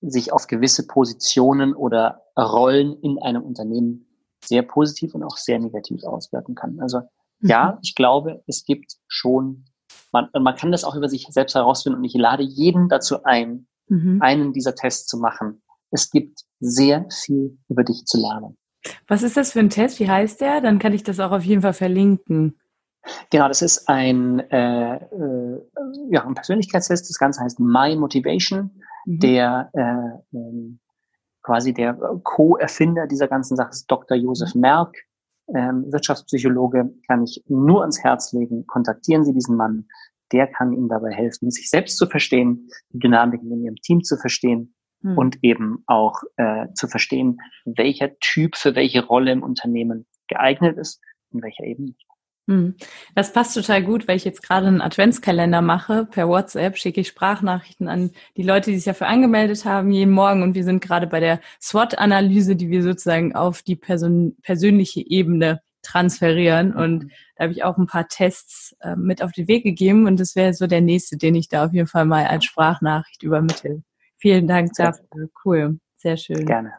sich 0.00 0.32
auf 0.32 0.48
gewisse 0.48 0.86
Positionen 0.86 1.74
oder 1.74 2.22
Rollen 2.36 2.98
in 3.00 3.22
einem 3.22 3.42
Unternehmen 3.42 4.06
sehr 4.44 4.62
positiv 4.62 5.14
und 5.14 5.22
auch 5.22 5.36
sehr 5.36 5.60
negativ 5.60 6.02
auswirken 6.02 6.54
kann. 6.54 6.80
Also 6.80 7.02
mhm. 7.40 7.48
ja, 7.48 7.78
ich 7.82 7.94
glaube, 7.94 8.42
es 8.48 8.64
gibt 8.64 8.96
schon, 9.06 9.64
man, 10.10 10.28
man 10.38 10.56
kann 10.56 10.72
das 10.72 10.82
auch 10.84 10.96
über 10.96 11.08
sich 11.08 11.26
selbst 11.30 11.54
herausfinden 11.54 11.98
und 11.98 12.04
ich 12.04 12.14
lade 12.14 12.42
jeden 12.42 12.88
dazu 12.88 13.22
ein, 13.22 13.68
mhm. 13.88 14.20
einen 14.20 14.52
dieser 14.52 14.74
Tests 14.74 15.06
zu 15.06 15.18
machen. 15.18 15.62
Es 15.92 16.10
gibt 16.10 16.40
sehr 16.58 17.06
viel 17.10 17.58
über 17.68 17.84
dich 17.84 18.04
zu 18.04 18.20
lernen. 18.20 18.56
Was 19.06 19.22
ist 19.22 19.36
das 19.36 19.52
für 19.52 19.60
ein 19.60 19.70
Test? 19.70 20.00
Wie 20.00 20.10
heißt 20.10 20.40
der? 20.40 20.60
Dann 20.60 20.80
kann 20.80 20.92
ich 20.92 21.04
das 21.04 21.20
auch 21.20 21.30
auf 21.30 21.44
jeden 21.44 21.62
Fall 21.62 21.74
verlinken. 21.74 22.58
Genau, 23.30 23.48
das 23.48 23.62
ist 23.62 23.88
ein, 23.88 24.40
äh, 24.50 24.96
äh, 24.96 25.60
ja, 26.10 26.24
ein 26.24 26.34
Persönlichkeitstest. 26.34 27.08
Das 27.08 27.18
Ganze 27.18 27.42
heißt 27.42 27.58
My 27.60 27.96
Motivation. 27.96 28.70
Mhm. 29.06 29.18
Der 29.20 29.70
äh, 29.72 30.36
ähm, 30.36 30.78
quasi 31.42 31.74
der 31.74 31.94
Co-Erfinder 32.22 33.06
dieser 33.06 33.28
ganzen 33.28 33.56
Sache 33.56 33.70
ist 33.70 33.86
Dr. 33.90 34.16
Josef 34.16 34.54
Merck, 34.54 34.94
ähm, 35.54 35.90
Wirtschaftspsychologe, 35.90 36.94
kann 37.06 37.24
ich 37.24 37.42
nur 37.48 37.80
ans 37.80 38.02
Herz 38.02 38.32
legen. 38.32 38.66
Kontaktieren 38.66 39.24
Sie 39.24 39.32
diesen 39.32 39.56
Mann. 39.56 39.86
Der 40.30 40.46
kann 40.46 40.72
Ihnen 40.72 40.88
dabei 40.88 41.10
helfen, 41.12 41.50
sich 41.50 41.68
selbst 41.68 41.98
zu 41.98 42.06
verstehen, 42.06 42.68
die 42.90 43.00
Dynamiken 43.00 43.50
in 43.52 43.64
Ihrem 43.64 43.76
Team 43.76 44.02
zu 44.02 44.16
verstehen 44.16 44.74
mhm. 45.02 45.18
und 45.18 45.38
eben 45.42 45.82
auch 45.86 46.22
äh, 46.36 46.68
zu 46.74 46.86
verstehen, 46.86 47.38
welcher 47.64 48.16
Typ 48.20 48.56
für 48.56 48.74
welche 48.74 49.04
Rolle 49.04 49.32
im 49.32 49.42
Unternehmen 49.42 50.06
geeignet 50.28 50.78
ist 50.78 51.00
und 51.30 51.42
welcher 51.42 51.64
eben 51.64 51.84
nicht. 51.86 52.06
Hm. 52.52 52.74
Das 53.14 53.32
passt 53.32 53.54
total 53.54 53.82
gut, 53.82 54.06
weil 54.06 54.16
ich 54.16 54.24
jetzt 54.24 54.42
gerade 54.42 54.66
einen 54.66 54.82
Adventskalender 54.82 55.62
mache. 55.62 56.06
Per 56.10 56.28
WhatsApp 56.28 56.76
schicke 56.76 57.00
ich 57.00 57.08
Sprachnachrichten 57.08 57.88
an 57.88 58.10
die 58.36 58.42
Leute, 58.42 58.70
die 58.70 58.76
sich 58.76 58.84
dafür 58.84 59.08
angemeldet 59.08 59.64
haben, 59.64 59.90
jeden 59.90 60.12
Morgen. 60.12 60.42
Und 60.42 60.54
wir 60.54 60.64
sind 60.64 60.82
gerade 60.82 61.06
bei 61.06 61.20
der 61.20 61.40
SWOT-Analyse, 61.60 62.56
die 62.56 62.68
wir 62.68 62.82
sozusagen 62.82 63.34
auf 63.34 63.62
die 63.62 63.76
Person 63.76 64.36
persönliche 64.42 65.00
Ebene 65.00 65.62
transferieren. 65.82 66.74
Und 66.74 67.04
mhm. 67.04 67.10
da 67.36 67.44
habe 67.44 67.52
ich 67.52 67.64
auch 67.64 67.78
ein 67.78 67.86
paar 67.86 68.08
Tests 68.08 68.76
äh, 68.80 68.96
mit 68.96 69.22
auf 69.22 69.32
den 69.32 69.48
Weg 69.48 69.64
gegeben. 69.64 70.06
Und 70.06 70.20
das 70.20 70.36
wäre 70.36 70.52
so 70.52 70.66
der 70.66 70.82
nächste, 70.82 71.16
den 71.16 71.34
ich 71.34 71.48
da 71.48 71.64
auf 71.64 71.72
jeden 71.72 71.88
Fall 71.88 72.04
mal 72.04 72.26
als 72.26 72.44
Sprachnachricht 72.44 73.22
übermittle. 73.22 73.82
Vielen 74.18 74.46
Dank 74.46 74.72
dafür. 74.76 75.28
Cool. 75.44 75.78
Sehr 75.96 76.16
schön. 76.16 76.44
Gerne. 76.44 76.72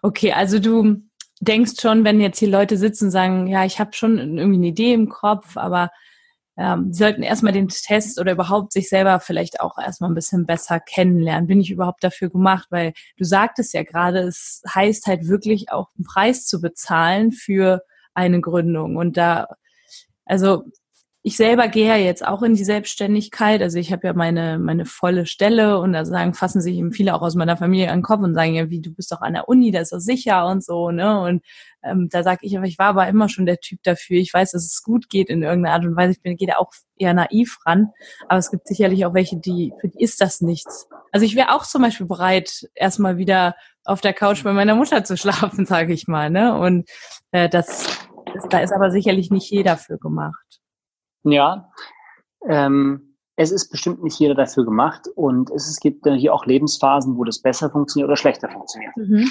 Okay, 0.00 0.32
also 0.32 0.58
du 0.58 1.02
denkst 1.40 1.80
schon, 1.80 2.04
wenn 2.04 2.20
jetzt 2.20 2.38
hier 2.38 2.48
Leute 2.48 2.76
sitzen 2.76 3.06
und 3.06 3.10
sagen, 3.10 3.46
ja, 3.46 3.64
ich 3.64 3.78
habe 3.80 3.92
schon 3.92 4.18
irgendwie 4.18 4.58
eine 4.58 4.66
Idee 4.68 4.92
im 4.92 5.08
Kopf, 5.08 5.56
aber 5.56 5.90
ähm, 6.56 6.92
sie 6.92 6.98
sollten 6.98 7.22
erstmal 7.22 7.52
den 7.52 7.68
Test 7.68 8.20
oder 8.20 8.32
überhaupt 8.32 8.72
sich 8.72 8.88
selber 8.88 9.20
vielleicht 9.20 9.60
auch 9.60 9.78
erstmal 9.78 10.10
ein 10.10 10.14
bisschen 10.14 10.44
besser 10.44 10.80
kennenlernen. 10.80 11.46
Bin 11.46 11.60
ich 11.60 11.70
überhaupt 11.70 12.02
dafür 12.02 12.30
gemacht? 12.30 12.66
Weil 12.70 12.94
du 13.16 13.24
sagtest 13.24 13.74
ja 13.74 13.84
gerade, 13.84 14.20
es 14.20 14.62
heißt 14.74 15.06
halt 15.06 15.28
wirklich 15.28 15.70
auch 15.70 15.88
einen 15.96 16.04
Preis 16.04 16.46
zu 16.46 16.60
bezahlen 16.60 17.30
für 17.30 17.82
eine 18.12 18.40
Gründung. 18.40 18.96
Und 18.96 19.16
da, 19.16 19.46
also 20.24 20.64
ich 21.28 21.36
selber 21.36 21.68
gehe 21.68 21.86
ja 21.86 21.96
jetzt 21.96 22.26
auch 22.26 22.42
in 22.42 22.54
die 22.54 22.64
Selbstständigkeit. 22.64 23.60
Also 23.60 23.78
ich 23.78 23.92
habe 23.92 24.06
ja 24.06 24.14
meine, 24.14 24.58
meine 24.58 24.86
volle 24.86 25.26
Stelle 25.26 25.78
und 25.78 25.92
da 25.92 26.06
sagen, 26.06 26.32
fassen 26.32 26.62
sich 26.62 26.78
eben 26.78 26.90
viele 26.90 27.14
auch 27.14 27.20
aus 27.20 27.34
meiner 27.34 27.58
Familie 27.58 27.90
an 27.90 27.98
den 27.98 28.02
Kopf 28.02 28.22
und 28.22 28.34
sagen 28.34 28.54
ja, 28.54 28.70
wie, 28.70 28.80
du 28.80 28.94
bist 28.94 29.12
doch 29.12 29.20
an 29.20 29.34
der 29.34 29.46
Uni, 29.46 29.70
das 29.70 29.82
ist 29.82 29.92
doch 29.92 30.00
sicher 30.00 30.46
und 30.46 30.64
so, 30.64 30.90
ne? 30.90 31.20
Und 31.20 31.44
ähm, 31.82 32.08
da 32.10 32.22
sage 32.22 32.40
ich 32.46 32.56
aber, 32.56 32.66
ich 32.66 32.78
war 32.78 32.86
aber 32.86 33.08
immer 33.08 33.28
schon 33.28 33.44
der 33.44 33.60
Typ 33.60 33.82
dafür. 33.82 34.18
Ich 34.18 34.32
weiß, 34.32 34.52
dass 34.52 34.64
es 34.64 34.82
gut 34.82 35.10
geht 35.10 35.28
in 35.28 35.42
irgendeiner 35.42 35.74
Art 35.74 35.84
und 35.84 35.96
Weise. 35.96 36.12
Ich 36.12 36.22
bin, 36.22 36.34
gehe 36.36 36.48
da 36.48 36.56
auch 36.56 36.72
eher 36.96 37.12
naiv 37.12 37.58
ran. 37.66 37.88
Aber 38.26 38.38
es 38.38 38.50
gibt 38.50 38.66
sicherlich 38.66 39.04
auch 39.04 39.12
welche, 39.12 39.36
die, 39.36 39.74
für 39.82 39.88
die 39.88 40.02
ist 40.02 40.22
das 40.22 40.40
nichts. 40.40 40.88
Also 41.12 41.26
ich 41.26 41.36
wäre 41.36 41.54
auch 41.54 41.66
zum 41.66 41.82
Beispiel 41.82 42.06
bereit, 42.06 42.70
erstmal 42.74 43.18
wieder 43.18 43.54
auf 43.84 44.00
der 44.00 44.14
Couch 44.14 44.44
bei 44.44 44.54
meiner 44.54 44.74
Mutter 44.74 45.04
zu 45.04 45.18
schlafen, 45.18 45.66
sage 45.66 45.92
ich 45.92 46.08
mal, 46.08 46.30
ne? 46.30 46.58
Und 46.58 46.88
äh, 47.32 47.50
das, 47.50 47.86
das, 48.32 48.48
da 48.48 48.60
ist 48.60 48.72
aber 48.72 48.90
sicherlich 48.90 49.30
nicht 49.30 49.50
jeder 49.50 49.76
für 49.76 49.98
gemacht. 49.98 50.60
Ja, 51.24 51.70
ähm, 52.46 53.16
es 53.36 53.52
ist 53.52 53.70
bestimmt 53.70 54.02
nicht 54.02 54.18
jeder 54.18 54.34
dafür 54.34 54.64
gemacht 54.64 55.06
und 55.14 55.50
es, 55.50 55.68
es 55.68 55.78
gibt 55.78 56.06
hier 56.06 56.34
auch 56.34 56.44
Lebensphasen, 56.44 57.16
wo 57.16 57.24
das 57.24 57.40
besser 57.40 57.70
funktioniert 57.70 58.08
oder 58.08 58.16
schlechter 58.16 58.50
funktioniert. 58.50 58.96
Mhm. 58.96 59.30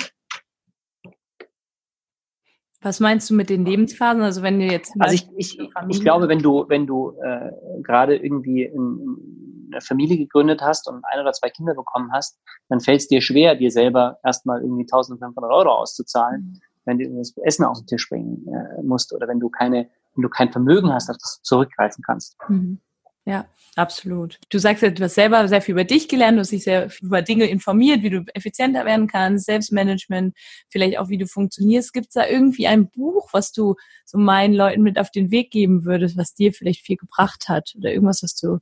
Was 2.82 3.00
meinst 3.00 3.30
du 3.30 3.34
mit 3.34 3.50
den 3.50 3.66
Lebensphasen? 3.66 4.22
Also 4.22 4.44
wenn 4.44 4.60
du 4.60 4.66
jetzt 4.66 4.94
also 5.00 5.14
ich, 5.14 5.28
ich, 5.36 5.60
ich 5.90 6.02
glaube, 6.02 6.30
wenn 6.30 6.40
du 6.40 6.66
wenn 6.70 6.88
du 6.88 7.18
äh, 7.22 7.52
gerade 7.82 8.16
irgendwie 8.16 8.64
in, 8.64 9.00
in 9.00 9.70
eine 9.72 9.82
Familie 9.82 10.18
gegründet 10.18 10.62
hast 10.62 10.88
und 10.88 11.04
ein 11.04 11.20
oder 11.20 11.34
zwei 11.34 11.50
Kinder 11.50 11.74
bekommen 11.74 12.12
hast, 12.14 12.40
dann 12.70 12.80
fällt 12.80 13.02
es 13.02 13.08
dir 13.08 13.20
schwer, 13.20 13.56
dir 13.56 13.72
selber 13.72 14.20
erstmal 14.24 14.62
irgendwie 14.62 14.84
1500 14.84 15.52
Euro 15.52 15.70
auszuzahlen, 15.70 16.42
mhm. 16.42 16.60
wenn 16.86 16.98
du 17.00 17.18
das 17.18 17.36
Essen 17.44 17.66
auf 17.66 17.80
den 17.80 17.88
Tisch 17.88 18.08
bringen 18.08 18.46
äh, 18.48 18.84
musst 18.84 19.14
oder 19.14 19.28
wenn 19.28 19.40
du 19.40 19.50
keine 19.50 19.90
wenn 20.18 20.24
du 20.24 20.30
kein 20.30 20.52
Vermögen 20.52 20.92
hast, 20.92 21.10
auf 21.10 21.18
das 21.18 21.38
du 21.38 21.44
zurückgreifen 21.44 22.04
kannst. 22.04 22.36
Mhm. 22.50 22.82
Ja, 23.28 23.46
absolut. 23.76 24.40
Du 24.50 24.58
sagst 24.58 24.84
ja, 24.84 24.90
du 24.90 25.04
hast 25.04 25.16
selber 25.16 25.46
sehr 25.50 25.62
viel 25.62 25.74
über 25.74 25.84
dich 25.84 26.08
gelernt, 26.08 26.38
du 26.38 26.40
hast 26.40 26.54
dich 26.54 26.64
sehr 26.64 26.90
viel 26.90 27.08
über 27.08 27.22
Dinge 27.22 27.44
informiert, 27.46 28.02
wie 28.02 28.10
du 28.10 28.24
effizienter 28.34 28.86
werden 28.86 29.08
kannst, 29.08 29.48
Selbstmanagement, 29.48 30.34
vielleicht 30.70 30.98
auch 30.98 31.10
wie 31.10 31.18
du 31.18 31.28
funktionierst. 31.28 31.92
Gibt 31.92 32.08
es 32.08 32.14
da 32.14 32.26
irgendwie 32.26 32.68
ein 32.68 32.90
Buch, 32.90 33.28
was 33.34 33.52
du 33.52 33.76
so 34.06 34.18
meinen 34.18 34.54
Leuten 34.54 34.82
mit 34.82 34.98
auf 34.98 35.12
den 35.12 35.30
Weg 35.30 35.52
geben 35.52 35.84
würdest, 35.84 36.16
was 36.18 36.36
dir 36.36 36.54
vielleicht 36.54 36.86
viel 36.86 36.96
gebracht 36.96 37.50
hat? 37.50 37.74
Oder 37.78 37.92
irgendwas, 37.92 38.24
was 38.24 38.34
du, 38.34 38.60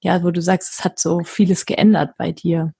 ja, 0.00 0.22
wo 0.22 0.30
du 0.30 0.40
sagst, 0.40 0.72
es 0.72 0.82
hat 0.82 0.98
so 0.98 1.20
vieles 1.22 1.66
geändert 1.66 2.14
bei 2.16 2.32
dir? 2.32 2.72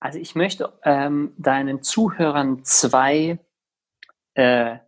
Also 0.00 0.18
ich 0.18 0.34
möchte 0.34 0.72
ähm, 0.84 1.34
deinen 1.36 1.82
Zuhörern 1.82 2.64
zwei 2.64 3.38
äh, 4.32 4.78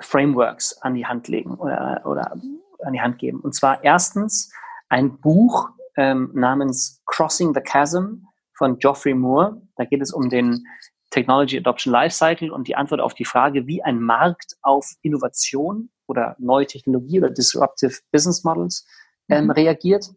Frameworks 0.00 0.78
an 0.82 0.94
die 0.94 1.06
Hand 1.06 1.28
legen 1.28 1.54
oder, 1.54 2.02
oder 2.04 2.32
an 2.32 2.92
die 2.92 3.00
Hand 3.00 3.18
geben. 3.18 3.40
Und 3.40 3.54
zwar 3.54 3.84
erstens 3.84 4.52
ein 4.88 5.18
Buch 5.20 5.70
ähm, 5.96 6.30
namens 6.34 7.02
Crossing 7.06 7.54
the 7.54 7.60
Chasm 7.60 8.24
von 8.56 8.78
Geoffrey 8.78 9.14
Moore. 9.14 9.60
Da 9.76 9.84
geht 9.84 10.02
es 10.02 10.12
um 10.12 10.28
den 10.28 10.64
Technology 11.10 11.58
Adoption 11.58 11.92
Lifecycle 11.92 12.50
und 12.50 12.68
die 12.68 12.76
Antwort 12.76 13.00
auf 13.00 13.14
die 13.14 13.24
Frage, 13.24 13.66
wie 13.66 13.82
ein 13.82 14.00
Markt 14.00 14.56
auf 14.62 14.92
Innovation 15.02 15.90
oder 16.06 16.36
neue 16.38 16.66
Technologie 16.66 17.18
oder 17.18 17.30
Disruptive 17.30 17.98
Business 18.12 18.44
Models 18.44 18.86
ähm, 19.28 19.44
mhm. 19.44 19.50
reagiert. 19.50 20.10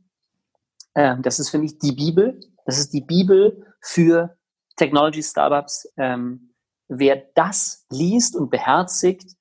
Ähm, 0.96 1.22
das 1.22 1.40
ist 1.40 1.50
für 1.50 1.60
mich 1.60 1.80
die 1.80 1.94
Bibel. 1.94 2.40
Das 2.66 2.78
ist 2.78 2.94
die 2.94 3.02
Bibel 3.02 3.66
für 3.82 4.38
Technology 4.76 5.24
Startups. 5.24 5.92
Ähm, 5.98 6.54
wer 6.88 7.24
das 7.36 7.86
liest 7.90 8.36
und 8.36 8.50
beherzigt, 8.50 9.36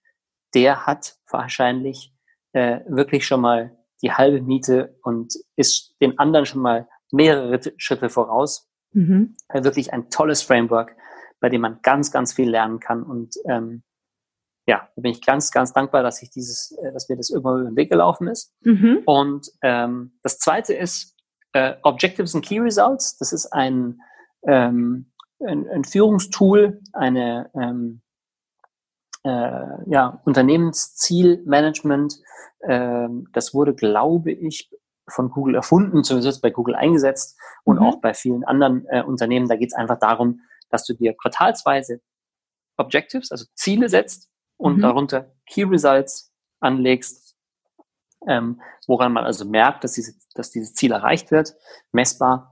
der 0.54 0.86
hat 0.86 1.16
wahrscheinlich 1.30 2.14
äh, 2.52 2.80
wirklich 2.86 3.26
schon 3.26 3.40
mal 3.40 3.76
die 4.02 4.12
halbe 4.12 4.42
Miete 4.42 4.98
und 5.02 5.34
ist 5.56 5.94
den 6.00 6.18
anderen 6.18 6.46
schon 6.46 6.60
mal 6.60 6.88
mehrere 7.10 7.60
Schritte 7.76 8.08
voraus. 8.08 8.68
Mhm. 8.92 9.36
Äh, 9.48 9.64
wirklich 9.64 9.92
ein 9.92 10.10
tolles 10.10 10.42
Framework, 10.42 10.96
bei 11.40 11.48
dem 11.48 11.62
man 11.62 11.78
ganz, 11.82 12.10
ganz 12.10 12.32
viel 12.32 12.50
lernen 12.50 12.80
kann. 12.80 13.02
Und 13.02 13.36
ähm, 13.48 13.82
ja, 14.66 14.88
da 14.94 15.02
bin 15.02 15.12
ich 15.12 15.24
ganz, 15.24 15.50
ganz 15.50 15.72
dankbar, 15.72 16.02
dass 16.02 16.22
ich 16.22 16.30
dieses, 16.30 16.72
äh, 16.72 16.92
dass 16.92 17.08
mir 17.08 17.16
das 17.16 17.30
irgendwann 17.30 17.60
über 17.60 17.70
den 17.70 17.76
Weg 17.76 17.90
gelaufen 17.90 18.28
ist. 18.28 18.54
Mhm. 18.62 19.02
Und 19.06 19.50
ähm, 19.62 20.18
das 20.22 20.38
zweite 20.38 20.74
ist 20.74 21.16
äh, 21.52 21.74
Objectives 21.82 22.34
and 22.34 22.44
Key 22.44 22.60
Results. 22.60 23.16
Das 23.18 23.32
ist 23.32 23.46
ein, 23.46 24.00
ähm, 24.46 25.12
ein, 25.40 25.68
ein 25.68 25.84
Führungstool, 25.84 26.80
eine 26.92 27.50
ähm, 27.54 28.02
äh, 29.24 29.90
ja, 29.90 30.20
Unternehmenszielmanagement. 30.24 32.20
Äh, 32.60 33.08
das 33.32 33.54
wurde, 33.54 33.74
glaube 33.74 34.32
ich, 34.32 34.70
von 35.08 35.30
Google 35.30 35.56
erfunden, 35.56 36.04
zumindest 36.04 36.42
bei 36.42 36.50
Google 36.50 36.74
eingesetzt 36.74 37.38
und 37.64 37.76
mhm. 37.76 37.82
auch 37.82 38.00
bei 38.00 38.14
vielen 38.14 38.44
anderen 38.44 38.86
äh, 38.88 39.02
Unternehmen. 39.02 39.48
Da 39.48 39.56
geht 39.56 39.70
es 39.70 39.74
einfach 39.74 39.98
darum, 39.98 40.40
dass 40.70 40.84
du 40.84 40.94
dir 40.94 41.14
quartalsweise 41.14 42.00
Objectives, 42.76 43.30
also 43.30 43.44
Ziele 43.54 43.88
setzt 43.88 44.30
und 44.56 44.78
mhm. 44.78 44.82
darunter 44.82 45.32
Key 45.46 45.64
Results 45.64 46.32
anlegst, 46.60 47.36
ähm, 48.26 48.60
woran 48.86 49.12
man 49.12 49.24
also 49.24 49.44
merkt, 49.44 49.84
dass, 49.84 49.92
diese, 49.92 50.14
dass 50.34 50.50
dieses 50.50 50.74
Ziel 50.74 50.92
erreicht 50.92 51.30
wird, 51.30 51.54
messbar 51.90 52.51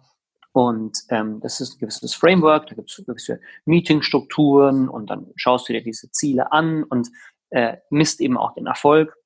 und 0.53 0.99
ähm, 1.11 1.41
das 1.41 1.61
ist 1.61 1.75
ein 1.75 1.79
gewisses 1.79 2.15
Framework, 2.15 2.67
da 2.67 2.75
gibt 2.75 2.91
es 2.91 3.05
gewisse 3.07 3.41
Meetingstrukturen 3.67 4.89
und 4.89 5.09
dann 5.09 5.31
schaust 5.37 5.68
du 5.68 5.72
dir 5.72 5.83
diese 5.83 6.11
Ziele 6.11 6.51
an 6.51 6.83
und 6.85 7.09
äh, 7.51 7.77
misst 7.91 8.20
eben 8.20 8.37
auch 8.37 8.55
den 8.55 8.66
Erfolg. 8.66 9.16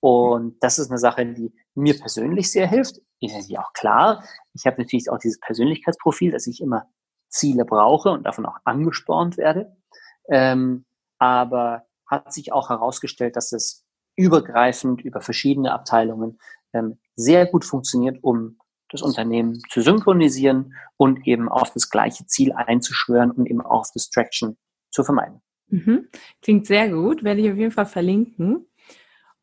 Und 0.00 0.56
das 0.60 0.78
ist 0.78 0.90
eine 0.90 0.98
Sache, 0.98 1.24
die 1.26 1.54
mir 1.74 1.96
persönlich 1.98 2.50
sehr 2.50 2.66
hilft. 2.66 3.00
Ist 3.20 3.48
ja 3.48 3.60
auch 3.60 3.72
klar. 3.72 4.24
Ich 4.52 4.66
habe 4.66 4.82
natürlich 4.82 5.10
auch 5.10 5.18
dieses 5.18 5.38
Persönlichkeitsprofil, 5.38 6.32
dass 6.32 6.46
ich 6.46 6.60
immer 6.60 6.86
Ziele 7.28 7.64
brauche 7.64 8.10
und 8.10 8.24
davon 8.24 8.46
auch 8.46 8.56
angespornt 8.64 9.36
werde. 9.36 9.76
Ähm, 10.28 10.84
aber 11.18 11.86
hat 12.06 12.32
sich 12.32 12.52
auch 12.52 12.68
herausgestellt, 12.68 13.36
dass 13.36 13.52
es 13.52 13.84
übergreifend 14.16 15.02
über 15.02 15.20
verschiedene 15.20 15.72
Abteilungen 15.72 16.38
ähm, 16.72 16.98
sehr 17.14 17.46
gut 17.46 17.64
funktioniert, 17.64 18.18
um 18.22 18.58
das 18.92 19.02
Unternehmen 19.02 19.60
zu 19.70 19.80
synchronisieren 19.80 20.74
und 20.96 21.26
eben 21.26 21.48
auf 21.48 21.72
das 21.72 21.90
gleiche 21.90 22.26
Ziel 22.26 22.52
einzuschwören 22.52 23.30
und 23.30 23.46
eben 23.46 23.60
auch 23.60 23.84
Distraction 23.92 24.56
zu 24.90 25.02
vermeiden. 25.02 25.40
Mhm. 25.68 26.08
Klingt 26.42 26.66
sehr 26.66 26.90
gut, 26.90 27.24
werde 27.24 27.40
ich 27.40 27.50
auf 27.50 27.56
jeden 27.56 27.72
Fall 27.72 27.86
verlinken. 27.86 28.66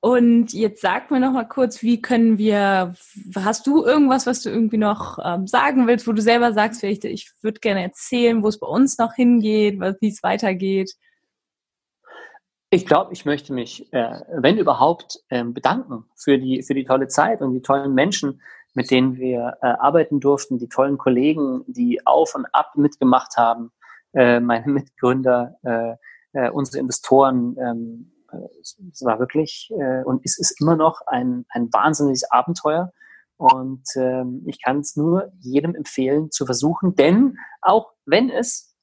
Und 0.02 0.54
jetzt 0.54 0.82
sag 0.82 1.12
mir 1.12 1.20
noch 1.20 1.34
mal 1.34 1.48
kurz, 1.48 1.82
wie 1.82 2.02
können 2.02 2.38
wir, 2.38 2.94
hast 3.36 3.68
du 3.68 3.84
irgendwas, 3.84 4.26
was 4.26 4.42
du 4.42 4.50
irgendwie 4.50 4.78
noch 4.78 5.18
ähm, 5.22 5.46
sagen 5.46 5.88
willst, 5.88 6.08
wo 6.08 6.14
du 6.14 6.22
selber 6.22 6.54
sagst, 6.54 6.80
vielleicht, 6.80 7.04
ich 7.04 7.32
würde 7.42 7.60
gerne 7.60 7.84
erzählen, 7.84 8.42
wo 8.42 8.48
es 8.48 8.60
bei 8.60 8.68
uns 8.68 8.98
noch 8.98 9.14
hingeht, 9.14 9.82
wie 10.00 10.08
es 10.08 10.24
weitergeht? 10.24 10.94
Ich 12.70 12.86
glaube, 12.86 13.12
ich 13.12 13.26
möchte 13.26 13.52
mich, 13.52 13.92
äh, 13.92 14.22
wenn 14.38 14.58
überhaupt, 14.58 15.20
äh, 15.30 15.44
bedanken 15.44 16.06
für 16.16 16.38
die, 16.38 16.64
für 16.64 16.76
die 16.76 16.86
tolle 16.86 17.08
Zeit 17.08 17.42
und 17.42 17.54
die 17.54 17.62
tollen 17.62 17.94
Menschen, 17.94 18.42
mit 18.74 18.92
denen 18.92 19.18
wir 19.18 19.58
äh, 19.62 19.68
arbeiten 19.68 20.20
durften, 20.20 20.58
die 20.58 20.70
tollen 20.70 20.98
Kollegen, 20.98 21.64
die 21.68 22.06
auf 22.06 22.36
und 22.36 22.46
ab 22.54 22.74
mitgemacht 22.76 23.38
haben, 23.38 23.72
äh, 24.14 24.40
meine 24.40 24.68
Mitgründer, 24.72 25.56
äh, 25.64 25.96
äh, 26.34 26.50
unsere 26.50 26.80
Investoren. 26.80 27.58
Ähm, 27.60 28.12
es 28.62 29.04
war 29.04 29.20
wirklich 29.20 29.72
äh, 29.72 30.04
und 30.04 30.22
es 30.24 30.38
ist 30.38 30.62
immer 30.62 30.76
noch 30.76 31.02
ein, 31.08 31.46
ein 31.50 31.72
wahnsinniges 31.74 32.30
Abenteuer. 32.30 32.92
Und 33.38 33.86
ähm, 33.96 34.44
ich 34.48 34.62
kann 34.62 34.80
es 34.80 34.98
nur 34.98 35.32
jedem 35.40 35.74
empfehlen 35.74 36.30
zu 36.30 36.46
versuchen, 36.46 36.96
denn 36.96 37.38
auch 37.62 37.94
wenn 38.06 38.30
es 38.30 38.76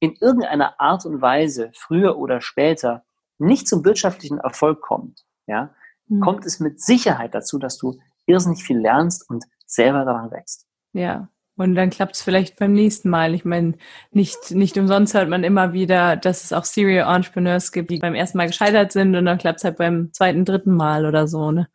in 0.00 0.14
irgendeiner 0.20 0.78
Art 0.78 1.06
und 1.06 1.22
Weise 1.22 1.70
früher 1.74 2.18
oder 2.18 2.42
später 2.42 3.04
nicht 3.38 3.66
zum 3.66 3.86
wirtschaftlichen 3.86 4.38
Erfolg 4.38 4.82
kommt, 4.82 5.24
ja, 5.46 5.74
mhm. 6.08 6.20
kommt 6.20 6.44
es 6.44 6.60
mit 6.60 6.80
Sicherheit 6.80 7.34
dazu, 7.34 7.58
dass 7.58 7.78
du 7.78 7.98
irrsinnig 8.26 8.62
viel 8.62 8.78
lernst 8.78 9.28
und 9.28 9.44
selber 9.66 10.04
daran 10.04 10.30
wächst. 10.30 10.66
Ja. 10.92 11.28
Und 11.58 11.74
dann 11.74 11.88
klappt 11.88 12.16
es 12.16 12.22
vielleicht 12.22 12.58
beim 12.58 12.74
nächsten 12.74 13.08
Mal. 13.08 13.34
Ich 13.34 13.46
meine, 13.46 13.74
nicht, 14.10 14.50
nicht 14.50 14.76
umsonst 14.76 15.14
hört 15.14 15.30
man 15.30 15.42
immer 15.42 15.72
wieder, 15.72 16.16
dass 16.16 16.44
es 16.44 16.52
auch 16.52 16.64
Serial 16.64 17.14
Entrepreneurs 17.14 17.72
gibt, 17.72 17.90
die 17.90 17.98
beim 17.98 18.14
ersten 18.14 18.36
Mal 18.36 18.48
gescheitert 18.48 18.92
sind 18.92 19.16
und 19.16 19.24
dann 19.24 19.38
klappt 19.38 19.60
es 19.60 19.64
halt 19.64 19.78
beim 19.78 20.12
zweiten, 20.12 20.44
dritten 20.44 20.74
Mal 20.74 21.06
oder 21.06 21.26
so, 21.26 21.50
ne? 21.52 21.68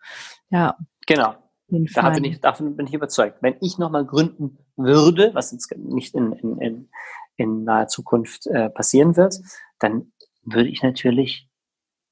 Ja. 0.50 0.78
Genau. 1.08 1.36
Da 1.96 2.10
bin 2.10 2.26
ich, 2.26 2.42
davon 2.42 2.76
bin 2.76 2.86
ich 2.86 2.94
überzeugt. 2.94 3.38
Wenn 3.42 3.56
ich 3.62 3.78
nochmal 3.78 4.06
gründen 4.06 4.58
würde, 4.76 5.32
was 5.34 5.52
jetzt 5.52 5.74
nicht 5.78 6.14
in, 6.14 6.34
in, 6.34 6.58
in, 6.58 6.90
in 7.38 7.64
naher 7.64 7.88
Zukunft 7.88 8.46
äh, 8.48 8.70
passieren 8.70 9.16
wird, 9.16 9.40
dann 9.80 10.12
würde 10.44 10.70
ich 10.70 10.84
natürlich 10.84 11.50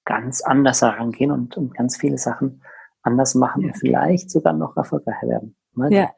ganz 0.06 0.42
anders 0.42 0.82
herangehen 0.82 1.32
und, 1.32 1.58
und 1.58 1.76
ganz 1.76 1.98
viele 1.98 2.18
Sachen 2.18 2.64
anders 3.02 3.36
machen 3.36 3.62
ja. 3.62 3.68
und 3.68 3.78
vielleicht 3.78 4.32
sogar 4.32 4.54
noch 4.54 4.76
erfolgreicher 4.78 5.28
werden. 5.28 5.56
Mal 5.74 5.94
ja. 5.94 6.10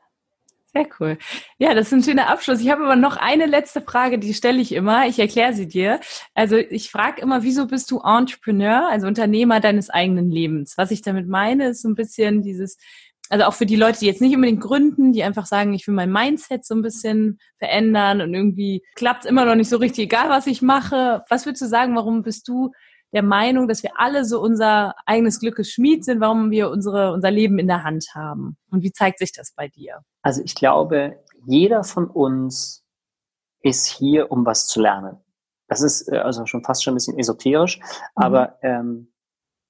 Sehr 0.73 0.87
cool. 1.01 1.17
Ja, 1.57 1.73
das 1.73 1.87
ist 1.87 1.93
ein 1.93 2.03
schöner 2.03 2.29
Abschluss. 2.29 2.61
Ich 2.61 2.69
habe 2.69 2.85
aber 2.85 2.95
noch 2.95 3.17
eine 3.17 3.45
letzte 3.45 3.81
Frage, 3.81 4.19
die 4.19 4.33
stelle 4.33 4.61
ich 4.61 4.71
immer. 4.71 5.05
Ich 5.05 5.19
erkläre 5.19 5.53
sie 5.53 5.67
dir. 5.67 5.99
Also 6.33 6.55
ich 6.55 6.89
frage 6.89 7.21
immer, 7.21 7.43
wieso 7.43 7.67
bist 7.67 7.91
du 7.91 7.99
Entrepreneur, 7.99 8.87
also 8.89 9.05
Unternehmer 9.05 9.59
deines 9.59 9.89
eigenen 9.89 10.29
Lebens? 10.29 10.77
Was 10.77 10.91
ich 10.91 11.01
damit 11.01 11.27
meine, 11.27 11.69
ist 11.69 11.81
so 11.81 11.89
ein 11.89 11.95
bisschen 11.95 12.41
dieses, 12.41 12.77
also 13.29 13.45
auch 13.45 13.53
für 13.53 13.65
die 13.65 13.75
Leute, 13.75 13.99
die 13.99 14.05
jetzt 14.05 14.21
nicht 14.21 14.33
unbedingt 14.33 14.61
gründen, 14.61 15.11
die 15.11 15.23
einfach 15.23 15.45
sagen, 15.45 15.73
ich 15.73 15.87
will 15.87 15.93
mein 15.93 16.11
Mindset 16.11 16.65
so 16.65 16.73
ein 16.73 16.81
bisschen 16.81 17.39
verändern 17.57 18.21
und 18.21 18.33
irgendwie 18.33 18.81
klappt 18.95 19.25
es 19.25 19.29
immer 19.29 19.43
noch 19.43 19.55
nicht 19.55 19.69
so 19.69 19.75
richtig, 19.75 20.05
egal 20.05 20.29
was 20.29 20.47
ich 20.47 20.61
mache. 20.61 21.25
Was 21.27 21.45
würdest 21.45 21.63
du 21.63 21.67
sagen, 21.67 21.97
warum 21.97 22.23
bist 22.23 22.47
du 22.47 22.71
der 23.13 23.23
Meinung, 23.23 23.67
dass 23.67 23.83
wir 23.83 23.91
alle 23.99 24.25
so 24.25 24.41
unser 24.41 24.95
eigenes 25.05 25.39
Glückes 25.39 25.69
Schmied 25.69 26.05
sind, 26.05 26.21
warum 26.21 26.51
wir 26.51 26.69
unsere, 26.69 27.11
unser 27.11 27.31
Leben 27.31 27.59
in 27.59 27.67
der 27.67 27.83
Hand 27.83 28.07
haben. 28.15 28.57
Und 28.69 28.83
wie 28.83 28.91
zeigt 28.91 29.19
sich 29.19 29.33
das 29.33 29.53
bei 29.53 29.67
dir? 29.67 30.03
Also 30.21 30.41
ich 30.41 30.55
glaube, 30.55 31.19
jeder 31.45 31.83
von 31.83 32.07
uns 32.07 32.85
ist 33.61 33.87
hier, 33.87 34.31
um 34.31 34.45
was 34.45 34.67
zu 34.67 34.81
lernen. 34.81 35.17
Das 35.67 35.81
ist 35.81 36.07
äh, 36.11 36.17
also 36.17 36.45
schon 36.45 36.63
fast 36.63 36.83
schon 36.83 36.93
ein 36.93 36.95
bisschen 36.95 37.17
esoterisch, 37.17 37.79
mhm. 37.79 37.85
aber 38.15 38.57
ähm, 38.61 39.13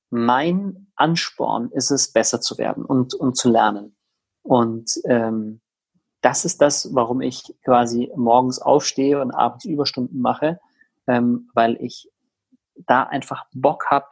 mein 0.10 0.88
Ansporn 0.96 1.72
ist 1.72 1.90
es, 1.90 2.12
besser 2.12 2.42
zu 2.42 2.58
werden 2.58 2.86
und, 2.86 3.14
und 3.14 3.38
zu 3.38 3.50
lernen. 3.50 3.96
Und 4.44 4.92
ähm, 5.06 5.62
das 6.22 6.46
ist 6.46 6.62
das, 6.62 6.94
warum 6.94 7.22
ich 7.22 7.56
quasi 7.64 8.12
morgens 8.16 8.60
aufstehe 8.60 9.22
und 9.22 9.32
abends 9.32 9.66
Überstunden 9.66 10.22
mache, 10.22 10.60
ähm, 11.08 11.50
weil 11.54 11.78
ich 11.82 12.11
da 12.88 13.04
einfach 13.04 13.46
Bock 13.54 13.86
habe, 13.90 14.08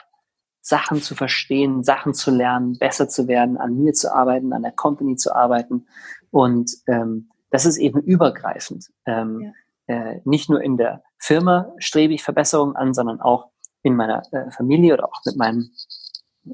Sachen 0.61 1.01
zu 1.01 1.15
verstehen, 1.15 1.83
Sachen 1.83 2.13
zu 2.13 2.31
lernen, 2.31 2.77
besser 2.77 3.07
zu 3.09 3.27
werden, 3.27 3.57
an 3.57 3.75
mir 3.77 3.93
zu 3.93 4.13
arbeiten, 4.13 4.53
an 4.53 4.63
der 4.63 4.71
Company 4.71 5.15
zu 5.15 5.33
arbeiten. 5.33 5.87
Und 6.31 6.71
ähm, 6.87 7.29
das 7.49 7.65
ist 7.65 7.77
eben 7.77 8.01
übergreifend. 8.01 8.87
Ähm, 9.05 9.53
ja. 9.87 9.95
äh, 9.95 10.21
nicht 10.25 10.49
nur 10.49 10.61
in 10.61 10.77
der 10.77 11.03
Firma 11.17 11.73
strebe 11.77 12.13
ich 12.13 12.23
Verbesserungen 12.23 12.75
an, 12.75 12.93
sondern 12.93 13.19
auch 13.21 13.51
in 13.81 13.95
meiner 13.95 14.21
äh, 14.31 14.51
Familie 14.51 14.93
oder 14.93 15.05
auch 15.05 15.21
mit 15.25 15.37
meinem 15.37 15.71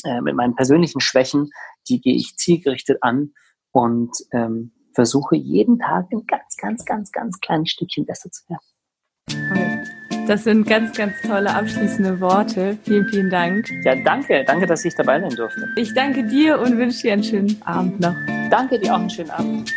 äh, 0.04 0.22
mit 0.22 0.36
meinen 0.36 0.56
persönlichen 0.56 1.00
Schwächen, 1.00 1.52
die 1.88 2.02
gehe 2.02 2.16
ich 2.16 2.38
zielgerichtet 2.38 3.02
an 3.02 3.34
und 3.72 4.12
ähm, 4.32 4.72
versuche 4.94 5.36
jeden 5.36 5.80
Tag 5.80 6.08
ein 6.12 6.26
ganz, 6.26 6.56
ganz, 6.58 6.86
ganz, 6.86 7.12
ganz 7.12 7.40
kleines 7.40 7.70
Stückchen 7.70 8.06
besser 8.06 8.32
zu 8.32 8.48
werden. 8.50 8.64
Das 10.28 10.44
sind 10.44 10.68
ganz, 10.68 10.98
ganz 10.98 11.22
tolle 11.22 11.54
abschließende 11.54 12.20
Worte. 12.20 12.78
Vielen, 12.84 13.08
vielen 13.10 13.30
Dank. 13.30 13.70
Ja, 13.84 13.96
danke. 13.96 14.44
Danke, 14.46 14.66
dass 14.66 14.84
ich 14.84 14.96
dabei 14.96 15.20
sein 15.20 15.30
durfte. 15.30 15.68
Ich 15.76 15.94
danke 15.94 16.24
dir 16.24 16.60
und 16.60 16.78
wünsche 16.78 17.04
dir 17.04 17.14
einen 17.14 17.24
schönen 17.24 17.62
Abend 17.64 18.00
noch. 18.00 18.16
Danke 18.50 18.80
dir 18.80 18.96
auch 18.96 19.00
einen 19.00 19.10
schönen 19.10 19.30
Abend. 19.30 19.72